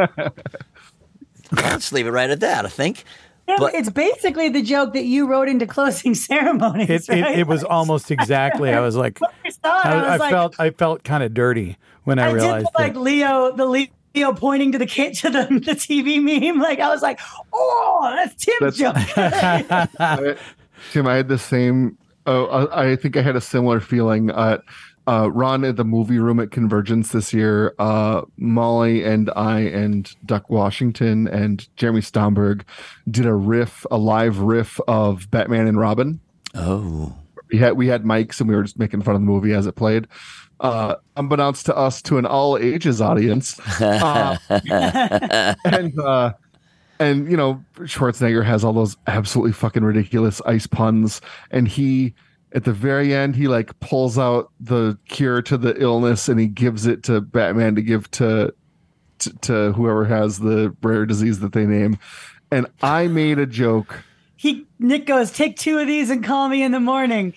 Let's 1.52 1.92
leave 1.92 2.08
it 2.08 2.12
right 2.12 2.30
at 2.30 2.40
that, 2.40 2.66
I 2.66 2.70
think. 2.70 3.04
Yeah, 3.48 3.56
but- 3.60 3.74
it's 3.74 3.90
basically 3.90 4.50
the 4.50 4.62
joke 4.62 4.94
that 4.94 5.04
you 5.06 5.28
wrote 5.28 5.50
into 5.50 5.68
closing 5.68 6.14
ceremonies. 6.30 7.10
It, 7.10 7.18
it, 7.18 7.22
right? 7.22 7.40
it 7.40 7.48
was 7.48 7.64
almost 7.64 8.10
exactly. 8.12 8.72
I 8.74 8.80
was 8.80 8.96
like, 8.96 9.20
I 9.22 9.28
I 9.64 9.82
I, 9.92 9.96
was 9.96 10.06
I 10.06 10.18
like, 10.18 10.32
felt 10.32 10.60
I 10.60 10.70
felt 10.72 11.04
kind 11.04 11.24
of 11.24 11.34
dirty 11.34 11.78
when 12.04 12.20
I, 12.20 12.26
I 12.26 12.28
did 12.30 12.36
realized 12.36 12.68
the, 12.68 12.82
like. 12.82 12.96
Leo, 12.96 13.52
the 13.56 13.66
Leo 13.66 13.88
pointing 14.36 14.72
to 14.72 14.78
the 14.78 14.86
kid 14.86 15.16
to 15.16 15.30
the, 15.30 15.44
the 15.66 15.74
TV 15.74 16.22
meme. 16.22 16.60
Like 16.62 16.80
I 16.80 16.90
was 16.90 17.02
like, 17.02 17.20
oh, 17.52 18.14
that's 18.16 18.46
Tim's 18.46 18.78
joke. 18.78 18.96
I- 19.18 20.38
Tim, 20.92 21.08
I 21.08 21.16
had 21.16 21.30
the 21.30 21.38
same. 21.38 21.98
Oh, 22.26 22.46
I, 22.46 22.92
I 22.92 22.96
think 22.96 23.18
I 23.18 23.22
had 23.22 23.36
a 23.36 23.42
similar 23.42 23.80
feeling. 23.80 24.32
Uh, 24.32 24.60
uh, 25.08 25.26
Ronn 25.26 25.68
at 25.68 25.76
the 25.76 25.84
movie 25.84 26.20
room 26.20 26.40
at 26.40 26.52
Convergence 26.52 27.12
this 27.12 27.34
year. 27.34 27.74
Uh, 27.80 28.22
Molly 28.38 29.04
and 29.04 29.30
I 29.36 29.62
and 29.62 30.14
Duck 30.26 30.50
Washington 30.50 31.28
and 31.28 31.68
Jeremy 31.76 32.02
Stomberg 32.02 32.64
did 33.10 33.26
a 33.26 33.34
riff, 33.34 33.86
a 33.92 33.98
live 33.98 34.40
riff 34.40 34.80
of 34.88 35.30
Batman 35.32 35.68
and 35.68 35.78
Robin. 35.80 36.20
Oh. 36.56 37.14
We 37.52 37.58
had 37.58 37.74
we 37.74 37.88
had 37.88 38.04
mics 38.04 38.40
and 38.40 38.50
we 38.50 38.56
were 38.56 38.64
just 38.64 38.80
making 38.80 39.02
fun 39.02 39.16
of 39.16 39.22
the 39.22 39.26
movie 39.26 39.54
as 39.54 39.68
it 39.68 39.76
played. 39.76 40.08
Uh, 40.64 40.96
unbeknownst 41.18 41.66
to 41.66 41.76
us, 41.76 42.02
to 42.02 42.18
an 42.18 42.26
all 42.26 42.58
ages 42.58 43.02
audience, 43.02 43.60
uh, 43.82 44.38
and 45.66 46.00
uh, 46.00 46.32
and 47.00 47.30
you 47.30 47.36
know 47.36 47.62
Schwarzenegger 47.76 48.46
has 48.46 48.64
all 48.64 48.72
those 48.72 48.96
absolutely 49.08 49.52
fucking 49.52 49.84
ridiculous 49.84 50.42
ice 50.46 50.66
puns, 50.66 51.20
and 51.52 51.68
he 51.68 52.14
at 52.54 52.64
the 52.64 52.72
very 52.72 53.14
end 53.14 53.36
he 53.36 53.50
like 53.50 53.78
pulls 53.82 54.18
out 54.18 54.52
the 54.62 54.98
cure 55.10 55.42
to 55.42 55.58
the 55.58 55.76
illness 55.82 56.30
and 56.30 56.40
he 56.40 56.48
gives 56.48 56.86
it 56.86 57.04
to 57.04 57.20
Batman 57.20 57.76
to 57.76 57.82
give 57.82 58.10
to 58.12 58.54
to, 59.20 59.34
to 59.40 59.72
whoever 59.74 60.06
has 60.06 60.40
the 60.40 60.76
rare 60.82 61.06
disease 61.06 61.40
that 61.40 61.52
they 61.52 61.66
name, 61.66 61.98
and 62.52 62.68
I 62.82 63.08
made 63.08 63.38
a 63.38 63.46
joke. 63.46 64.02
he 64.38 64.66
Nick 64.80 65.08
goes, 65.08 65.32
take 65.32 65.58
two 65.58 65.78
of 65.78 65.88
these 65.88 66.10
and 66.10 66.24
call 66.24 66.48
me 66.48 66.64
in 66.64 66.72
the 66.72 66.80
morning. 66.80 67.34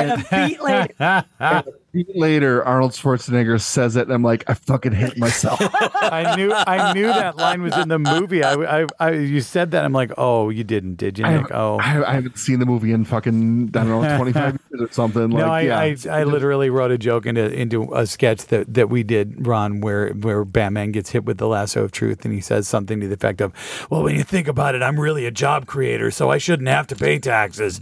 And 0.00 0.22
a 0.22 0.46
beat 0.48 0.60
later, 0.62 0.94
A 1.40 1.64
week 1.92 2.08
later, 2.14 2.64
Arnold 2.64 2.92
Schwarzenegger 2.92 3.60
says 3.60 3.96
it, 3.96 4.02
and 4.02 4.12
I'm 4.12 4.22
like, 4.22 4.48
I 4.48 4.54
fucking 4.54 4.92
hate 4.92 5.18
myself. 5.18 5.58
I 6.00 6.34
knew 6.36 6.52
I 6.52 6.92
knew 6.92 7.06
that 7.08 7.36
line 7.36 7.62
was 7.62 7.76
in 7.76 7.88
the 7.88 7.98
movie. 7.98 8.42
I, 8.44 8.82
I, 8.82 8.86
I 8.98 9.10
you 9.12 9.40
said 9.40 9.72
that. 9.72 9.84
I'm 9.84 9.92
like, 9.92 10.12
oh, 10.16 10.50
you 10.50 10.64
didn't, 10.64 10.96
did 10.96 11.18
you, 11.18 11.24
I, 11.26 11.44
Oh. 11.50 11.78
I, 11.80 12.10
I 12.10 12.14
haven't 12.14 12.38
seen 12.38 12.60
the 12.60 12.66
movie 12.66 12.92
in 12.92 13.04
fucking 13.04 13.68
I 13.74 13.84
don't 13.84 13.88
know 14.02 14.16
25 14.16 14.58
years 14.70 14.88
or 14.90 14.92
something. 14.92 15.30
No, 15.30 15.36
like, 15.36 15.46
I, 15.46 15.60
yeah, 15.62 15.78
I, 16.12 16.20
I 16.20 16.24
literally 16.24 16.70
wrote 16.70 16.90
a 16.90 16.98
joke 16.98 17.26
into 17.26 17.52
into 17.52 17.92
a 17.94 18.06
sketch 18.06 18.46
that, 18.46 18.72
that 18.74 18.88
we 18.88 19.02
did, 19.02 19.36
Ronn, 19.38 19.82
where 19.82 20.10
where 20.10 20.44
Batman 20.44 20.92
gets 20.92 21.10
hit 21.10 21.24
with 21.24 21.38
the 21.38 21.48
lasso 21.48 21.82
of 21.82 21.92
truth, 21.92 22.24
and 22.24 22.32
he 22.32 22.40
says 22.40 22.68
something 22.68 23.00
to 23.00 23.08
the 23.08 23.14
effect 23.14 23.40
of, 23.40 23.52
"Well, 23.90 24.02
when 24.02 24.14
you 24.14 24.22
think 24.22 24.46
about 24.48 24.74
it, 24.74 24.82
I'm 24.82 24.98
really 24.98 25.26
a 25.26 25.30
job 25.30 25.66
creator, 25.66 26.10
so 26.10 26.30
I 26.30 26.38
shouldn't 26.38 26.68
have 26.68 26.86
to 26.88 26.96
pay 26.96 27.18
taxes." 27.18 27.80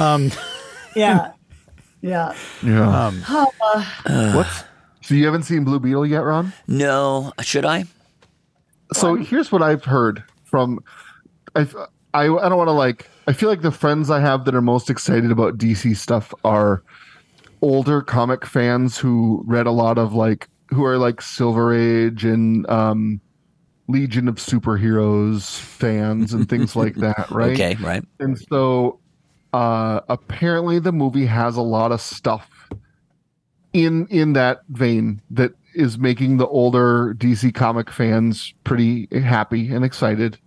Um, 0.00 0.32
yeah, 0.96 1.32
yeah. 2.04 2.34
yeah. 2.62 3.06
um, 3.06 3.22
What's 4.36 4.64
so 5.00 5.14
you 5.14 5.24
haven't 5.26 5.42
seen 5.42 5.64
Blue 5.64 5.80
Beetle 5.80 6.06
yet, 6.06 6.22
Ronn? 6.22 6.52
No. 6.66 7.32
Should 7.42 7.64
I? 7.64 7.84
So 8.92 9.16
here's 9.16 9.50
what 9.50 9.62
I've 9.62 9.84
heard 9.84 10.22
from 10.44 10.80
I 11.56 11.66
I, 12.12 12.24
I 12.24 12.48
don't 12.48 12.56
want 12.56 12.68
to 12.68 12.72
like 12.72 13.08
I 13.26 13.32
feel 13.32 13.48
like 13.48 13.62
the 13.62 13.72
friends 13.72 14.10
I 14.10 14.20
have 14.20 14.44
that 14.44 14.54
are 14.54 14.62
most 14.62 14.90
excited 14.90 15.30
about 15.30 15.58
DC 15.58 15.96
stuff 15.96 16.32
are 16.44 16.82
older 17.62 18.02
comic 18.02 18.44
fans 18.44 18.98
who 18.98 19.42
read 19.46 19.66
a 19.66 19.70
lot 19.70 19.98
of 19.98 20.12
like 20.14 20.48
who 20.68 20.84
are 20.84 20.98
like 20.98 21.22
Silver 21.22 21.74
Age 21.74 22.24
and 22.24 22.68
um 22.68 23.20
Legion 23.88 24.28
of 24.28 24.36
Superheroes 24.36 25.58
fans 25.58 26.32
and 26.32 26.48
things 26.48 26.74
like 26.76 26.94
that, 26.96 27.26
right? 27.30 27.52
Okay. 27.52 27.74
Right. 27.76 28.02
And 28.20 28.38
so 28.38 29.00
uh 29.54 30.00
apparently 30.08 30.80
the 30.80 30.90
movie 30.90 31.26
has 31.26 31.56
a 31.56 31.62
lot 31.62 31.92
of 31.92 32.00
stuff 32.00 32.68
in 33.72 34.04
in 34.08 34.32
that 34.32 34.62
vein 34.68 35.22
that 35.30 35.52
is 35.74 35.96
making 35.96 36.38
the 36.38 36.46
older 36.48 37.14
DC 37.14 37.54
comic 37.54 37.88
fans 37.88 38.52
pretty 38.64 39.06
happy 39.12 39.72
and 39.72 39.84
excited 39.84 40.38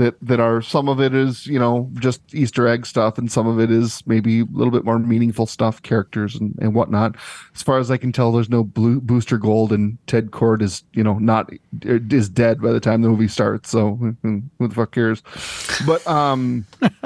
that 0.00 0.16
that 0.22 0.40
are 0.40 0.60
some 0.60 0.88
of 0.88 1.00
it 1.00 1.14
is, 1.14 1.46
you 1.46 1.58
know, 1.58 1.88
just 2.00 2.20
Easter 2.34 2.66
egg 2.66 2.86
stuff 2.86 3.18
and 3.18 3.30
some 3.30 3.46
of 3.46 3.60
it 3.60 3.70
is 3.70 4.02
maybe 4.06 4.40
a 4.40 4.44
little 4.50 4.70
bit 4.72 4.84
more 4.84 4.98
meaningful 4.98 5.46
stuff, 5.46 5.80
characters 5.82 6.34
and, 6.34 6.58
and 6.60 6.74
whatnot. 6.74 7.14
As 7.54 7.62
far 7.62 7.78
as 7.78 7.90
I 7.90 7.96
can 7.96 8.10
tell, 8.10 8.32
there's 8.32 8.48
no 8.48 8.64
blue 8.64 9.00
booster 9.00 9.38
gold 9.38 9.72
and 9.72 9.98
Ted 10.06 10.30
Kord 10.30 10.62
is, 10.62 10.82
you 10.92 11.04
know, 11.04 11.18
not 11.18 11.50
is 11.82 12.28
dead 12.28 12.60
by 12.60 12.72
the 12.72 12.80
time 12.80 13.02
the 13.02 13.08
movie 13.08 13.28
starts. 13.28 13.70
So 13.70 13.94
who 13.96 14.16
who 14.58 14.68
the 14.68 14.74
fuck 14.74 14.92
cares? 14.92 15.22
But 15.86 16.06
um 16.06 16.66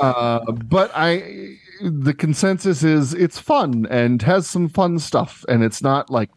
uh, 0.00 0.52
but 0.52 0.90
I, 0.94 1.56
the 1.82 2.14
consensus 2.14 2.82
is 2.82 3.14
it's 3.14 3.38
fun 3.38 3.86
and 3.90 4.20
has 4.22 4.46
some 4.48 4.68
fun 4.68 4.98
stuff, 4.98 5.44
and 5.48 5.62
it's 5.64 5.82
not 5.82 6.10
like 6.10 6.30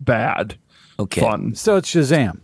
bad 0.00 0.56
Okay. 1.00 1.20
fun. 1.20 1.54
so 1.54 1.76
it's 1.76 1.92
Shazam. 1.92 2.40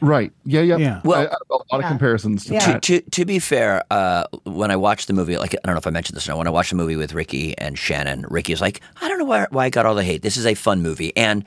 Right? 0.00 0.32
Yeah, 0.44 0.60
yeah. 0.60 0.76
Yeah. 0.76 1.00
Well- 1.04 1.20
I- 1.20 1.24
I- 1.24 1.36
a 1.50 1.74
lot 1.74 1.84
of 1.84 1.88
comparisons 1.88 2.44
to 2.46 2.54
Yeah. 2.54 2.60
To, 2.60 2.72
that. 2.72 2.82
to, 2.82 3.00
to 3.00 3.24
be 3.24 3.38
fair, 3.38 3.82
uh, 3.90 4.24
when 4.44 4.70
I 4.70 4.76
watched 4.76 5.06
the 5.08 5.12
movie, 5.12 5.36
like 5.36 5.54
I 5.54 5.58
don't 5.64 5.74
know 5.74 5.78
if 5.78 5.86
I 5.86 5.90
mentioned 5.90 6.16
this 6.16 6.28
or 6.28 6.32
not, 6.32 6.38
when 6.38 6.46
I 6.46 6.50
watched 6.50 6.70
the 6.70 6.76
movie 6.76 6.96
with 6.96 7.12
Ricky 7.14 7.56
and 7.58 7.78
Shannon, 7.78 8.24
Ricky 8.28 8.52
was 8.52 8.60
like, 8.60 8.80
I 9.02 9.08
don't 9.08 9.18
know 9.18 9.24
why, 9.24 9.46
why 9.50 9.64
I 9.66 9.70
got 9.70 9.86
all 9.86 9.94
the 9.94 10.04
hate. 10.04 10.22
This 10.22 10.36
is 10.36 10.46
a 10.46 10.54
fun 10.54 10.82
movie. 10.82 11.16
And 11.16 11.44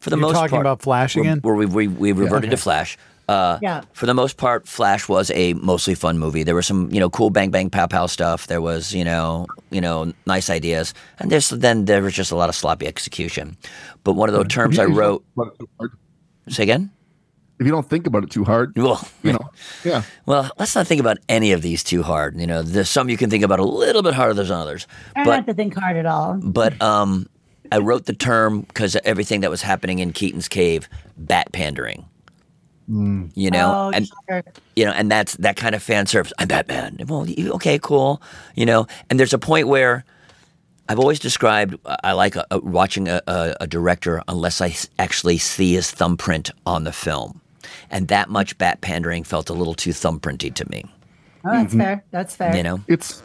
for 0.00 0.10
the 0.10 0.16
You're 0.16 0.22
most 0.22 0.34
talking 0.34 0.50
part, 0.50 0.62
about 0.62 0.82
Flash 0.82 1.14
where- 1.14 1.24
again? 1.24 1.38
Where 1.42 1.54
we, 1.54 1.66
we, 1.66 1.88
we 1.88 2.12
reverted 2.12 2.44
okay. 2.48 2.50
to 2.50 2.56
Flash. 2.56 2.96
Uh, 3.28 3.58
Yeah. 3.62 3.82
For 3.92 4.06
the 4.06 4.14
most 4.14 4.38
part, 4.38 4.66
Flash 4.66 5.08
was 5.08 5.30
a 5.32 5.52
mostly 5.54 5.94
fun 5.94 6.18
movie. 6.18 6.42
There 6.42 6.54
was 6.56 6.66
some, 6.66 6.90
you 6.90 6.98
know, 6.98 7.08
cool 7.10 7.30
bang 7.30 7.50
bang 7.50 7.70
pow 7.70 7.86
pow 7.86 8.06
stuff. 8.06 8.48
There 8.48 8.60
was, 8.60 8.92
you 8.92 9.04
know, 9.04 9.46
you 9.70 9.80
know, 9.80 10.12
nice 10.26 10.50
ideas, 10.50 10.94
and 11.20 11.30
there's 11.30 11.50
then 11.50 11.84
there 11.84 12.02
was 12.02 12.12
just 12.14 12.32
a 12.32 12.36
lot 12.36 12.48
of 12.48 12.56
sloppy 12.56 12.88
execution. 12.88 13.56
But 14.02 14.14
one 14.14 14.28
of 14.28 14.34
the 14.34 14.42
terms 14.44 14.80
I 14.80 14.86
wrote. 14.86 15.22
don't 15.36 15.46
think 15.46 15.50
about 15.50 15.54
it 15.54 15.58
too 15.60 15.68
hard- 15.78 15.92
Say 16.48 16.62
again. 16.64 16.90
If 17.60 17.66
you 17.66 17.72
don't 17.72 17.88
think 17.88 18.06
about 18.06 18.24
it 18.24 18.30
too 18.30 18.42
hard, 18.44 18.72
Well, 18.76 19.06
you 19.22 19.32
know, 19.34 19.50
yeah. 19.84 20.02
well, 20.26 20.50
let's 20.58 20.74
not 20.74 20.86
think 20.86 21.00
about 21.00 21.18
any 21.28 21.52
of 21.52 21.60
these 21.62 21.84
too 21.84 22.02
hard. 22.02 22.40
You 22.40 22.46
know, 22.46 22.62
there's 22.62 22.88
some 22.88 23.08
you 23.10 23.18
can 23.18 23.28
think 23.30 23.44
about 23.44 23.58
a 23.60 23.64
little 23.64 24.02
bit 24.02 24.14
harder 24.14 24.34
than 24.34 24.50
others. 24.50 24.86
Try 25.12 25.24
But 25.24 25.30
not 25.30 25.36
have 25.36 25.46
to 25.46 25.54
think 25.54 25.76
hard 25.76 25.96
at 25.96 26.06
all. 26.06 26.38
but 26.42 26.80
um, 26.80 27.28
I 27.70 27.78
wrote 27.78 28.06
the 28.06 28.14
term 28.14 28.62
because 28.62 28.96
everything 29.04 29.42
that 29.42 29.50
was 29.50 29.62
happening 29.62 29.98
in 29.98 30.12
Keaton's 30.12 30.48
cave, 30.48 30.88
bat 31.16 31.52
pandering. 31.52 32.06
Hmm. 32.86 33.26
You 33.34 33.50
know, 33.52 33.72
oh, 33.72 33.90
and 33.94 34.08
sure. 34.28 34.42
you 34.74 34.84
know, 34.84 34.90
and 34.92 35.10
that's 35.10 35.36
that 35.36 35.56
kind 35.56 35.76
of 35.76 35.82
fan 35.82 36.06
service. 36.06 36.32
I'm 36.38 36.48
Batman. 36.48 36.96
Well, 37.06 37.26
okay, 37.56 37.78
cool. 37.78 38.20
You 38.56 38.66
know, 38.66 38.86
and 39.08 39.20
there's 39.20 39.32
a 39.32 39.38
point 39.38 39.68
where 39.68 40.04
I've 40.88 40.98
always 40.98 41.20
described 41.20 41.76
I 42.02 42.12
like 42.14 42.34
a, 42.34 42.44
a, 42.50 42.58
watching 42.58 43.06
a, 43.06 43.22
a, 43.28 43.54
a 43.60 43.66
director 43.68 44.22
unless 44.26 44.60
I 44.60 44.74
actually 44.98 45.38
see 45.38 45.74
his 45.74 45.88
thumbprint 45.92 46.50
on 46.66 46.82
the 46.82 46.90
film, 46.90 47.40
and 47.90 48.08
that 48.08 48.28
much 48.28 48.56
bat 48.58 48.80
pandering 48.80 49.24
felt 49.24 49.50
a 49.50 49.52
little 49.52 49.74
too 49.74 49.90
thumbprinty 49.90 50.54
to 50.54 50.70
me. 50.70 50.84
Oh, 51.44 51.50
that's 51.52 51.74
fair. 51.74 52.04
That's 52.10 52.36
fair. 52.36 52.56
You 52.56 52.62
know, 52.62 52.80
It's 52.88 53.22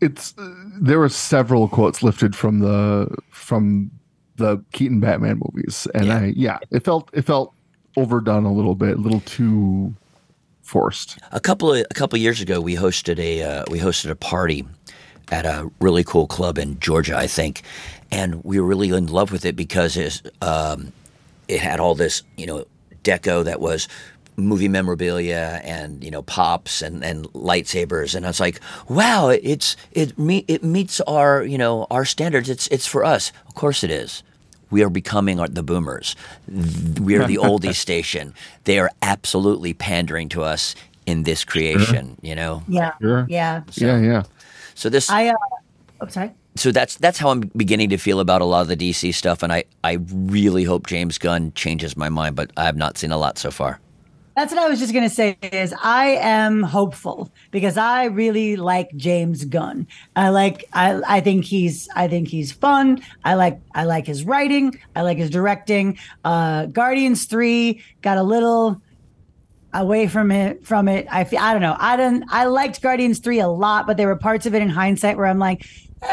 it's 0.00 0.34
uh, 0.38 0.54
there 0.80 0.98
were 0.98 1.08
several 1.08 1.68
quotes 1.68 2.02
lifted 2.02 2.34
from 2.34 2.60
the 2.60 3.14
from 3.30 3.90
the 4.36 4.62
Keaton 4.72 5.00
Batman 5.00 5.40
movies, 5.44 5.86
and 5.94 6.06
Yeah. 6.06 6.18
I 6.18 6.32
yeah, 6.36 6.58
it 6.70 6.84
felt 6.84 7.10
it 7.12 7.22
felt 7.22 7.54
overdone 7.96 8.44
a 8.44 8.52
little 8.52 8.74
bit, 8.74 8.96
a 8.96 9.00
little 9.00 9.20
too 9.20 9.94
forced. 10.62 11.18
A 11.32 11.40
couple 11.40 11.72
of 11.74 11.84
a 11.90 11.94
couple 11.94 12.16
of 12.16 12.22
years 12.22 12.40
ago, 12.40 12.60
we 12.60 12.74
hosted 12.76 13.18
a 13.18 13.42
uh, 13.42 13.64
we 13.70 13.78
hosted 13.78 14.10
a 14.10 14.16
party 14.16 14.64
at 15.30 15.44
a 15.46 15.70
really 15.80 16.02
cool 16.02 16.26
club 16.26 16.58
in 16.58 16.78
Georgia, 16.80 17.16
I 17.16 17.26
think, 17.26 17.62
and 18.10 18.42
we 18.42 18.58
were 18.58 18.66
really 18.66 18.88
in 18.88 19.06
love 19.06 19.30
with 19.30 19.44
it 19.44 19.54
because 19.54 19.96
it's, 19.96 20.22
um, 20.42 20.92
it 21.46 21.60
had 21.60 21.78
all 21.78 21.94
this 21.94 22.22
you 22.36 22.46
know 22.46 22.64
deco 23.02 23.44
that 23.44 23.60
was 23.60 23.88
movie 24.36 24.68
memorabilia 24.68 25.60
and 25.64 26.02
you 26.02 26.10
know 26.10 26.22
pops 26.22 26.80
and, 26.82 27.04
and 27.04 27.26
lightsabers 27.32 28.14
and 28.14 28.24
I 28.24 28.28
was 28.30 28.40
like 28.40 28.60
wow 28.88 29.28
it's 29.28 29.76
it 29.92 30.18
me 30.18 30.44
it 30.48 30.62
meets 30.64 31.00
our 31.02 31.42
you 31.44 31.58
know 31.58 31.86
our 31.90 32.04
standards 32.04 32.48
it's 32.48 32.66
it's 32.68 32.86
for 32.86 33.04
us 33.04 33.32
of 33.48 33.54
course 33.54 33.84
it 33.84 33.90
is 33.90 34.22
we 34.70 34.82
are 34.82 34.88
becoming 34.88 35.36
the 35.36 35.62
boomers 35.62 36.16
we 37.00 37.16
are 37.16 37.26
the 37.26 37.36
oldie 37.42 37.74
station 37.74 38.32
they 38.64 38.78
are 38.78 38.90
absolutely 39.02 39.74
pandering 39.74 40.28
to 40.30 40.42
us 40.42 40.74
in 41.06 41.24
this 41.24 41.44
creation 41.44 42.16
you 42.22 42.34
know 42.34 42.62
Yeah. 42.66 42.92
Sure. 43.00 43.26
Yeah. 43.28 43.62
Yeah, 43.74 43.98
yeah. 44.00 44.22
so 44.74 44.88
this 44.88 45.10
I, 45.10 45.28
uh, 45.28 45.34
oh, 46.00 46.06
sorry. 46.08 46.32
So 46.60 46.70
that's 46.70 46.96
that's 46.96 47.18
how 47.18 47.30
I'm 47.30 47.40
beginning 47.56 47.88
to 47.90 47.96
feel 47.96 48.20
about 48.20 48.42
a 48.42 48.44
lot 48.44 48.60
of 48.60 48.68
the 48.68 48.76
DC 48.76 49.14
stuff 49.14 49.42
and 49.42 49.52
I 49.52 49.64
I 49.82 49.98
really 50.12 50.64
hope 50.64 50.86
James 50.86 51.18
Gunn 51.18 51.52
changes 51.54 51.96
my 51.96 52.08
mind 52.08 52.36
but 52.36 52.50
I 52.56 52.64
have 52.64 52.76
not 52.76 52.98
seen 52.98 53.12
a 53.12 53.16
lot 53.18 53.38
so 53.38 53.50
far 53.50 53.80
That's 54.36 54.52
what 54.52 54.62
I 54.62 54.68
was 54.68 54.78
just 54.78 54.92
going 54.92 55.08
to 55.08 55.14
say 55.14 55.36
is 55.42 55.74
I 55.82 56.18
am 56.20 56.62
hopeful 56.62 57.30
because 57.50 57.76
I 57.76 58.04
really 58.04 58.56
like 58.56 58.88
James 58.96 59.44
Gunn. 59.44 59.86
I 60.16 60.28
like 60.28 60.64
I 60.72 61.00
I 61.16 61.20
think 61.20 61.44
he's 61.44 61.88
I 61.96 62.08
think 62.08 62.28
he's 62.28 62.52
fun. 62.52 63.02
I 63.24 63.34
like 63.34 63.60
I 63.74 63.84
like 63.84 64.06
his 64.06 64.24
writing. 64.24 64.78
I 64.94 65.02
like 65.02 65.18
his 65.18 65.30
directing. 65.30 65.98
Uh 66.24 66.66
Guardians 66.66 67.24
3 67.24 67.82
got 68.02 68.18
a 68.18 68.22
little 68.22 68.80
away 69.72 70.08
from 70.08 70.30
it 70.30 70.64
from 70.64 70.88
it. 70.88 71.06
I 71.10 71.24
fe- 71.24 71.36
I 71.36 71.52
don't 71.52 71.62
know. 71.62 71.76
I 71.78 71.96
don't 71.96 72.24
I 72.30 72.44
liked 72.46 72.80
Guardians 72.82 73.18
3 73.18 73.40
a 73.40 73.48
lot, 73.48 73.86
but 73.86 73.96
there 73.96 74.06
were 74.06 74.16
parts 74.16 74.46
of 74.46 74.54
it 74.54 74.62
in 74.62 74.68
hindsight 74.68 75.16
where 75.16 75.26
I'm 75.26 75.38
like, 75.38 75.66
eh, 76.02 76.06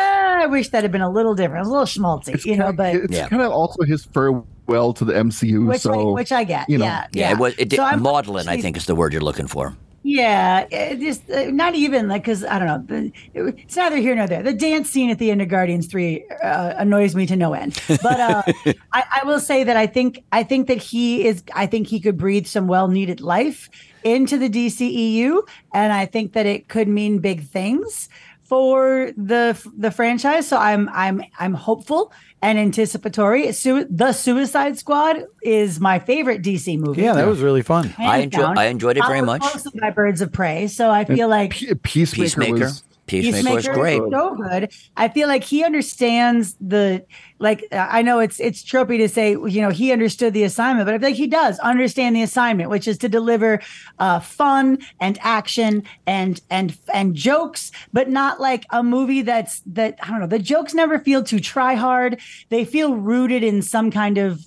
I 0.43 0.45
wish 0.47 0.69
that 0.69 0.83
had 0.83 0.91
been 0.91 1.01
a 1.01 1.09
little 1.09 1.35
different. 1.35 1.67
A 1.67 1.69
little 1.69 1.85
schmaltzy, 1.85 2.43
you 2.45 2.57
know, 2.57 2.71
but 2.73 2.95
it's 2.95 3.13
Yeah. 3.13 3.27
kind 3.27 3.41
of 3.41 3.51
also 3.51 3.83
his 3.83 4.05
farewell 4.05 4.93
to 4.93 5.05
the 5.05 5.13
MCU. 5.13 5.65
which 5.67 5.81
so 5.81 6.11
I, 6.11 6.13
which 6.13 6.31
I 6.31 6.43
get. 6.43 6.69
you 6.69 6.77
know. 6.77 6.85
yeah, 6.85 7.07
yeah, 7.13 7.31
it 7.31 7.37
was 7.37 7.53
it 7.57 7.69
did, 7.69 7.77
So 7.77 7.97
maudlin 7.97 8.47
I 8.47 8.59
think 8.61 8.77
is 8.77 8.85
the 8.85 8.95
word 8.95 9.13
you're 9.13 9.21
looking 9.21 9.47
for 9.47 9.75
Yeah, 10.03 10.65
it 10.71 10.99
just 10.99 11.29
uh, 11.29 11.51
not 11.51 11.75
even 11.75 12.07
like 12.07 12.23
because 12.23 12.43
I 12.45 12.59
don't 12.59 12.89
know. 12.89 13.11
It's 13.33 13.75
neither 13.75 13.97
here 13.97 14.15
nor 14.15 14.27
there. 14.27 14.41
The 14.43 14.53
dance 14.53 14.89
scene 14.89 15.09
at 15.09 15.19
the 15.19 15.31
end 15.31 15.41
of 15.41 15.49
Guardians 15.49 15.87
Three 15.87 16.23
uh, 16.43 16.73
annoys 16.77 17.13
me 17.15 17.25
to 17.27 17.35
no 17.35 17.53
end. 17.53 17.77
But 18.01 18.19
uh, 18.19 18.41
I, 18.93 19.03
I 19.21 19.25
will 19.25 19.39
say 19.41 19.63
that 19.65 19.75
I 19.75 19.85
think 19.87 20.23
I 20.31 20.43
think 20.43 20.67
that 20.67 20.77
he 20.77 21.25
is. 21.27 21.43
I 21.55 21.65
think 21.65 21.87
he 21.87 21.99
could 21.99 22.17
breathe 22.17 22.47
some 22.47 22.67
well 22.67 22.87
needed 22.87 23.19
life 23.19 23.69
into 24.03 24.37
the 24.37 24.47
DCEU, 24.49 25.41
and 25.73 25.91
I 25.91 26.05
think 26.05 26.31
that 26.33 26.45
it 26.45 26.69
could 26.69 26.87
mean 26.87 27.19
big 27.19 27.43
things 27.43 28.07
for 28.47 29.11
the 29.17 29.61
the 29.77 29.91
franchise. 29.91 30.47
So 30.47 30.57
I'm 30.57 30.89
I'm 30.93 31.21
I'm 31.37 31.53
hopeful 31.53 32.11
and 32.41 32.57
anticipatory. 32.57 33.51
Su- 33.51 33.87
the 33.89 34.11
Suicide 34.13 34.77
Squad 34.77 35.25
is 35.41 35.79
my 35.79 35.99
favorite 35.99 36.41
DC 36.41 36.77
movie. 36.79 37.01
Yeah, 37.01 37.13
that 37.13 37.27
was 37.27 37.41
really 37.41 37.61
fun. 37.61 37.93
I 37.97 38.19
hands 38.19 38.23
enjoy- 38.25 38.39
down. 38.39 38.57
I 38.57 38.65
enjoyed 38.65 38.97
it 38.97 39.05
very 39.05 39.21
much. 39.21 39.41
closely 39.41 39.79
by 39.79 39.89
Birds 39.91 40.21
of 40.21 40.31
Prey, 40.31 40.67
so 40.67 40.89
I 40.89 41.03
feel 41.05 41.27
like 41.27 41.51
Pe- 41.51 41.73
Peacemaker, 41.75 42.23
Peacemaker 42.23 42.59
was 42.65 42.83
Peacemaker 43.07 43.55
was 43.55 43.67
great 43.69 44.01
is 44.01 44.11
so 44.11 44.35
good. 44.35 44.71
I 44.97 45.07
feel 45.07 45.27
like 45.27 45.43
he 45.43 45.63
understands 45.63 46.55
the 46.59 47.05
like. 47.39 47.65
I 47.71 48.01
know 48.01 48.19
it's 48.19 48.39
it's 48.39 48.63
tropey 48.63 48.97
to 48.97 49.07
say 49.09 49.31
you 49.31 49.61
know 49.61 49.69
he 49.69 49.91
understood 49.91 50.33
the 50.33 50.43
assignment, 50.43 50.85
but 50.85 50.93
I 50.93 50.99
feel 50.99 51.09
like 51.09 51.15
he 51.15 51.27
does 51.27 51.57
understand 51.59 52.15
the 52.15 52.21
assignment, 52.21 52.69
which 52.69 52.87
is 52.87 52.97
to 52.99 53.09
deliver 53.09 53.61
uh, 53.99 54.19
fun 54.19 54.79
and 54.99 55.17
action 55.21 55.83
and 56.05 56.41
and 56.49 56.77
and 56.93 57.15
jokes, 57.15 57.71
but 57.93 58.09
not 58.09 58.41
like 58.41 58.65
a 58.71 58.83
movie 58.83 59.21
that's 59.21 59.61
that 59.65 59.97
I 60.03 60.09
don't 60.09 60.19
know. 60.19 60.27
The 60.27 60.39
jokes 60.39 60.73
never 60.73 60.99
feel 60.99 61.23
too 61.23 61.39
try 61.39 61.75
hard. 61.75 62.19
They 62.49 62.65
feel 62.65 62.95
rooted 62.95 63.43
in 63.43 63.61
some 63.61 63.89
kind 63.89 64.17
of 64.17 64.43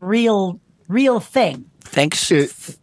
real 0.00 0.60
real 0.88 1.20
thing. 1.20 1.64
thanks 1.80 2.30
It- 2.30 2.52
go 2.52 2.74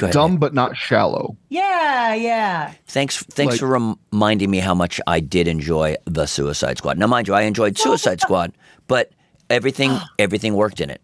ahead 0.00 0.12
dumb 0.12 0.36
but 0.38 0.54
not 0.54 0.76
shallow. 0.76 1.36
Yeah, 1.48 2.14
yeah. 2.14 2.72
Thanks, 2.86 3.22
thanks 3.24 3.52
Like- 3.52 3.60
for 3.60 3.94
reminding 4.12 4.50
me 4.50 4.58
how 4.58 4.74
much 4.74 5.00
I 5.06 5.20
did 5.20 5.48
enjoy 5.48 5.96
the 6.04 6.26
Suicide 6.26 6.78
Squad. 6.78 6.98
Now, 6.98 7.06
mind 7.06 7.28
you, 7.28 7.34
I 7.34 7.42
enjoyed 7.42 7.78
Suicide 7.78 8.20
Squad, 8.26 8.52
but 8.86 9.10
everything 9.48 9.98
everything 10.18 10.54
worked 10.54 10.80
in 10.80 10.90
it. 10.90 11.00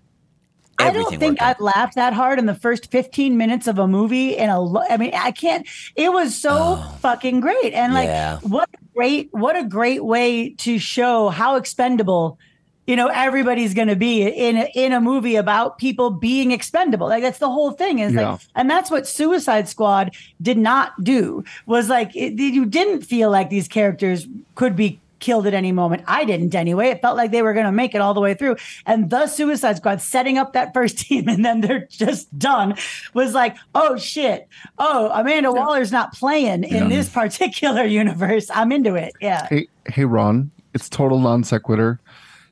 I 0.78 0.91
don't 0.91 1.18
think 1.18 1.41
I've 1.41 1.59
laughed 1.59 1.95
that 1.95 2.12
hard 2.12 2.39
in 2.39 2.45
the 2.45 2.55
first 2.55 2.91
15 2.91 3.37
minutes 3.39 3.66
of 3.66 3.78
a 3.78 3.89
movie 3.89 4.37
in 4.37 4.51
a 4.51 4.61
lo- 4.61 4.84
I 4.91 4.99
mean 4.99 5.12
I 5.14 5.30
can't 5.30 5.66
it 5.97 6.12
was 6.12 6.39
so 6.39 6.51
oh. 6.53 6.99
fucking 7.01 7.41
great 7.41 7.72
and 7.72 7.95
like 7.95 8.09
Oh. 8.09 8.12
Yeah. 8.12 8.39
what 8.43 8.68
a 8.74 8.78
great 8.95 9.28
what 9.32 9.57
a 9.57 9.64
great 9.64 10.05
way 10.05 10.51
to 10.51 10.78
show 10.78 11.30
how 11.30 11.57
expendable 11.57 12.39
you 12.87 12.97
know 12.97 13.09
everybody's 13.09 13.74
going 13.74 13.89
to 13.89 13.97
be 13.97 14.22
in 14.22 14.57
a, 14.57 14.70
in 14.74 14.93
a 14.93 15.01
movie 15.01 15.37
about 15.37 15.78
people 15.78 16.11
being 16.11 16.51
expendable 16.53 17.09
like 17.09 17.22
that's 17.22 17.39
the 17.39 17.51
whole 17.51 17.72
thing 17.72 17.99
is 17.99 18.12
Yeah. 18.12 18.32
like 18.32 18.41
and 18.55 18.70
that's 18.70 18.91
what 18.91 19.07
Suicide 19.07 19.68
Squad 19.68 20.14
did 20.41 20.59
not 20.59 21.03
do 21.03 21.45
was 21.66 21.89
like 21.89 22.14
it, 22.14 22.34
you 22.34 22.64
didn't 22.64 23.03
feel 23.03 23.30
like 23.30 23.51
these 23.51 23.68
characters 23.68 24.26
could 24.55 24.76
be 24.76 25.01
killed 25.18 25.47
at 25.47 25.55
any 25.55 25.72
moment. 25.72 26.05
I 26.07 26.26
didn't 26.26 26.55
anyway. 26.55 26.89
It 26.89 27.01
felt 27.01 27.16
like 27.16 27.30
they 27.30 27.41
were 27.41 27.55
going 27.55 27.64
to 27.64 27.72
make 27.72 27.95
it 27.95 28.03
all 28.03 28.12
the 28.12 28.20
way 28.20 28.34
through. 28.34 28.57
And 28.84 29.09
the 29.09 29.26
Suicide 29.26 29.78
Squad 29.78 30.03
setting 30.03 30.37
up 30.37 30.53
that 30.53 30.74
first 30.74 30.99
team 31.05 31.26
and 31.26 31.43
then 31.43 31.62
they're 31.62 31.87
just 31.91 32.39
done 32.39 32.74
was 33.14 33.32
like, 33.32 33.57
oh 33.74 33.97
shit. 33.97 34.47
Oh, 34.78 35.09
Amanda 35.14 35.51
Waller's 35.51 35.91
not 35.91 36.12
playing 36.12 36.64
in 36.64 36.91
this 36.91 37.09
particular 37.09 37.84
universe. 38.03 38.51
I'm 38.55 38.70
into 38.70 38.95
it. 38.95 39.14
Yeah. 39.20 39.47
Hey, 39.49 39.68
hey, 39.87 40.03
Ronn, 40.03 40.51
it's 40.74 40.91
total 40.91 41.18
non 41.18 41.45
sequitur. 41.45 41.99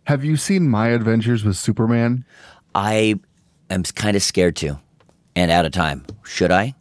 Have 0.04 0.24
you 0.24 0.36
seen 0.36 0.68
My 0.68 0.88
Adventures 0.88 1.44
with 1.44 1.56
Superman? 1.56 2.24
I 2.74 3.18
am 3.70 3.82
kind 3.84 4.16
of 4.16 4.22
scared 4.22 4.56
to, 4.56 4.78
and 5.34 5.50
out 5.50 5.64
of 5.64 5.72
time. 5.72 6.04
Should 6.24 6.50
I? 6.50 6.74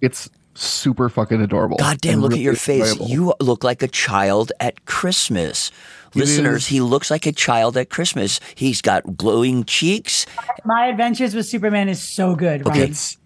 It's 0.00 0.30
super 0.54 1.08
fucking 1.08 1.40
adorable. 1.40 1.78
God 1.78 2.00
damn! 2.00 2.14
and 2.14 2.22
Look 2.22 2.32
at 2.32 2.38
your 2.38 2.54
face. 2.54 2.92
enjoyable. 2.92 3.08
You 3.10 3.34
look 3.40 3.64
like 3.64 3.82
a 3.82 3.88
child 3.88 4.52
at 4.60 4.84
Christmas. 4.86 5.72
Listeners, 6.14 6.62
is. 6.62 6.66
he 6.68 6.80
looks 6.80 7.10
like 7.10 7.26
a 7.26 7.32
child 7.32 7.76
at 7.76 7.90
Christmas. 7.90 8.40
He's 8.54 8.80
got 8.80 9.16
glowing 9.16 9.64
cheeks. 9.64 10.24
My 10.64 10.86
Adventures 10.86 11.34
with 11.34 11.46
Superman 11.46 11.88
is 11.88 12.00
so 12.00 12.34
good. 12.34 12.66
Okay. 12.66 12.80
Ronn. 12.80 12.88
it's 12.88 13.18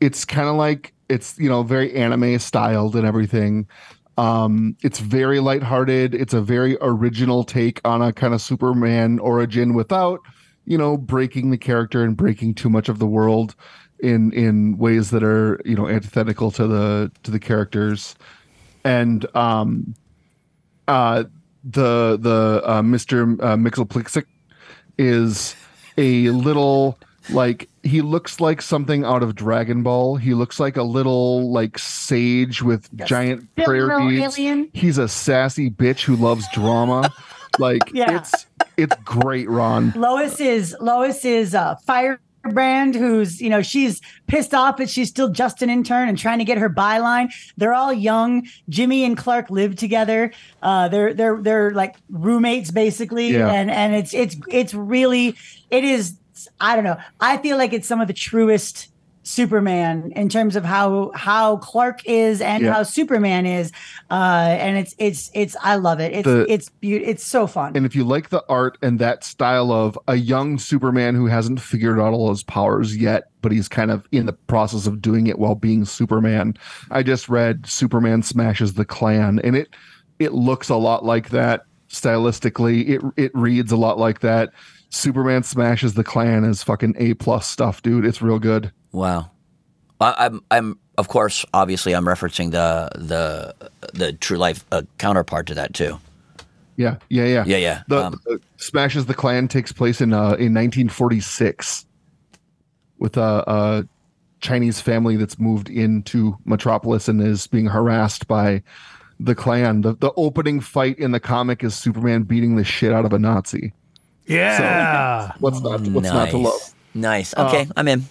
it's 0.00 0.24
kind 0.26 0.48
of 0.48 0.56
like 0.56 0.92
it's 1.08 1.38
you 1.38 1.48
know 1.48 1.62
very 1.62 1.94
anime 1.94 2.38
styled 2.38 2.94
and 2.94 3.06
everything 3.06 3.66
um 4.16 4.76
it's 4.82 5.00
very 5.00 5.40
lighthearted. 5.40 6.14
It's 6.14 6.34
a 6.34 6.40
very 6.40 6.76
original 6.80 7.44
take 7.44 7.80
on 7.84 8.02
a 8.02 8.12
kind 8.12 8.34
of 8.34 8.40
superman 8.40 9.18
origin 9.18 9.74
without 9.74 10.20
you 10.66 10.78
know 10.78 10.96
breaking 10.96 11.50
the 11.50 11.58
character 11.58 12.02
and 12.02 12.16
breaking 12.16 12.54
too 12.54 12.70
much 12.70 12.88
of 12.88 12.98
the 12.98 13.06
world 13.06 13.54
in 14.00 14.32
in 14.32 14.78
ways 14.78 15.10
that 15.10 15.22
are 15.22 15.60
you 15.64 15.74
know 15.74 15.88
antithetical 15.88 16.50
to 16.52 16.66
the 16.66 17.12
to 17.22 17.30
the 17.30 17.40
characters. 17.40 18.14
And 18.84 19.26
um 19.36 19.94
uh 20.86 21.24
the 21.64 22.18
the 22.20 22.62
uh, 22.64 22.82
mr 22.82 23.42
uh, 23.42 23.56
Mxyzptlk 23.56 24.26
is 24.98 25.56
a 25.96 26.28
little 26.28 26.98
like 27.30 27.68
he 27.82 28.00
looks 28.02 28.40
like 28.40 28.60
something 28.62 29.04
out 29.04 29.22
of 29.22 29.34
Dragon 29.34 29.82
Ball. 29.82 30.16
He 30.16 30.34
looks 30.34 30.60
like 30.60 30.76
a 30.76 30.82
little 30.82 31.50
like 31.52 31.78
sage 31.78 32.62
with 32.62 32.88
giant 33.06 33.48
Little 33.56 33.64
prayer 33.88 33.98
beads. 34.00 34.38
alien. 34.38 34.70
He's 34.74 34.98
a 34.98 35.08
sassy 35.08 35.70
bitch 35.70 36.02
who 36.02 36.16
loves 36.16 36.46
drama. 36.52 37.12
like 37.58 37.82
Yeah. 37.92 38.18
it's 38.18 38.46
it's 38.76 38.96
great, 39.04 39.48
Ronn. 39.48 39.94
Lois 39.94 40.40
is 40.40 40.76
Lois 40.80 41.24
is 41.24 41.54
a 41.54 41.78
firebrand 41.86 42.94
who's 42.94 43.40
you 43.40 43.48
know 43.48 43.62
she's 43.62 44.00
pissed 44.26 44.52
off 44.52 44.76
but 44.76 44.90
she's 44.90 45.08
still 45.08 45.28
just 45.30 45.62
an 45.62 45.70
intern 45.70 46.08
and 46.08 46.18
trying 46.18 46.38
to 46.40 46.44
get 46.44 46.58
her 46.58 46.68
byline. 46.68 47.32
They're 47.56 47.72
all 47.74 47.92
young. 47.92 48.46
Jimmy 48.68 49.04
and 49.04 49.16
Clark 49.16 49.50
live 49.50 49.76
together. 49.76 50.32
Uh, 50.62 50.88
they're 50.88 51.14
they're 51.14 51.40
they're 51.40 51.70
like 51.70 51.96
roommates 52.10 52.70
basically, 52.70 53.28
Yeah. 53.28 53.50
and 53.50 53.70
and 53.70 53.94
it's 53.94 54.12
it's 54.12 54.36
it's 54.48 54.74
really 54.74 55.36
it 55.70 55.84
is. 55.84 56.18
I 56.60 56.74
don't 56.74 56.84
know. 56.84 56.96
I 57.20 57.36
feel 57.38 57.56
like 57.58 57.72
it's 57.72 57.88
some 57.88 58.00
of 58.00 58.08
the 58.08 58.14
truest 58.14 58.88
Superman 59.26 60.12
in 60.14 60.28
terms 60.28 60.54
of 60.54 60.66
how 60.66 61.10
how 61.14 61.56
Clark 61.56 62.00
is 62.04 62.42
and 62.42 62.62
Yeah. 62.62 62.74
how 62.74 62.82
Superman 62.82 63.46
is, 63.46 63.72
uh, 64.10 64.14
and 64.60 64.76
it's 64.76 64.94
it's 64.98 65.30
it's 65.32 65.56
I 65.62 65.76
love 65.76 65.98
it. 65.98 66.12
It's 66.12 66.24
The- 66.26 66.44
it's 66.52 66.68
beautiful. 66.68 67.10
It's 67.10 67.24
so 67.24 67.46
fun. 67.46 67.72
And 67.74 67.86
if 67.86 67.96
you 67.96 68.04
like 68.04 68.28
the 68.28 68.44
art 68.50 68.76
and 68.82 68.98
that 68.98 69.24
style 69.24 69.72
of 69.72 69.98
a 70.08 70.16
young 70.16 70.58
Superman 70.58 71.14
who 71.14 71.24
hasn't 71.24 71.58
figured 71.58 71.98
out 71.98 72.12
all 72.12 72.28
his 72.28 72.42
powers 72.42 72.98
yet, 72.98 73.24
but 73.40 73.50
he's 73.50 73.66
kind 73.66 73.90
of 73.90 74.04
in 74.12 74.26
the 74.26 74.34
process 74.34 74.86
of 74.86 75.00
doing 75.00 75.26
it 75.26 75.38
while 75.38 75.54
being 75.54 75.86
Superman. 75.86 76.52
I 76.90 77.02
just 77.02 77.26
read 77.30 77.66
Superman 77.66 78.22
smashes 78.22 78.74
the 78.74 78.84
Klan, 78.84 79.40
and 79.42 79.56
it 79.56 79.68
it 80.18 80.34
looks 80.34 80.68
a 80.68 80.76
lot 80.76 81.02
like 81.02 81.30
that 81.30 81.62
stylistically. 81.88 82.88
It 82.88 83.02
it 83.16 83.30
reads 83.34 83.72
a 83.72 83.76
lot 83.76 83.98
like 83.98 84.20
that. 84.20 84.50
Superman 84.94 85.42
smashes 85.42 85.94
the 85.94 86.04
Klan 86.04 86.44
is 86.44 86.62
fucking 86.62 86.94
A 86.98 87.14
plus 87.14 87.46
stuff, 87.46 87.82
dude. 87.82 88.04
It's 88.04 88.22
real 88.22 88.38
good. 88.38 88.72
Wow. 88.92 89.30
I, 90.00 90.14
I'm, 90.18 90.40
I'm, 90.50 90.78
of 90.96 91.08
course, 91.08 91.44
obviously, 91.52 91.94
I'm 91.94 92.04
referencing 92.04 92.52
the 92.52 92.90
the 92.94 93.54
the 93.92 94.12
true 94.12 94.38
life 94.38 94.64
uh, 94.70 94.82
counterpart 94.98 95.46
to 95.48 95.54
that 95.54 95.74
too. 95.74 95.98
Yeah, 96.76 96.96
yeah, 97.08 97.24
yeah, 97.24 97.44
Yeah, 97.46 97.56
yeah. 97.56 97.82
The, 97.88 98.04
Um, 98.04 98.20
the 98.24 98.40
Smashes 98.56 99.06
the 99.06 99.14
Klan 99.14 99.48
takes 99.48 99.72
place 99.72 100.00
in 100.00 100.12
uh, 100.12 100.34
in 100.38 100.54
1946 100.54 101.86
with 102.98 103.16
a, 103.16 103.44
a 103.46 103.88
Chinese 104.40 104.80
family 104.80 105.16
that's 105.16 105.38
moved 105.38 105.68
into 105.68 106.36
Metropolis 106.44 107.08
and 107.08 107.20
is 107.20 107.46
being 107.46 107.66
harassed 107.66 108.28
by 108.28 108.62
the 109.18 109.34
Klan. 109.34 109.80
The 109.80 109.94
the 109.94 110.12
opening 110.16 110.60
fight 110.60 110.98
in 110.98 111.10
the 111.10 111.20
comic 111.20 111.64
is 111.64 111.74
Superman 111.74 112.22
beating 112.22 112.56
the 112.56 112.64
shit 112.64 112.92
out 112.92 113.04
of 113.04 113.12
a 113.12 113.18
Nazi. 113.18 113.72
Yeah. 114.26 115.32
What's 115.38 115.60
not 115.60 115.80
what's 115.80 116.08
nice. 116.08 116.12
not 116.12 116.30
to 116.30 116.38
love? 116.38 116.74
Nice. 116.94 117.34
Okay, 117.36 117.66
I'm 117.76 117.88
in. 117.88 118.04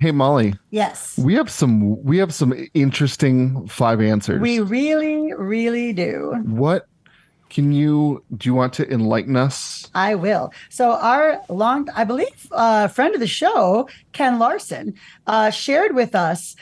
Hey 0.00 0.10
Molly, 0.10 0.54
Yes. 0.70 1.16
we 1.16 1.34
have 1.34 1.48
some 1.48 2.02
we 2.02 2.18
have 2.18 2.34
some 2.34 2.52
interesting 2.74 3.66
five 3.68 4.00
answers. 4.00 4.40
We 4.40 4.60
really, 4.60 5.32
really 5.32 5.92
do. 5.92 6.34
what 6.44 6.86
can 7.48 7.72
you 7.72 8.22
do 8.36 8.48
you 8.48 8.54
want 8.54 8.72
to 8.74 8.92
enlighten 8.92 9.36
us? 9.36 9.88
I 9.94 10.16
will. 10.16 10.52
So 10.68 10.92
our 10.92 11.40
long, 11.48 11.88
I 11.94 12.04
believe, 12.04 12.48
uh, 12.50 12.88
friend 12.88 13.14
of 13.14 13.20
the 13.20 13.28
show, 13.28 13.88
Ken 14.12 14.38
Larson, 14.38 14.94
uh, 15.26 15.50
shared 15.50 15.94
with 15.94 16.14
us 16.14 16.56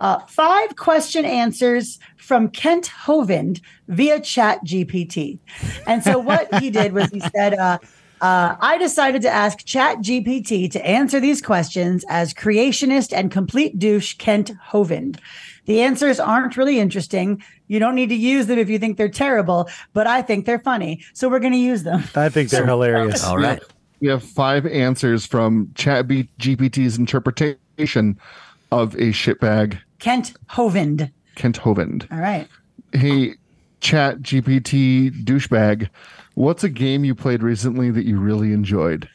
uh, 0.00 0.20
five 0.26 0.76
question 0.76 1.24
answers 1.24 1.98
from 2.16 2.48
Kent 2.48 2.90
Hovind 3.04 3.60
via 3.88 4.20
Chat 4.20 4.64
GPT. 4.64 5.38
And 5.86 6.02
so 6.02 6.18
what 6.18 6.52
he 6.60 6.70
did 6.70 6.92
was 6.92 7.10
he 7.10 7.20
said, 7.34 7.54
uh, 7.54 7.78
uh, 8.20 8.56
I 8.60 8.78
decided 8.78 9.22
to 9.22 9.28
ask 9.28 9.64
Chat 9.64 9.98
GPT 9.98 10.70
to 10.72 10.86
answer 10.86 11.20
these 11.20 11.40
questions 11.42 12.04
as 12.08 12.34
creationist 12.34 13.16
and 13.16 13.30
complete 13.30 13.78
douche 13.78 14.14
Kent 14.14 14.52
Hovind. 14.70 15.18
The 15.66 15.82
answers 15.82 16.18
aren't 16.18 16.56
really 16.56 16.78
interesting. 16.78 17.42
You 17.66 17.78
don't 17.78 17.94
need 17.94 18.08
to 18.08 18.14
use 18.14 18.46
them 18.46 18.58
if 18.58 18.70
you 18.70 18.78
think 18.78 18.96
they're 18.96 19.08
terrible, 19.08 19.68
but 19.92 20.06
I 20.06 20.22
think 20.22 20.46
they're 20.46 20.58
funny. 20.58 21.04
So 21.12 21.28
we're 21.28 21.40
going 21.40 21.52
to 21.52 21.58
use 21.58 21.82
them. 21.82 22.04
I 22.14 22.30
think 22.30 22.50
they're 22.50 22.66
hilarious. 22.66 23.22
All 23.22 23.36
right. 23.36 23.62
We 24.00 24.08
have 24.08 24.22
five 24.22 24.64
answers 24.64 25.26
from 25.26 25.70
Chat 25.74 26.08
B- 26.08 26.30
GPT's 26.38 26.96
interpretation 26.98 28.18
of 28.72 28.94
a 28.94 29.08
shitbag 29.12 29.78
Kent 29.98 30.34
Hovind. 30.50 31.10
Kent 31.34 31.58
Hovind. 31.58 32.10
All 32.12 32.18
right. 32.18 32.48
Hey, 32.92 33.34
Chat 33.80 34.20
GPT 34.20 35.24
douchebag, 35.24 35.88
what's 36.34 36.64
a 36.64 36.68
game 36.68 37.04
you 37.04 37.14
played 37.14 37.42
recently 37.42 37.90
that 37.90 38.04
you 38.04 38.18
really 38.18 38.52
enjoyed? 38.52 39.08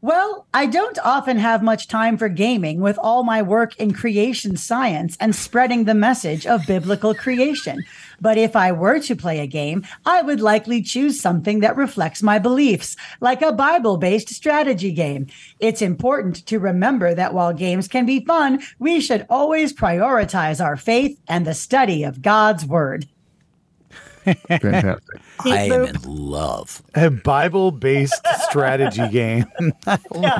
Well, 0.00 0.46
I 0.52 0.66
don't 0.66 0.98
often 1.02 1.38
have 1.38 1.62
much 1.62 1.88
time 1.88 2.18
for 2.18 2.28
gaming 2.28 2.80
with 2.80 2.98
all 2.98 3.22
my 3.22 3.40
work 3.40 3.74
in 3.76 3.94
creation 3.94 4.58
science 4.58 5.16
and 5.18 5.34
spreading 5.34 5.84
the 5.84 5.94
message 5.94 6.46
of 6.46 6.66
biblical 6.66 7.14
creation. 7.14 7.82
But 8.20 8.38
if 8.38 8.56
I 8.56 8.72
were 8.72 9.00
to 9.00 9.16
play 9.16 9.40
a 9.40 9.46
game, 9.46 9.84
I 10.04 10.22
would 10.22 10.40
likely 10.40 10.82
choose 10.82 11.20
something 11.20 11.60
that 11.60 11.76
reflects 11.76 12.22
my 12.22 12.38
beliefs, 12.38 12.96
like 13.20 13.42
a 13.42 13.52
Bible 13.52 13.96
based 13.96 14.28
strategy 14.28 14.92
game. 14.92 15.26
It's 15.60 15.82
important 15.82 16.46
to 16.46 16.58
remember 16.58 17.14
that 17.14 17.34
while 17.34 17.52
games 17.52 17.88
can 17.88 18.06
be 18.06 18.24
fun, 18.24 18.62
we 18.78 19.00
should 19.00 19.26
always 19.28 19.72
prioritize 19.72 20.64
our 20.64 20.76
faith 20.76 21.20
and 21.28 21.46
the 21.46 21.54
study 21.54 22.02
of 22.02 22.22
God's 22.22 22.64
word. 22.66 23.06
Fantastic. 24.24 25.20
I 25.44 25.58
am 25.64 25.84
in 25.84 25.96
love. 26.02 26.82
A 26.94 27.10
Bible 27.10 27.70
based 27.70 28.26
strategy 28.48 29.06
game. 29.08 29.44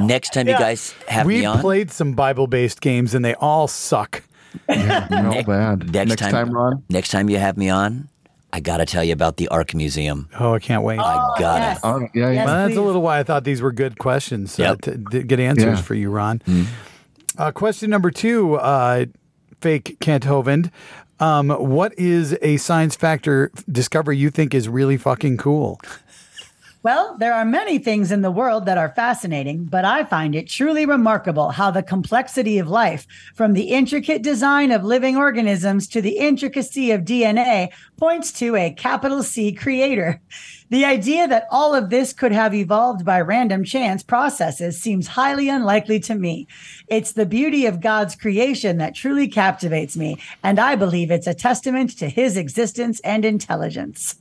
Next 0.01 0.33
time 0.33 0.49
you 0.49 0.55
guys 0.55 0.95
have 1.07 1.27
we 1.27 1.41
me 1.41 1.45
on, 1.45 1.61
played 1.61 1.91
some 1.91 2.15
Bible 2.15 2.47
based 2.47 2.81
games 2.81 3.15
and 3.15 3.25
they 3.25 3.35
all 3.35 3.69
suck. 3.69 4.23
Yeah, 4.69 5.07
no 5.11 5.31
Next- 5.31 5.47
bad. 5.47 5.93
next 5.93 6.09
Next, 6.09 6.21
time- 6.21 6.33
time, 6.33 6.51
Ronn. 6.51 6.83
next 6.89 7.11
time 7.11 7.29
you 7.31 7.39
have 7.39 7.57
me 7.57 7.69
on, 7.71 8.09
I 8.53 8.61
got 8.61 8.77
to 8.77 8.87
tell 8.87 9.03
you 9.03 9.13
about 9.13 9.37
the 9.37 9.49
Ark 9.49 9.75
Museum. 9.75 10.29
Oh, 10.39 10.55
I 10.55 10.59
can't 10.61 10.83
wait. 10.85 10.99
I 11.01 11.35
got 11.39 11.61
yes. 11.61 11.79
it. 11.79 11.85
All 11.85 12.01
right, 12.01 12.11
yeah, 12.15 12.27
Yes. 12.31 12.35
yeah. 12.37 12.45
Well, 12.45 12.67
that's 12.69 12.79
a 12.79 12.83
little 12.83 13.03
why 13.03 13.19
I 13.19 13.23
thought 13.25 13.43
these 13.45 13.61
were 13.61 13.73
good 13.73 13.99
questions. 13.99 14.59
Yep. 14.59 14.71
Uh, 14.71 14.77
to, 14.83 14.99
to 15.11 15.23
get 15.25 15.41
answers 15.41 15.65
Yeah. 15.79 15.83
for 15.83 15.95
you, 15.95 16.11
Ronn. 16.11 16.41
Uh, 17.37 17.51
question 17.51 17.91
number 17.91 18.11
two, 18.13 18.55
uh, 18.55 19.07
fake 19.61 19.97
Kent 20.01 20.25
Hovind. 20.25 20.71
Um, 21.21 21.49
what 21.51 21.97
is 21.99 22.37
a 22.43 22.57
science 22.59 22.95
factor 22.97 23.51
discovery 23.71 24.17
you 24.19 24.31
think 24.31 24.55
is 24.55 24.69
really 24.69 24.97
fucking 24.97 25.37
cool? 25.37 25.81
Well, 26.85 27.17
there 27.19 27.33
are 27.33 27.47
many 27.47 27.79
things 27.79 28.13
in 28.13 28.21
the 28.21 28.31
world 28.31 28.67
that 28.67 28.77
are 28.77 28.93
fascinating, 28.95 29.65
but 29.65 29.87
I 29.87 30.05
find 30.05 30.35
it 30.35 30.51
truly 30.51 30.85
remarkable 30.85 31.49
how 31.49 31.71
the 31.71 31.83
complexity 31.83 32.59
of 32.59 32.69
life, 32.69 33.07
from 33.35 33.55
the 33.55 33.71
intricate 33.71 34.21
design 34.21 34.71
of 34.71 34.85
living 34.85 35.17
organisms 35.17 35.89
to 35.89 36.03
the 36.03 36.19
intricacy 36.19 36.91
of 36.91 37.07
DNA, 37.07 37.71
points 37.97 38.31
to 38.33 38.55
a 38.55 38.71
capital 38.71 39.23
C 39.23 39.51
creator. 39.51 40.21
The 40.69 40.85
idea 40.85 41.27
that 41.27 41.47
all 41.51 41.75
of 41.75 41.89
this 41.89 42.13
could 42.13 42.33
have 42.33 42.53
evolved 42.53 43.03
by 43.03 43.23
random 43.23 43.65
chance 43.65 44.03
processes 44.03 44.79
seems 44.79 45.07
highly 45.07 45.49
unlikely 45.49 46.01
to 46.01 46.15
me. 46.15 46.47
It's 46.89 47.13
the 47.13 47.25
beauty 47.25 47.65
of 47.65 47.81
God's 47.81 48.15
creation 48.15 48.77
that 48.77 48.95
truly 48.95 49.27
captivates 49.27 49.97
me, 49.97 50.19
and 50.43 50.59
I 50.59 50.75
believe 50.75 51.11
it's 51.11 51.27
a 51.27 51.33
testament 51.33 51.97
to 51.97 52.11
his 52.11 52.37
existence 52.37 53.01
and 53.01 53.25
intelligence. 53.25 54.17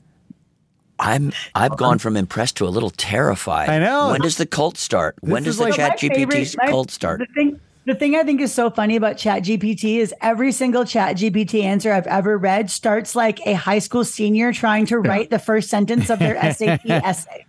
I'm 1.04 1.32
I've 1.54 1.78
gone 1.78 2.00
from 2.00 2.16
impressed 2.18 2.58
to 2.58 2.68
a 2.68 2.70
little 2.70 2.90
terrified. 2.92 3.70
I 3.70 3.80
know. 3.80 4.10
When 4.12 4.22
does 4.22 4.38
the 4.38 4.46
cult 4.46 4.78
start? 4.78 5.16
when 5.22 5.44
is 5.44 5.46
does 5.46 5.58
the 5.58 5.64
like- 5.64 5.76
Chat 5.76 5.92
my 6.02 6.10
favorite- 6.10 6.30
GPT's 6.38 6.58
my- 6.58 6.68
cult 6.70 6.90
start? 6.92 7.20
The 7.20 7.26
thing, 7.34 7.60
the 7.86 7.96
thing 7.96 8.16
I 8.16 8.24
think 8.24 8.40
is 8.40 8.54
so 8.54 8.70
funny 8.70 8.96
about 8.96 9.18
Chat 9.18 9.44
GPT 9.44 9.98
is 9.98 10.14
every 10.22 10.52
single 10.54 10.86
Chat 10.86 11.18
GPT 11.18 11.64
answer 11.64 11.92
I've 11.92 12.08
ever 12.08 12.38
read 12.38 12.72
starts 12.72 13.16
like 13.16 13.46
a 13.46 13.54
high 13.54 13.80
school 13.80 14.06
senior 14.06 14.54
trying 14.54 14.86
to 14.88 14.98
write 15.00 15.30
the 15.30 15.40
first 15.40 15.70
sentence 15.70 16.10
of 16.10 16.20
their 16.20 16.36
SAT 16.54 16.80
essay. 16.90 17.46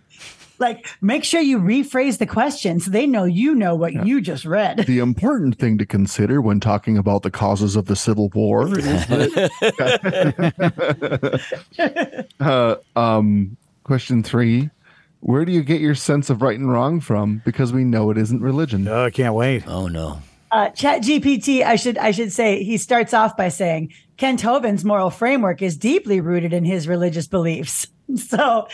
Like, 0.59 0.87
make 1.01 1.23
sure 1.23 1.41
you 1.41 1.59
rephrase 1.59 2.17
the 2.17 2.25
question 2.25 2.79
so 2.79 2.91
they 2.91 3.05
know 3.07 3.23
you 3.25 3.53
know 3.55 3.75
what 3.75 3.93
you 3.93 4.21
just 4.21 4.45
read. 4.45 4.85
The 4.85 4.99
important 4.99 5.57
thing 5.59 5.77
to 5.79 5.85
consider 5.85 6.41
when 6.41 6.59
talking 6.59 6.97
about 6.97 7.23
the 7.23 7.31
causes 7.31 7.75
of 7.75 7.85
the 7.85 7.95
Civil 7.95 8.29
War 8.33 8.67
is 8.77 8.85
that, 9.07 9.51
uh, 12.39 12.75
um, 12.95 13.57
question 13.83 14.23
three. 14.23 14.69
Where 15.21 15.43
do 15.43 15.51
you 15.51 15.63
get 15.63 15.81
your 15.81 15.95
sense 15.95 16.29
of 16.29 16.41
right 16.41 16.57
and 16.57 16.71
wrong 16.71 16.99
from? 16.99 17.41
Because 17.45 17.73
we 17.73 17.83
know 17.83 18.11
it 18.11 18.17
isn't 18.17 18.41
religion. 18.41 18.87
Oh, 18.87 19.05
I 19.05 19.09
can't 19.09 19.33
wait. 19.33 19.67
oh 19.67 19.87
no. 19.87 20.21
Uh, 20.51 20.69
Chat 20.69 21.01
GPT, 21.01 21.63
I 21.63 21.75
should 21.75 21.97
I 21.97 22.11
should 22.11 22.31
say, 22.31 22.63
he 22.63 22.77
starts 22.77 23.13
off 23.13 23.35
by 23.35 23.49
saying 23.49 23.91
Kent 24.17 24.41
Hovind's 24.41 24.85
moral 24.85 25.09
framework 25.09 25.61
is 25.61 25.75
deeply 25.75 26.21
rooted 26.21 26.53
in 26.53 26.63
his 26.63 26.87
religious 26.87 27.27
beliefs. 27.27 27.87
So 28.17 28.67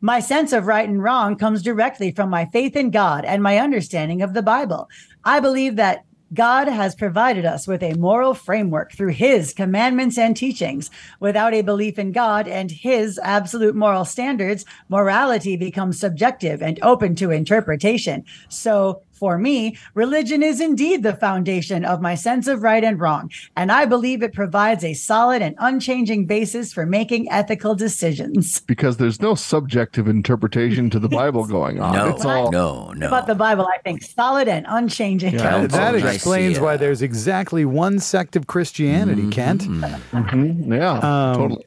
my 0.00 0.20
sense 0.20 0.52
of 0.52 0.66
right 0.66 0.88
and 0.88 1.02
wrong 1.02 1.36
comes 1.36 1.62
directly 1.62 2.10
from 2.10 2.30
my 2.30 2.46
faith 2.46 2.76
in 2.76 2.90
God 2.90 3.24
and 3.24 3.42
my 3.42 3.58
understanding 3.58 4.22
of 4.22 4.34
the 4.34 4.42
Bible. 4.42 4.88
I 5.24 5.40
believe 5.40 5.76
that 5.76 6.04
God 6.32 6.68
has 6.68 6.94
provided 6.94 7.44
us 7.44 7.66
with 7.66 7.82
a 7.82 7.94
moral 7.94 8.34
framework 8.34 8.92
through 8.92 9.10
his 9.10 9.52
commandments 9.52 10.16
and 10.16 10.36
teachings. 10.36 10.88
Without 11.18 11.54
a 11.54 11.62
belief 11.62 11.98
in 11.98 12.12
God 12.12 12.46
and 12.46 12.70
his 12.70 13.18
absolute 13.22 13.74
moral 13.74 14.04
standards, 14.04 14.64
morality 14.88 15.56
becomes 15.56 15.98
subjective 15.98 16.62
and 16.62 16.78
open 16.82 17.16
to 17.16 17.32
interpretation. 17.32 18.24
So, 18.48 19.02
for 19.20 19.36
me, 19.38 19.76
religion 19.94 20.42
is 20.42 20.60
indeed 20.62 21.02
the 21.02 21.14
foundation 21.14 21.84
of 21.84 22.00
my 22.00 22.14
sense 22.14 22.48
of 22.48 22.62
right 22.62 22.82
and 22.82 22.98
wrong, 22.98 23.30
and 23.54 23.70
I 23.70 23.84
believe 23.84 24.22
it 24.22 24.32
provides 24.32 24.82
a 24.82 24.94
solid 24.94 25.42
and 25.42 25.54
unchanging 25.58 26.24
basis 26.24 26.72
for 26.72 26.86
making 26.86 27.30
ethical 27.30 27.74
decisions. 27.74 28.60
Because 28.60 28.96
there's 28.96 29.20
no 29.20 29.34
subjective 29.34 30.08
interpretation 30.08 30.88
to 30.90 30.98
the 30.98 31.08
Bible 31.20 31.44
going 31.44 31.80
on. 31.80 31.94
No, 31.94 32.08
It's 32.08 32.24
all 32.24 32.50
no, 32.50 32.92
no. 32.92 33.06
About 33.08 33.26
the 33.26 33.34
Bible, 33.34 33.66
I 33.66 33.78
think 33.84 34.02
solid 34.02 34.48
and 34.48 34.64
unchanging. 34.68 35.38
Uh, 35.38 35.66
that 35.66 35.94
explains 35.94 36.58
why 36.58 36.78
there's 36.78 37.02
exactly 37.02 37.66
one 37.66 37.98
sect 37.98 38.36
of 38.36 38.46
Christianity, 38.46 39.28
Kent. 39.28 39.62
Mhm, 39.64 40.74
yeah, 40.74 40.92
Um, 40.94 41.36
totally. 41.36 41.64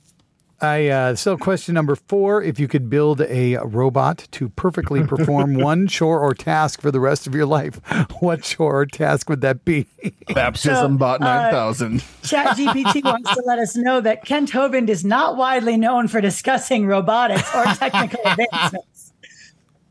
I 0.63 0.87
uh, 0.87 1.15
so 1.15 1.35
question 1.35 1.73
number 1.73 1.95
four: 1.95 2.41
If 2.41 2.57
you 2.57 2.69
could 2.69 2.89
build 2.89 3.19
a 3.19 3.57
robot 3.57 4.29
to 4.31 4.47
perfectly 4.47 5.05
perform 5.05 5.55
one 5.59 5.87
chore 5.87 6.21
or 6.21 6.33
task 6.33 6.79
for 6.79 6.89
the 6.89 7.01
rest 7.01 7.27
of 7.27 7.35
your 7.35 7.45
life, 7.45 7.81
what 8.21 8.43
chore 8.43 8.79
or 8.79 8.85
task 8.85 9.29
would 9.29 9.41
that 9.41 9.65
be? 9.65 9.87
Baptism 10.33 10.93
so, 10.93 10.97
bot 10.97 11.21
uh, 11.21 11.25
nine 11.25 11.51
thousand. 11.51 12.03
Chat 12.23 12.55
GPT 12.55 13.03
wants 13.03 13.33
to 13.33 13.43
let 13.45 13.59
us 13.59 13.75
know 13.75 13.99
that 13.99 14.23
Kent 14.23 14.51
Hovind 14.51 14.87
is 14.87 15.03
not 15.03 15.35
widely 15.35 15.75
known 15.75 16.07
for 16.07 16.21
discussing 16.21 16.87
robotics 16.87 17.53
or 17.53 17.65
technical 17.65 18.21
advancements. 18.25 18.92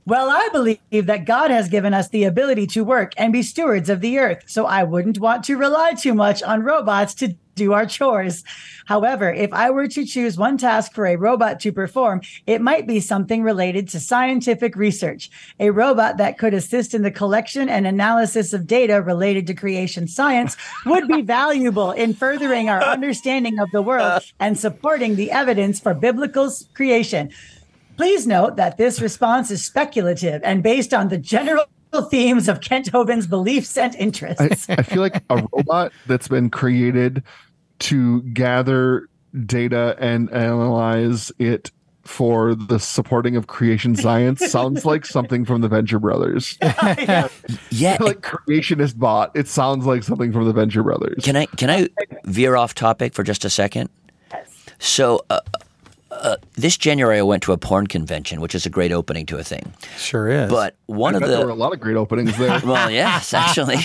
Well, 0.05 0.31
I 0.31 0.49
believe 0.53 1.07
that 1.07 1.27
God 1.27 1.53
has 1.53 1.69
given 1.69 1.95
us 1.95 2.09
the 2.09 2.25
ability 2.25 2.67
to 2.69 2.83
work 2.83 3.13
and 3.17 3.33
be 3.33 3.43
stewards 3.43 3.89
of 3.89 4.01
the 4.01 4.19
earth, 4.19 4.43
so 4.47 4.67
I 4.67 4.83
wouldn't 4.83 5.21
want 5.21 5.45
to 5.45 5.57
rely 5.57 5.95
too 5.95 6.13
much 6.13 6.43
on 6.43 6.65
robots 6.65 7.15
to 7.15 7.37
do 7.55 7.73
our 7.73 7.87
chores. 7.87 8.45
However, 8.87 9.33
if 9.33 9.53
I 9.53 9.71
were 9.71 9.89
to 9.89 10.05
choose 10.05 10.37
one 10.37 10.57
task 10.57 10.95
for 10.95 11.07
a 11.07 11.17
robot 11.17 11.61
to 11.61 11.73
perform, 11.73 12.23
it 12.47 12.61
might 12.61 12.87
be 12.87 12.99
something 12.99 13.43
related 13.43 13.89
to 13.91 14.01
scientific 14.01 14.75
research. 14.75 15.31
A 15.61 15.71
robot 15.71 16.17
that 16.17 16.39
could 16.39 16.55
assist 16.55 16.95
in 16.95 17.03
the 17.03 17.11
collection 17.11 17.69
and 17.69 17.87
analysis 17.87 18.53
of 18.53 18.67
data 18.67 19.03
related 19.03 19.47
to 19.49 19.55
creation 19.55 20.09
science 20.09 20.57
would 20.87 21.07
be 21.09 21.23
valuable 21.23 21.93
in 21.93 22.15
furthering 22.15 22.69
our 22.69 22.83
understanding 22.83 23.59
of 23.59 23.71
the 23.71 23.83
world 23.83 24.03
uh. 24.03 24.21
and 24.41 24.59
supporting 24.59 25.17
the 25.17 25.31
evidence 25.31 25.79
for 25.79 25.95
biblical 25.95 26.51
creation. 26.75 27.31
Please 27.97 28.27
note 28.27 28.57
that 28.57 28.77
this 28.79 29.01
response 29.01 29.51
is 29.51 29.65
speculative 29.65 30.41
and 30.45 30.63
based 30.63 30.93
on 30.95 31.09
the 31.09 31.19
general 31.19 31.65
themes 32.11 32.49
of 32.49 32.61
Kent 32.61 32.91
Hovind's 32.91 33.27
beliefs 33.27 33.77
and 33.77 33.95
interests. 33.97 34.69
I 34.69 34.83
feel 34.83 35.03
like 35.03 35.23
a 35.31 35.47
robot 35.53 35.93
that's 36.07 36.29
been 36.29 36.51
created 36.51 37.23
to 37.81 38.23
gather 38.23 39.09
data 39.47 39.97
and 39.99 40.31
analyze 40.33 41.31
it 41.39 41.71
for 42.05 42.55
the 42.55 42.79
supporting 42.79 43.37
of 43.37 43.47
creation 43.47 43.95
science 43.95 44.51
sounds 44.51 44.85
like 44.85 45.07
something 45.07 45.45
from 45.45 45.61
the 45.61 45.69
Venture 45.69 45.99
Brothers. 45.99 46.59
Yeah. 47.71 47.97
like 48.01 48.21
creationist 48.23 48.99
bot. 48.99 49.31
It 49.35 49.49
sounds 49.49 49.87
like 49.87 50.03
something 50.03 50.33
from 50.33 50.45
the 50.47 50.53
Venture 50.53 50.83
Brothers. 50.83 51.25
Can 51.25 51.37
I 51.37 51.47
can 51.47 51.71
I 51.71 51.89
veer 52.25 52.57
off 52.57 52.75
topic 52.75 53.15
for 53.15 53.23
just 53.23 53.45
a 53.45 53.51
second? 53.51 53.89
Yes. 54.31 54.67
So 54.79 55.25
uh, 55.31 55.41
uh, 56.13 56.37
this 56.55 56.77
January, 56.77 57.19
I 57.19 57.23
went 57.23 57.43
to 57.45 57.53
a 57.53 57.59
porn 57.59 57.87
convention, 57.87 58.41
which 58.41 58.55
is 58.55 58.67
a 58.67 58.71
great 58.71 58.93
opening 58.93 59.27
to 59.27 59.39
a 59.39 59.45
thing. 59.45 59.73
Sure 59.97 60.29
is. 60.29 60.51
But 60.51 60.77
one 60.87 61.15
I 61.15 61.19
of 61.19 61.23
the 61.23 61.29
there 61.29 61.47
were 61.47 61.53
a 61.53 61.55
lot 61.55 61.73
of 61.73 61.81
great 61.81 61.97
openings 61.97 62.37
there. 62.39 62.61
well, 62.65 62.91
yes, 62.91 63.35
actually, 63.43 63.79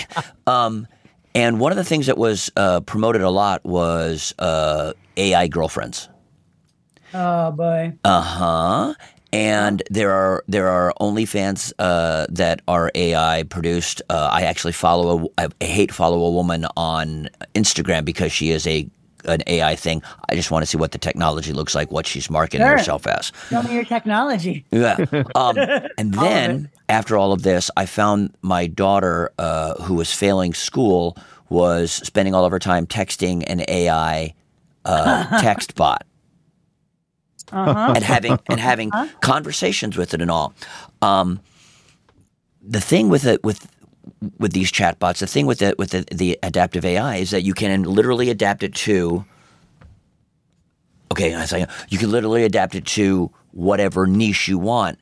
um, 0.46 0.86
and 1.34 1.60
one 1.60 1.72
of 1.72 1.76
the 1.76 1.84
things 1.84 2.06
that 2.06 2.18
was 2.18 2.50
uh, 2.56 2.80
promoted 2.80 3.22
a 3.22 3.30
lot 3.30 3.64
was 3.64 4.34
uh, 4.38 4.92
AI 5.16 5.48
girlfriends. 5.48 6.08
oh 7.14 7.50
boy. 7.52 7.92
Uh 8.04 8.20
huh. 8.20 8.94
And 9.30 9.82
there 9.90 10.10
are 10.12 10.42
there 10.48 10.68
are 10.68 10.94
OnlyFans 11.02 11.74
uh, 11.78 12.26
that 12.30 12.62
are 12.66 12.90
AI 12.94 13.42
produced. 13.50 14.00
Uh, 14.08 14.30
I 14.32 14.42
actually 14.42 14.72
follow 14.72 15.28
a 15.36 15.50
I 15.60 15.64
hate 15.64 15.92
follow 15.92 16.24
a 16.24 16.30
woman 16.30 16.64
on 16.78 17.28
Instagram 17.54 18.06
because 18.06 18.32
she 18.32 18.50
is 18.50 18.66
a 18.66 18.88
an 19.28 19.42
AI 19.46 19.76
thing. 19.76 20.02
I 20.28 20.34
just 20.34 20.50
want 20.50 20.62
to 20.62 20.66
see 20.66 20.76
what 20.78 20.92
the 20.92 20.98
technology 20.98 21.52
looks 21.52 21.74
like, 21.74 21.92
what 21.92 22.06
she's 22.06 22.28
marketing 22.30 22.66
Sure. 22.66 22.76
herself 22.78 23.06
as. 23.06 23.30
Show 23.50 23.62
me 23.62 23.74
your 23.74 23.84
technology. 23.84 24.64
Yeah. 24.70 24.96
Um, 25.34 25.56
and 25.98 26.16
All 26.16 26.24
then 26.24 26.70
after 26.88 27.16
all 27.16 27.32
of 27.32 27.42
this, 27.42 27.70
I 27.76 27.86
found 27.86 28.34
my 28.42 28.66
daughter, 28.66 29.30
uh, 29.38 29.74
who 29.82 29.94
was 29.94 30.12
failing 30.12 30.54
school, 30.54 31.16
was 31.50 31.92
spending 31.92 32.34
all 32.34 32.44
of 32.44 32.50
her 32.50 32.58
time 32.58 32.86
texting 32.86 33.44
an 33.46 33.62
AI 33.68 34.34
uh, 34.84 35.40
text 35.40 35.74
bot 35.74 36.04
Uh-huh. 37.52 37.92
and 37.94 38.04
having 38.04 38.38
and 38.50 38.60
having 38.60 38.90
conversations 39.20 39.96
with 39.96 40.12
it 40.14 40.20
and 40.20 40.30
all. 40.30 40.52
Um, 41.00 41.40
the 42.62 42.80
thing 42.80 43.08
with 43.08 43.24
it 43.24 43.42
with 43.42 43.66
with 44.38 44.52
these 44.52 44.70
chatbots, 44.70 45.18
the 45.18 45.26
thing 45.26 45.46
with 45.46 45.62
it 45.62 45.78
with 45.78 45.90
the, 45.90 46.04
the 46.12 46.38
adaptive 46.42 46.84
AI 46.84 47.16
is 47.16 47.30
that 47.30 47.42
you 47.42 47.54
can 47.54 47.84
literally 47.84 48.30
adapt 48.30 48.62
it 48.62 48.74
to. 48.74 49.24
Okay, 51.12 51.34
I 51.34 51.44
say 51.46 51.66
you 51.88 51.98
can 51.98 52.10
literally 52.10 52.44
adapt 52.44 52.74
it 52.74 52.84
to 52.86 53.30
whatever 53.52 54.06
niche 54.06 54.48
you 54.48 54.58
want. 54.58 54.98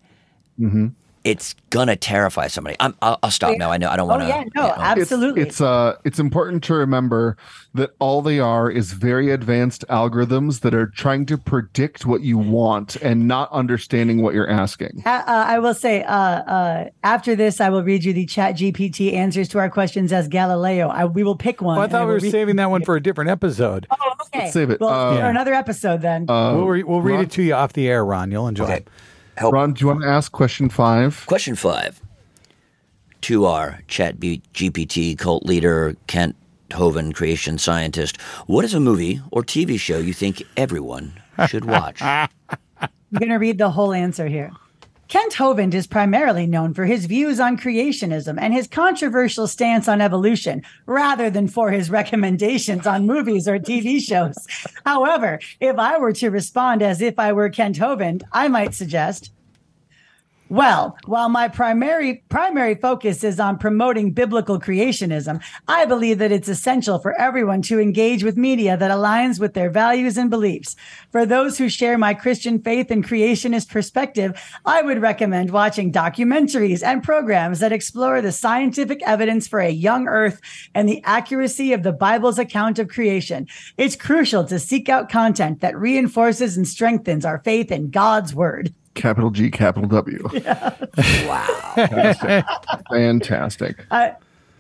Mm-hmm. 0.59 0.89
It's 1.27 1.57
gonna 1.71 1.97
terrify 1.97 2.47
somebody. 2.47 2.77
I'm, 2.79 2.95
I'll, 3.03 3.19
I'll 3.21 3.31
stop 3.33 3.59
now. 3.59 3.73
I 3.73 3.79
know 3.79 3.91
I 3.91 3.97
don't 3.97 4.09
Oh 4.09 4.17
want 4.17 4.23
to. 4.23 4.27
Oh, 4.33 4.39
yeah, 4.39 4.45
no, 4.55 4.73
absolutely. 4.77 5.43
It's, 5.43 5.55
it's 5.57 5.61
uh 5.61 5.97
it's 6.05 6.21
important 6.21 6.63
to 6.65 6.75
remember 6.75 7.37
that 7.75 7.91
all 7.99 8.23
they 8.23 8.39
are 8.39 8.71
is 8.71 8.93
very 8.93 9.31
advanced 9.33 9.85
algorithms 9.91 10.61
that 10.61 10.73
are 10.73 10.87
trying 10.87 11.27
to 11.27 11.37
predict 11.37 12.07
what 12.07 12.21
you 12.23 12.39
want 12.39 12.95
and 13.03 13.27
not 13.27 13.51
understanding 13.51 14.23
what 14.23 14.35
you're 14.35 14.49
asking. 14.49 15.03
Uh, 15.05 15.09
uh, 15.27 15.45
I 15.49 15.59
will 15.59 15.75
say, 15.75 16.05
uh, 16.05 16.13
uh, 16.15 16.91
after 17.03 17.35
this, 17.35 17.61
I 17.61 17.71
will 17.71 17.83
read 17.83 18.05
you 18.05 18.13
the 18.13 18.25
Chat 18.25 18.55
GPT 18.57 19.13
answers 19.13 19.49
to 19.49 19.59
our 19.59 19.69
questions 19.69 20.13
as 20.13 20.29
Galileo. 20.29 20.89
I, 20.89 21.07
we 21.07 21.25
will 21.25 21.37
pick 21.37 21.61
one. 21.61 21.77
Oh, 21.77 21.81
I 21.81 21.85
and 21.85 21.93
thought 21.93 22.07
we 22.07 22.13
were 22.15 22.21
read- 22.21 22.31
saving 22.31 22.57
that 22.57 22.71
one 22.71 22.85
for 22.85 22.95
a 22.97 23.03
different 23.03 23.31
episode. 23.31 23.87
Oh, 23.91 23.97
okay. 24.27 24.39
Let's 24.45 24.53
save 24.53 24.71
it. 24.71 24.81
Well, 24.81 24.91
Uh, 24.91 25.17
for 25.17 25.25
another 25.27 25.53
episode 25.55 26.01
then. 26.03 26.31
Uh, 26.31 26.55
we'll 26.55 26.69
re- 26.69 26.83
we'll 26.85 27.01
read 27.03 27.17
Ronn, 27.19 27.23
it 27.25 27.31
to 27.33 27.43
you 27.43 27.55
off 27.55 27.73
the 27.73 27.89
air, 27.89 28.05
Ronn. 28.05 28.31
You'll 28.31 28.47
enjoy 28.49 28.65
Okay. 28.65 28.75
it. 28.77 28.89
Help. 29.37 29.55
Ronn, 29.55 29.75
do 29.75 29.81
you 29.83 29.87
want 29.89 30.03
to 30.03 30.09
ask 30.09 30.33
question 30.33 30.69
five? 30.69 31.25
Question 31.27 31.55
five. 31.57 32.01
To 33.23 33.45
our 33.47 33.81
Chat 33.89 34.19
B- 34.21 34.43
GPT 34.55 35.19
cult 35.19 35.45
leader, 35.45 35.97
Kent 36.07 36.37
Hovind, 36.71 37.15
creation 37.15 37.59
scientist, 37.59 38.21
what 38.47 38.65
is 38.65 38.73
a 38.75 38.81
movie 38.81 39.21
or 39.31 39.43
TV 39.43 39.79
show 39.79 39.99
you 39.99 40.13
think 40.13 40.43
everyone 40.57 41.13
should 41.49 41.65
watch? 41.65 42.01
I'm 42.03 42.29
going 43.15 43.29
to 43.29 43.37
read 43.37 43.59
the 43.59 43.71
whole 43.71 43.93
answer 43.93 44.27
here. 44.27 44.53
Kent 45.09 45.35
Hovind 45.35 45.73
is 45.73 45.87
primarily 45.87 46.49
known 46.49 46.75
for 46.75 46.85
his 46.85 47.07
views 47.07 47.39
on 47.39 47.57
creationism 47.57 48.39
and 48.41 48.53
his 48.53 48.67
controversial 48.67 49.47
stance 49.47 49.87
on 49.87 50.01
evolution, 50.01 50.63
rather 50.87 51.31
than 51.31 51.47
for 51.47 51.71
his 51.71 51.91
recommendations 51.91 52.89
on 52.89 53.07
movies 53.07 53.47
or 53.47 53.61
TV 53.61 54.01
shows. 54.01 54.35
However, 54.85 55.39
if 55.61 55.79
I 55.79 55.97
were 55.99 56.13
to 56.15 56.31
respond 56.31 56.83
as 56.83 57.01
if 57.01 57.21
I 57.21 57.33
were 57.33 57.49
Kent 57.51 57.77
Hovind, 57.77 58.25
I 58.33 58.49
might 58.49 58.75
suggest 58.75 59.31
well, 60.49 60.97
while 61.07 61.29
my 61.29 61.49
primary 61.49 62.23
primary 62.29 62.77
focus 62.77 63.25
is 63.25 63.41
on 63.41 63.59
promoting 63.59 64.13
biblical 64.13 64.61
creationism, 64.61 65.43
I 65.67 65.87
believe 65.87 66.19
that 66.19 66.31
it's 66.31 66.49
essential 66.49 67.01
for 67.01 67.21
everyone 67.21 67.63
to 67.63 67.81
engage 67.81 68.23
with 68.23 68.37
media 68.37 68.77
that 68.77 68.91
aligns 68.93 69.41
with 69.41 69.55
their 69.55 69.71
values 69.71 70.17
and 70.17 70.31
beliefs. 70.31 70.77
For 71.11 71.27
those 71.27 71.59
who 71.59 71.69
share 71.69 71.99
my 71.99 72.15
Christian 72.15 72.63
faith 72.63 72.93
and 72.93 73.05
creationist 73.05 73.71
perspective, 73.71 74.41
I 74.65 74.83
would 74.83 75.03
recommend 75.03 75.51
watching 75.51 75.93
documentaries 75.93 76.85
and 76.85 77.03
programs 77.03 77.59
that 77.59 77.73
explore 77.73 78.23
the 78.23 78.31
scientific 78.31 79.03
evidence 79.03 79.49
for 79.49 79.59
a 79.59 79.71
young 79.71 80.07
earth 80.07 80.41
and 80.75 80.89
the 80.89 81.03
accuracy 81.03 81.73
of 81.73 81.83
the 81.83 81.93
Bible's 81.93 82.39
account 82.39 82.79
of 82.79 82.87
creation. 82.87 83.49
It's 83.77 83.97
crucial 83.97 84.45
to 84.45 84.61
seek 84.61 84.89
out 84.89 85.11
content 85.11 85.61
that 85.61 85.77
reinforces 85.77 86.57
and 86.57 86.69
strengthens 86.69 87.25
our 87.25 87.39
faith 87.39 87.73
in 87.73 87.91
God's 87.91 88.33
word. 88.33 88.73
Capital 88.97 89.31
G, 89.31 89.51
capital 89.51 89.89
W. 89.89 90.29
wow. 91.29 91.73
Fantastic. 92.91 93.85
Uh, 93.91 94.11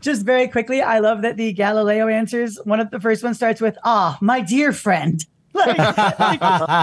just 0.00 0.22
very 0.22 0.46
quickly, 0.46 0.82
I 0.82 1.00
love 1.00 1.22
that 1.22 1.36
the 1.36 1.52
Galileo 1.52 2.06
answers. 2.06 2.58
One 2.64 2.78
of 2.78 2.90
the 2.90 3.00
first 3.00 3.24
one 3.24 3.34
starts 3.34 3.60
with 3.60 3.76
"Ah, 3.84 4.18
my 4.20 4.40
dear 4.40 4.72
friend." 4.72 5.24
Like, 5.56 5.78
like 5.78 6.40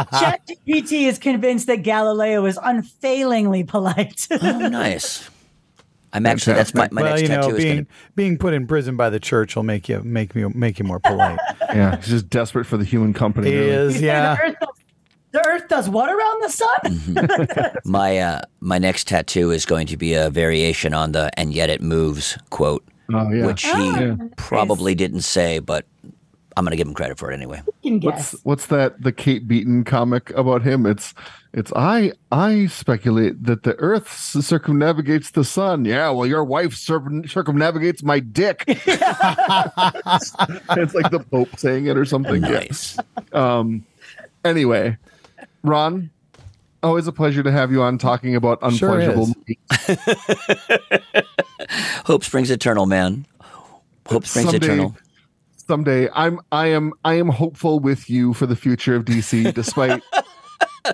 ChatGPT 0.10 1.08
is 1.08 1.20
convinced 1.20 1.68
that 1.68 1.84
Galileo 1.84 2.44
is 2.48 2.58
unfailingly 2.62 3.64
polite. 3.64 4.28
Oh, 4.32 4.68
nice. 4.68 5.30
I'm 6.14 6.26
actually 6.26 6.54
that's 6.54 6.74
my, 6.74 6.88
my 6.92 7.02
well, 7.02 7.12
next 7.12 7.22
you 7.22 7.28
know, 7.28 7.42
tattoo 7.42 7.56
is 7.56 7.64
being 7.64 7.76
gonna 7.76 7.88
being 8.16 8.38
put 8.38 8.54
in 8.54 8.68
prison 8.68 8.96
by 8.96 9.10
the 9.10 9.20
church 9.20 9.56
will 9.56 9.64
make 9.64 9.90
you 9.90 10.02
make 10.04 10.36
me 10.36 10.46
make 10.56 10.80
you 10.80 10.86
more 10.86 11.00
polite. 11.00 11.40
Yeah, 11.70 11.98
he's 11.98 12.08
just 12.08 12.30
desperate 12.30 12.66
for 12.66 12.78
the 12.78 12.84
human 12.84 13.14
company. 13.14 13.50
He 13.50 13.58
really. 13.58 13.70
is, 13.70 14.00
the, 14.00 14.06
yeah. 14.06 14.38
Earth 14.40 14.56
does, 14.60 14.83
the 15.34 15.46
Earth 15.48 15.68
does 15.68 15.90
what 15.90 16.10
around 16.10 16.42
the 16.44 16.50
sun? 16.50 17.78
my 17.86 18.18
uh, 18.20 18.42
my 18.62 18.78
next 18.78 19.08
tattoo 19.08 19.52
is 19.52 19.66
going 19.66 19.88
to 19.88 19.98
be 19.98 20.14
a 20.14 20.30
variation 20.30 20.94
on 20.94 21.12
the 21.12 21.30
"and 21.38 21.54
yet 21.54 21.70
it 21.70 21.82
moves" 21.82 22.38
quote, 22.50 22.84
Oh 23.14 23.30
yeah. 23.32 23.46
which 23.46 23.64
he 23.64 23.72
Ah, 23.72 24.16
probably 24.38 24.96
didn't 24.96 25.22
say, 25.22 25.60
but 25.60 25.86
I'm 26.56 26.64
gonna 26.64 26.76
give 26.78 26.88
him 26.88 26.94
credit 26.94 27.18
for 27.18 27.32
it 27.32 27.36
anyway. 27.36 27.62
What's 27.84 28.32
what's 28.46 28.68
that? 28.68 29.02
The 29.02 29.12
Kate 29.12 29.48
Beaton 29.48 29.84
comic 29.84 30.30
about 30.32 30.62
him? 30.62 30.86
It's 30.86 31.14
it's 31.52 31.74
I 31.76 32.14
I 32.32 32.68
speculate 32.68 33.44
that 33.44 33.64
the 33.64 33.76
Earth 33.80 34.08
circumnavigates 34.12 35.32
the 35.32 35.44
sun. 35.44 35.84
Yeah, 35.86 36.12
well, 36.12 36.28
your 36.28 36.44
wife 36.44 36.76
circumnavigates 36.76 38.04
my 38.04 38.20
dick. 38.20 38.64
it's 38.68 38.84
like 40.94 41.12
the 41.12 41.26
Pope 41.32 41.58
saying 41.58 41.88
it 41.88 41.98
or 41.98 42.06
something. 42.06 42.42
Nice. 42.42 42.98
Yeah. 43.34 43.58
Um. 43.58 43.84
Anyway, 44.46 44.98
Ronn, 45.66 46.10
always 46.82 47.08
a 47.08 47.12
pleasure 47.12 47.44
to 47.44 47.52
have 47.52 47.72
you 47.72 47.82
on 47.82 47.98
talking 47.98 48.36
about 48.36 48.60
Sure 48.74 49.00
unpleasurable 49.00 49.24
is. 49.24 49.36
movies. 49.38 51.18
Hope 52.06 52.24
springs 52.24 52.52
eternal, 52.52 52.86
man. 52.86 53.26
Hope 54.08 54.26
springs 54.26 54.50
Someday- 54.52 54.66
eternal. 54.66 54.96
Someday, 55.66 56.10
I'm 56.14 56.42
I 56.52 56.68
am 56.68 56.92
I 57.06 57.14
am 57.14 57.30
hopeful 57.30 57.80
with 57.80 58.10
you 58.10 58.34
for 58.34 58.46
the 58.46 58.56
future 58.58 58.96
of 58.96 59.06
DC, 59.06 59.54
despite 59.56 60.04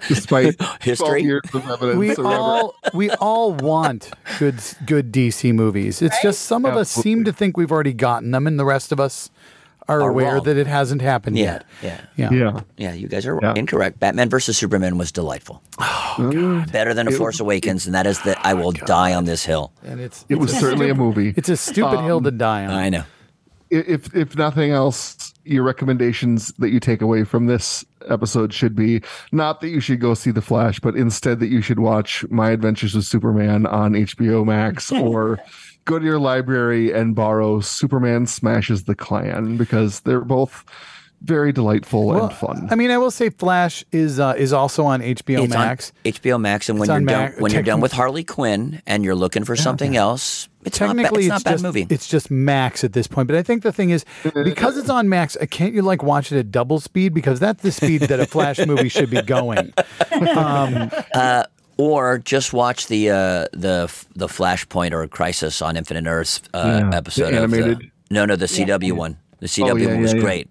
despite 0.07 0.55
History? 0.81 1.23
years 1.23 1.41
of 1.55 1.67
evidence. 1.67 1.97
We 1.97 2.15
or 2.15 2.27
all 2.27 2.75
we 2.93 3.09
all 3.09 3.53
want 3.55 4.11
good 4.37 4.61
good 4.85 5.11
DC 5.11 5.55
movies. 5.55 6.03
It's 6.03 6.21
just 6.21 6.43
some 6.43 6.65
of 6.65 6.75
us 6.75 6.91
seem 6.91 7.23
to 7.25 7.33
think 7.33 7.57
we've 7.57 7.71
already 7.71 7.93
gotten 7.93 8.29
them, 8.29 8.45
and 8.45 8.59
the 8.59 8.65
rest 8.65 8.91
of 8.91 8.99
us 8.99 9.31
are, 9.89 10.01
are 10.01 10.09
aware 10.09 10.35
wrong. 10.35 10.43
that 10.43 10.57
it 10.57 10.67
hasn't 10.67 11.01
happened 11.01 11.37
Yeah, 11.37 11.61
yet. 11.81 12.01
yeah. 12.15 12.29
Yeah. 12.31 12.31
Yeah. 12.31 12.59
Yeah, 12.77 12.93
you 12.93 13.07
guys 13.07 13.25
are 13.25 13.39
Yeah. 13.41 13.53
incorrect. 13.55 13.99
Batman 13.99 14.29
versus 14.29 14.57
Superman 14.57 14.97
was 14.97 15.11
delightful. 15.11 15.61
Oh, 15.79 16.15
oh, 16.19 16.31
God, 16.31 16.71
Better 16.71 16.93
than 16.93 17.07
A 17.07 17.11
Force 17.11 17.39
Awakens, 17.39 17.85
and 17.85 17.95
that 17.95 18.05
is 18.07 18.21
that 18.21 18.37
I 18.45 18.53
will 18.53 18.67
oh, 18.69 18.71
die 18.85 19.13
on 19.13 19.25
this 19.25 19.43
hill. 19.45 19.71
And 19.83 19.99
it's 19.99 20.25
It 20.29 20.35
it's 20.35 20.41
was 20.41 20.53
a 20.53 20.59
certainly 20.59 20.89
a 20.89 20.95
movie. 20.95 21.33
It's 21.35 21.49
a 21.49 21.57
stupid 21.57 22.01
hill 22.01 22.21
to 22.21 22.29
um, 22.29 22.37
die 22.37 22.65
on. 22.65 22.71
I 22.71 22.89
know. 22.89 23.03
if 23.69 24.15
if 24.15 24.35
nothing 24.35 24.71
else, 24.71 25.33
your 25.43 25.63
recommendations 25.63 26.51
that 26.59 26.69
you 26.69 26.79
take 26.79 27.01
away 27.01 27.23
from 27.23 27.45
this 27.47 27.85
episode 28.09 28.53
should 28.53 28.75
be 28.75 29.01
not 29.31 29.61
that 29.61 29.69
you 29.69 29.79
should 29.79 29.99
go 29.99 30.13
see 30.13 30.31
The 30.31 30.41
Flash, 30.41 30.79
but 30.79 30.95
instead 30.95 31.39
that 31.39 31.49
you 31.49 31.61
should 31.61 31.79
watch 31.79 32.25
My 32.29 32.49
Adventures 32.51 32.95
with 32.95 33.05
Superman 33.05 33.65
on 33.67 33.93
HBO 33.93 34.45
Max 34.45 34.91
or 34.91 35.39
go 35.89 35.99
to 35.99 36.05
your 36.05 36.19
library 36.19 36.91
and 36.93 37.15
borrow 37.15 37.59
Superman 37.59 38.27
Smashes 38.27 38.83
the 38.85 38.95
Klan 38.95 39.57
because 39.57 40.01
they're 40.01 40.21
both 40.21 40.63
very 41.21 41.51
delightful 41.51 42.13
and 42.17 42.31
fun. 42.33 42.69
I 42.71 42.75
mean, 42.75 42.91
I 42.91 42.97
will 42.97 43.11
say 43.11 43.29
Flash 43.29 43.83
is 43.91 44.21
uh, 44.21 44.35
is 44.37 44.53
also 44.53 44.85
on 44.85 45.01
HBO 45.01 45.43
It's 45.43 45.53
Max. 45.53 45.91
on 46.05 46.11
HBO 46.13 46.39
Max, 46.39 46.69
and 46.69 46.79
when 46.79 46.85
It's 46.85 46.87
you're 46.91 46.95
on 46.95 47.05
done, 47.05 47.31
Mac- 47.31 47.39
when 47.41 47.51
you're 47.51 47.61
done 47.61 47.81
with 47.81 47.91
Harley 47.91 48.23
Quinn 48.23 48.81
and 48.87 49.03
you're 49.03 49.15
looking 49.15 49.43
for 49.43 49.57
something 49.57 49.97
else, 49.97 50.47
it's 50.63 50.79
not 50.79 50.95
bad. 50.95 51.01
Technically, 51.03 51.23
It's 51.25 51.29
not 51.29 51.41
a 51.41 51.43
bad 51.43 51.61
movie. 51.61 51.87
it's 51.89 52.07
just 52.07 52.31
Max 52.31 52.85
at 52.85 52.93
this 52.93 53.05
point. 53.07 53.27
But 53.27 53.35
I 53.35 53.43
think 53.43 53.63
the 53.63 53.73
thing 53.73 53.89
is 53.89 54.05
because 54.45 54.77
it's 54.77 54.89
on 54.89 55.09
Max, 55.09 55.35
uh, 55.35 55.45
can't 55.51 55.73
you 55.73 55.81
like 55.81 56.03
watch 56.03 56.31
it 56.31 56.39
at 56.39 56.51
double 56.51 56.79
speed 56.79 57.13
because 57.13 57.37
that's 57.41 57.61
the 57.63 57.71
speed 57.73 58.03
that 58.03 58.21
a 58.21 58.25
Flash 58.25 58.59
movie 58.65 58.87
should 58.87 59.09
be 59.09 59.21
going. 59.21 59.73
or 61.79 62.17
just 62.19 62.51
watch 62.51 62.87
the 62.87 63.09
uh, 63.09 63.45
the 63.53 63.89
the 64.15 64.27
Flashpoint 64.27 64.91
or 64.91 65.07
Crisis 65.07 65.61
on 65.61 65.77
Infinite 65.77 66.05
Earths 66.07 66.41
uh, 66.53 66.79
Yeah, 66.83 66.89
the 66.89 66.95
episode. 66.97 67.33
animated- 67.33 67.71
Of 67.71 67.79
the, 67.79 67.91
no, 68.11 68.25
no, 68.25 68.35
the 68.35 68.47
CW 68.47 68.91
one. 68.91 69.17
The 69.39 69.47
CW 69.47 69.71
Oh, 69.71 69.75
yeah, 69.77 69.87
one 69.87 70.01
was 70.01 70.11
yeah, 70.11 70.17
yeah. 70.17 70.23
great. 70.23 70.49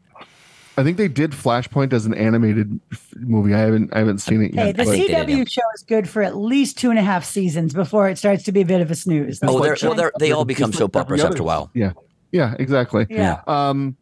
I 0.78 0.84
think 0.84 0.96
they 0.96 1.08
did 1.08 1.32
Flashpoint 1.32 1.92
as 1.92 2.06
an 2.06 2.14
animated 2.14 2.80
f- 2.92 3.08
movie. 3.16 3.52
I 3.52 3.58
haven't 3.58 3.92
I 3.94 3.98
haven't 3.98 4.18
seen 4.18 4.40
it 4.42 4.54
Hey, 4.54 4.68
yet. 4.68 4.76
the 4.76 4.82
I 4.82 4.86
think 4.86 5.08
they 5.08 5.24
did, 5.26 5.28
CW 5.46 5.50
show 5.50 5.62
is 5.74 5.82
good 5.82 6.08
for 6.08 6.22
at 6.22 6.36
least 6.36 6.78
two 6.78 6.88
and 6.90 6.98
a 6.98 7.02
half 7.02 7.24
seasons 7.24 7.74
before 7.74 8.08
it 8.08 8.16
starts 8.16 8.44
to 8.44 8.52
be 8.52 8.60
a 8.62 8.64
bit 8.64 8.80
of 8.80 8.90
a 8.90 8.94
snooze. 8.94 9.40
Oh, 9.42 9.60
they're, 9.60 9.76
well, 9.82 9.94
they're, 9.94 10.12
they 10.18 10.30
all 10.32 10.44
become 10.46 10.70
like 10.70 10.78
soap 10.78 10.96
operas 10.96 11.22
after 11.22 11.42
a 11.42 11.44
while. 11.44 11.70
Yeah. 11.74 11.92
Yeah, 12.32 12.54
exactly. 12.58 13.06
Yeah. 13.10 13.40
Um, 13.46 13.96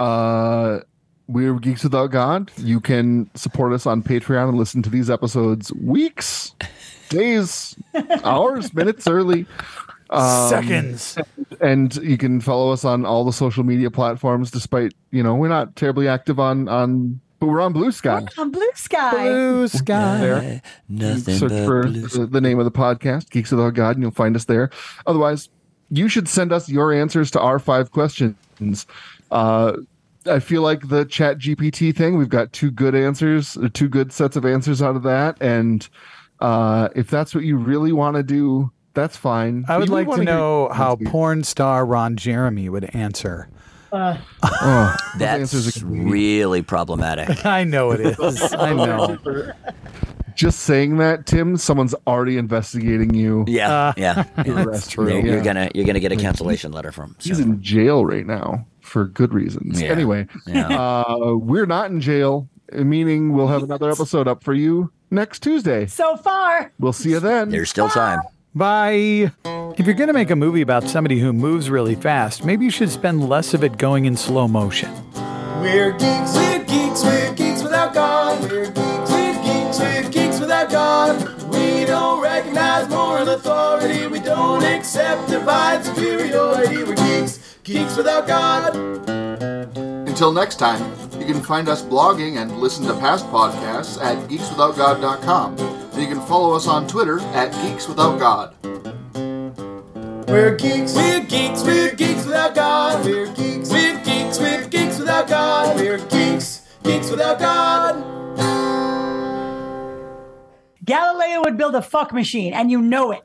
uh, 0.00 0.80
we're 1.28 1.54
Geeks 1.54 1.84
Without 1.84 2.10
God. 2.10 2.50
You 2.56 2.80
can 2.80 3.30
support 3.34 3.72
us 3.72 3.86
on 3.86 4.02
Patreon 4.02 4.48
and 4.48 4.58
listen 4.58 4.82
to 4.82 4.90
these 4.90 5.10
episodes 5.10 5.72
weeks, 5.72 6.54
days, 7.08 7.76
hours, 8.24 8.72
minutes 8.74 9.06
early. 9.06 9.46
Um, 10.10 10.48
Seconds. 10.48 11.18
And 11.60 11.94
you 11.96 12.16
can 12.16 12.40
follow 12.40 12.72
us 12.72 12.84
on 12.84 13.04
all 13.04 13.24
the 13.24 13.32
social 13.32 13.64
media 13.64 13.90
platforms, 13.90 14.50
despite, 14.50 14.94
you 15.10 15.22
know, 15.22 15.34
we're 15.34 15.48
not 15.48 15.74
terribly 15.74 16.06
active 16.06 16.38
on, 16.38 16.68
on 16.68 17.20
but 17.38 17.48
we're 17.48 17.60
on 17.60 17.72
Blue 17.72 17.92
Sky. 17.92 18.24
on 18.38 18.50
Blue 18.50 18.70
Sky. 18.74 19.10
Blue 19.10 19.68
sky. 19.68 20.18
There. 20.18 20.62
Nothing 20.88 21.38
search 21.38 21.50
but 21.50 21.66
for 21.66 21.82
blue 21.82 22.06
the, 22.06 22.26
the 22.26 22.40
name 22.40 22.58
of 22.58 22.64
the 22.64 22.70
podcast, 22.70 23.30
Geeks 23.30 23.50
Without 23.50 23.74
God, 23.74 23.96
and 23.96 24.02
you'll 24.02 24.12
find 24.12 24.36
us 24.36 24.44
there. 24.44 24.70
Otherwise, 25.06 25.50
you 25.90 26.08
should 26.08 26.28
send 26.28 26.52
us 26.52 26.68
your 26.68 26.92
answers 26.92 27.30
to 27.32 27.40
our 27.40 27.58
five 27.58 27.90
questions. 27.90 28.86
Uh, 29.30 29.72
I 30.28 30.40
feel 30.40 30.62
like 30.62 30.88
the 30.88 31.04
Chat 31.04 31.38
GPT 31.38 31.94
thing. 31.96 32.16
We've 32.18 32.28
got 32.28 32.52
two 32.52 32.70
good 32.70 32.94
answers, 32.94 33.56
uh, 33.56 33.68
two 33.72 33.88
good 33.88 34.12
sets 34.12 34.36
of 34.36 34.44
answers 34.44 34.82
out 34.82 34.96
of 34.96 35.02
that, 35.04 35.36
and 35.40 35.88
uh, 36.40 36.88
if 36.94 37.08
that's 37.10 37.34
what 37.34 37.44
you 37.44 37.56
really 37.56 37.92
want 37.92 38.16
to 38.16 38.22
do, 38.22 38.70
that's 38.94 39.16
fine. 39.16 39.64
I 39.68 39.78
would 39.78 39.88
like 39.88 40.06
to 40.06 40.10
wanna 40.10 40.22
hear 40.24 40.32
know 40.34 40.68
how 40.70 40.96
porn 40.96 41.44
star 41.44 41.84
Ron 41.86 42.16
Jeremy 42.16 42.68
would 42.68 42.84
answer. 42.94 43.48
Uh, 43.92 44.18
Oh, 44.42 44.96
those 45.18 45.52
That's 45.64 45.82
really 45.82 46.60
problematic. 46.62 47.44
I 47.46 47.64
know 47.64 47.92
it 47.92 48.00
is. 48.00 48.52
I 48.54 48.72
know. 48.74 49.16
Just 50.34 50.60
saying 50.60 50.98
that, 50.98 51.24
Tim, 51.24 51.56
someone's 51.56 51.94
already 52.06 52.36
investigating 52.36 53.14
you. 53.14 53.44
Yeah, 53.48 53.72
Uh, 53.88 53.92
yeah. 53.96 54.24
yeah. 54.44 54.64
That's 54.64 54.88
true. 54.88 55.08
You're, 55.08 55.24
you're 55.24 55.36
Yeah. 55.38 55.42
gonna 55.44 55.70
you're 55.74 55.86
gonna 55.86 56.00
get 56.00 56.12
a 56.12 56.16
cancellation 56.16 56.72
letter 56.72 56.92
from. 56.92 57.16
So. 57.20 57.28
He's 57.30 57.40
in 57.40 57.62
jail 57.62 58.04
right 58.04 58.26
now 58.26 58.66
for 58.96 59.04
good 59.04 59.34
reasons. 59.34 59.82
Yeah. 59.82 59.90
Anyway, 59.90 60.26
Yeah. 60.46 60.68
uh, 60.68 61.34
we're 61.36 61.66
not 61.66 61.90
in 61.90 62.00
jail, 62.00 62.48
meaning 62.72 63.34
we'll 63.34 63.48
have 63.48 63.62
another 63.62 63.90
episode 63.90 64.26
up 64.26 64.42
for 64.42 64.54
you 64.54 64.90
next 65.10 65.42
Tuesday. 65.42 65.84
so 65.84 66.16
far. 66.16 66.72
We'll 66.80 66.94
see 66.94 67.10
you 67.10 67.20
then. 67.20 67.50
There's 67.50 67.68
still 67.68 67.90
time. 67.90 68.20
Bye. 68.54 69.32
If 69.76 69.84
you're 69.84 69.94
going 69.94 70.06
to 70.08 70.14
make 70.14 70.30
a 70.30 70.36
movie 70.36 70.62
about 70.62 70.84
somebody 70.88 71.18
who 71.20 71.34
moves 71.34 71.68
really 71.68 71.94
fast, 71.94 72.42
maybe 72.42 72.64
you 72.64 72.70
should 72.70 72.88
spend 72.88 73.28
less 73.28 73.52
of 73.52 73.62
it 73.62 73.76
going 73.76 74.06
in 74.06 74.16
slow 74.16 74.48
motion. 74.48 74.90
We're 75.60 75.92
geeks, 75.92 76.34
we're 76.34 76.64
geeks, 76.64 77.04
we're 77.04 77.34
geeks 77.34 77.62
without 77.62 77.92
God. 77.92 78.40
We're 78.50 78.64
geeks, 78.64 79.10
we're 79.10 79.34
geeks, 79.42 79.78
we're 79.78 80.08
geeks 80.10 80.40
without 80.40 80.70
God. 80.70 81.14
We 81.52 81.84
don't 81.84 82.22
recognize 82.22 82.88
moral 82.88 83.28
authority. 83.28 84.06
We 84.06 84.20
don't 84.20 84.64
accept 84.64 85.28
divine 85.28 85.82
superiority. 85.84 86.82
We're 86.84 86.94
geeks, 86.94 87.45
geeks 87.66 87.96
without 87.96 88.28
God. 88.28 88.76
Until 90.08 90.32
next 90.32 90.56
time, 90.56 90.80
you 91.18 91.26
can 91.26 91.42
find 91.42 91.68
us 91.68 91.82
blogging 91.82 92.40
and 92.40 92.58
listen 92.58 92.86
to 92.86 92.94
past 92.94 93.26
podcasts 93.26 94.00
at 94.00 94.16
geekswithoutgod.com. 94.30 95.58
And 95.58 96.00
you 96.00 96.06
can 96.06 96.20
follow 96.26 96.54
us 96.54 96.68
on 96.68 96.86
Twitter 96.86 97.18
at 97.34 97.50
geekswithoutgod. 97.52 98.54
We're 100.28 100.54
geeks, 100.54 100.94
we're 100.94 101.24
geeks, 101.24 101.64
we're 101.64 101.92
geeks 101.92 102.24
without 102.24 102.54
God. 102.54 103.04
We're 103.04 103.26
geeks, 103.34 103.70
we're 103.70 104.00
geeks, 104.04 104.38
we're 104.38 104.68
geeks 104.68 104.98
without 105.00 105.28
God. 105.28 105.76
We're 105.76 105.98
geeks, 105.98 106.62
geeks 106.84 107.10
without 107.10 107.40
God. 107.40 108.16
Galileo 110.84 111.40
would 111.42 111.58
build 111.58 111.74
a 111.74 111.82
fuck 111.82 112.12
machine, 112.12 112.54
and 112.54 112.70
you 112.70 112.80
know 112.80 113.10
it. 113.10 113.14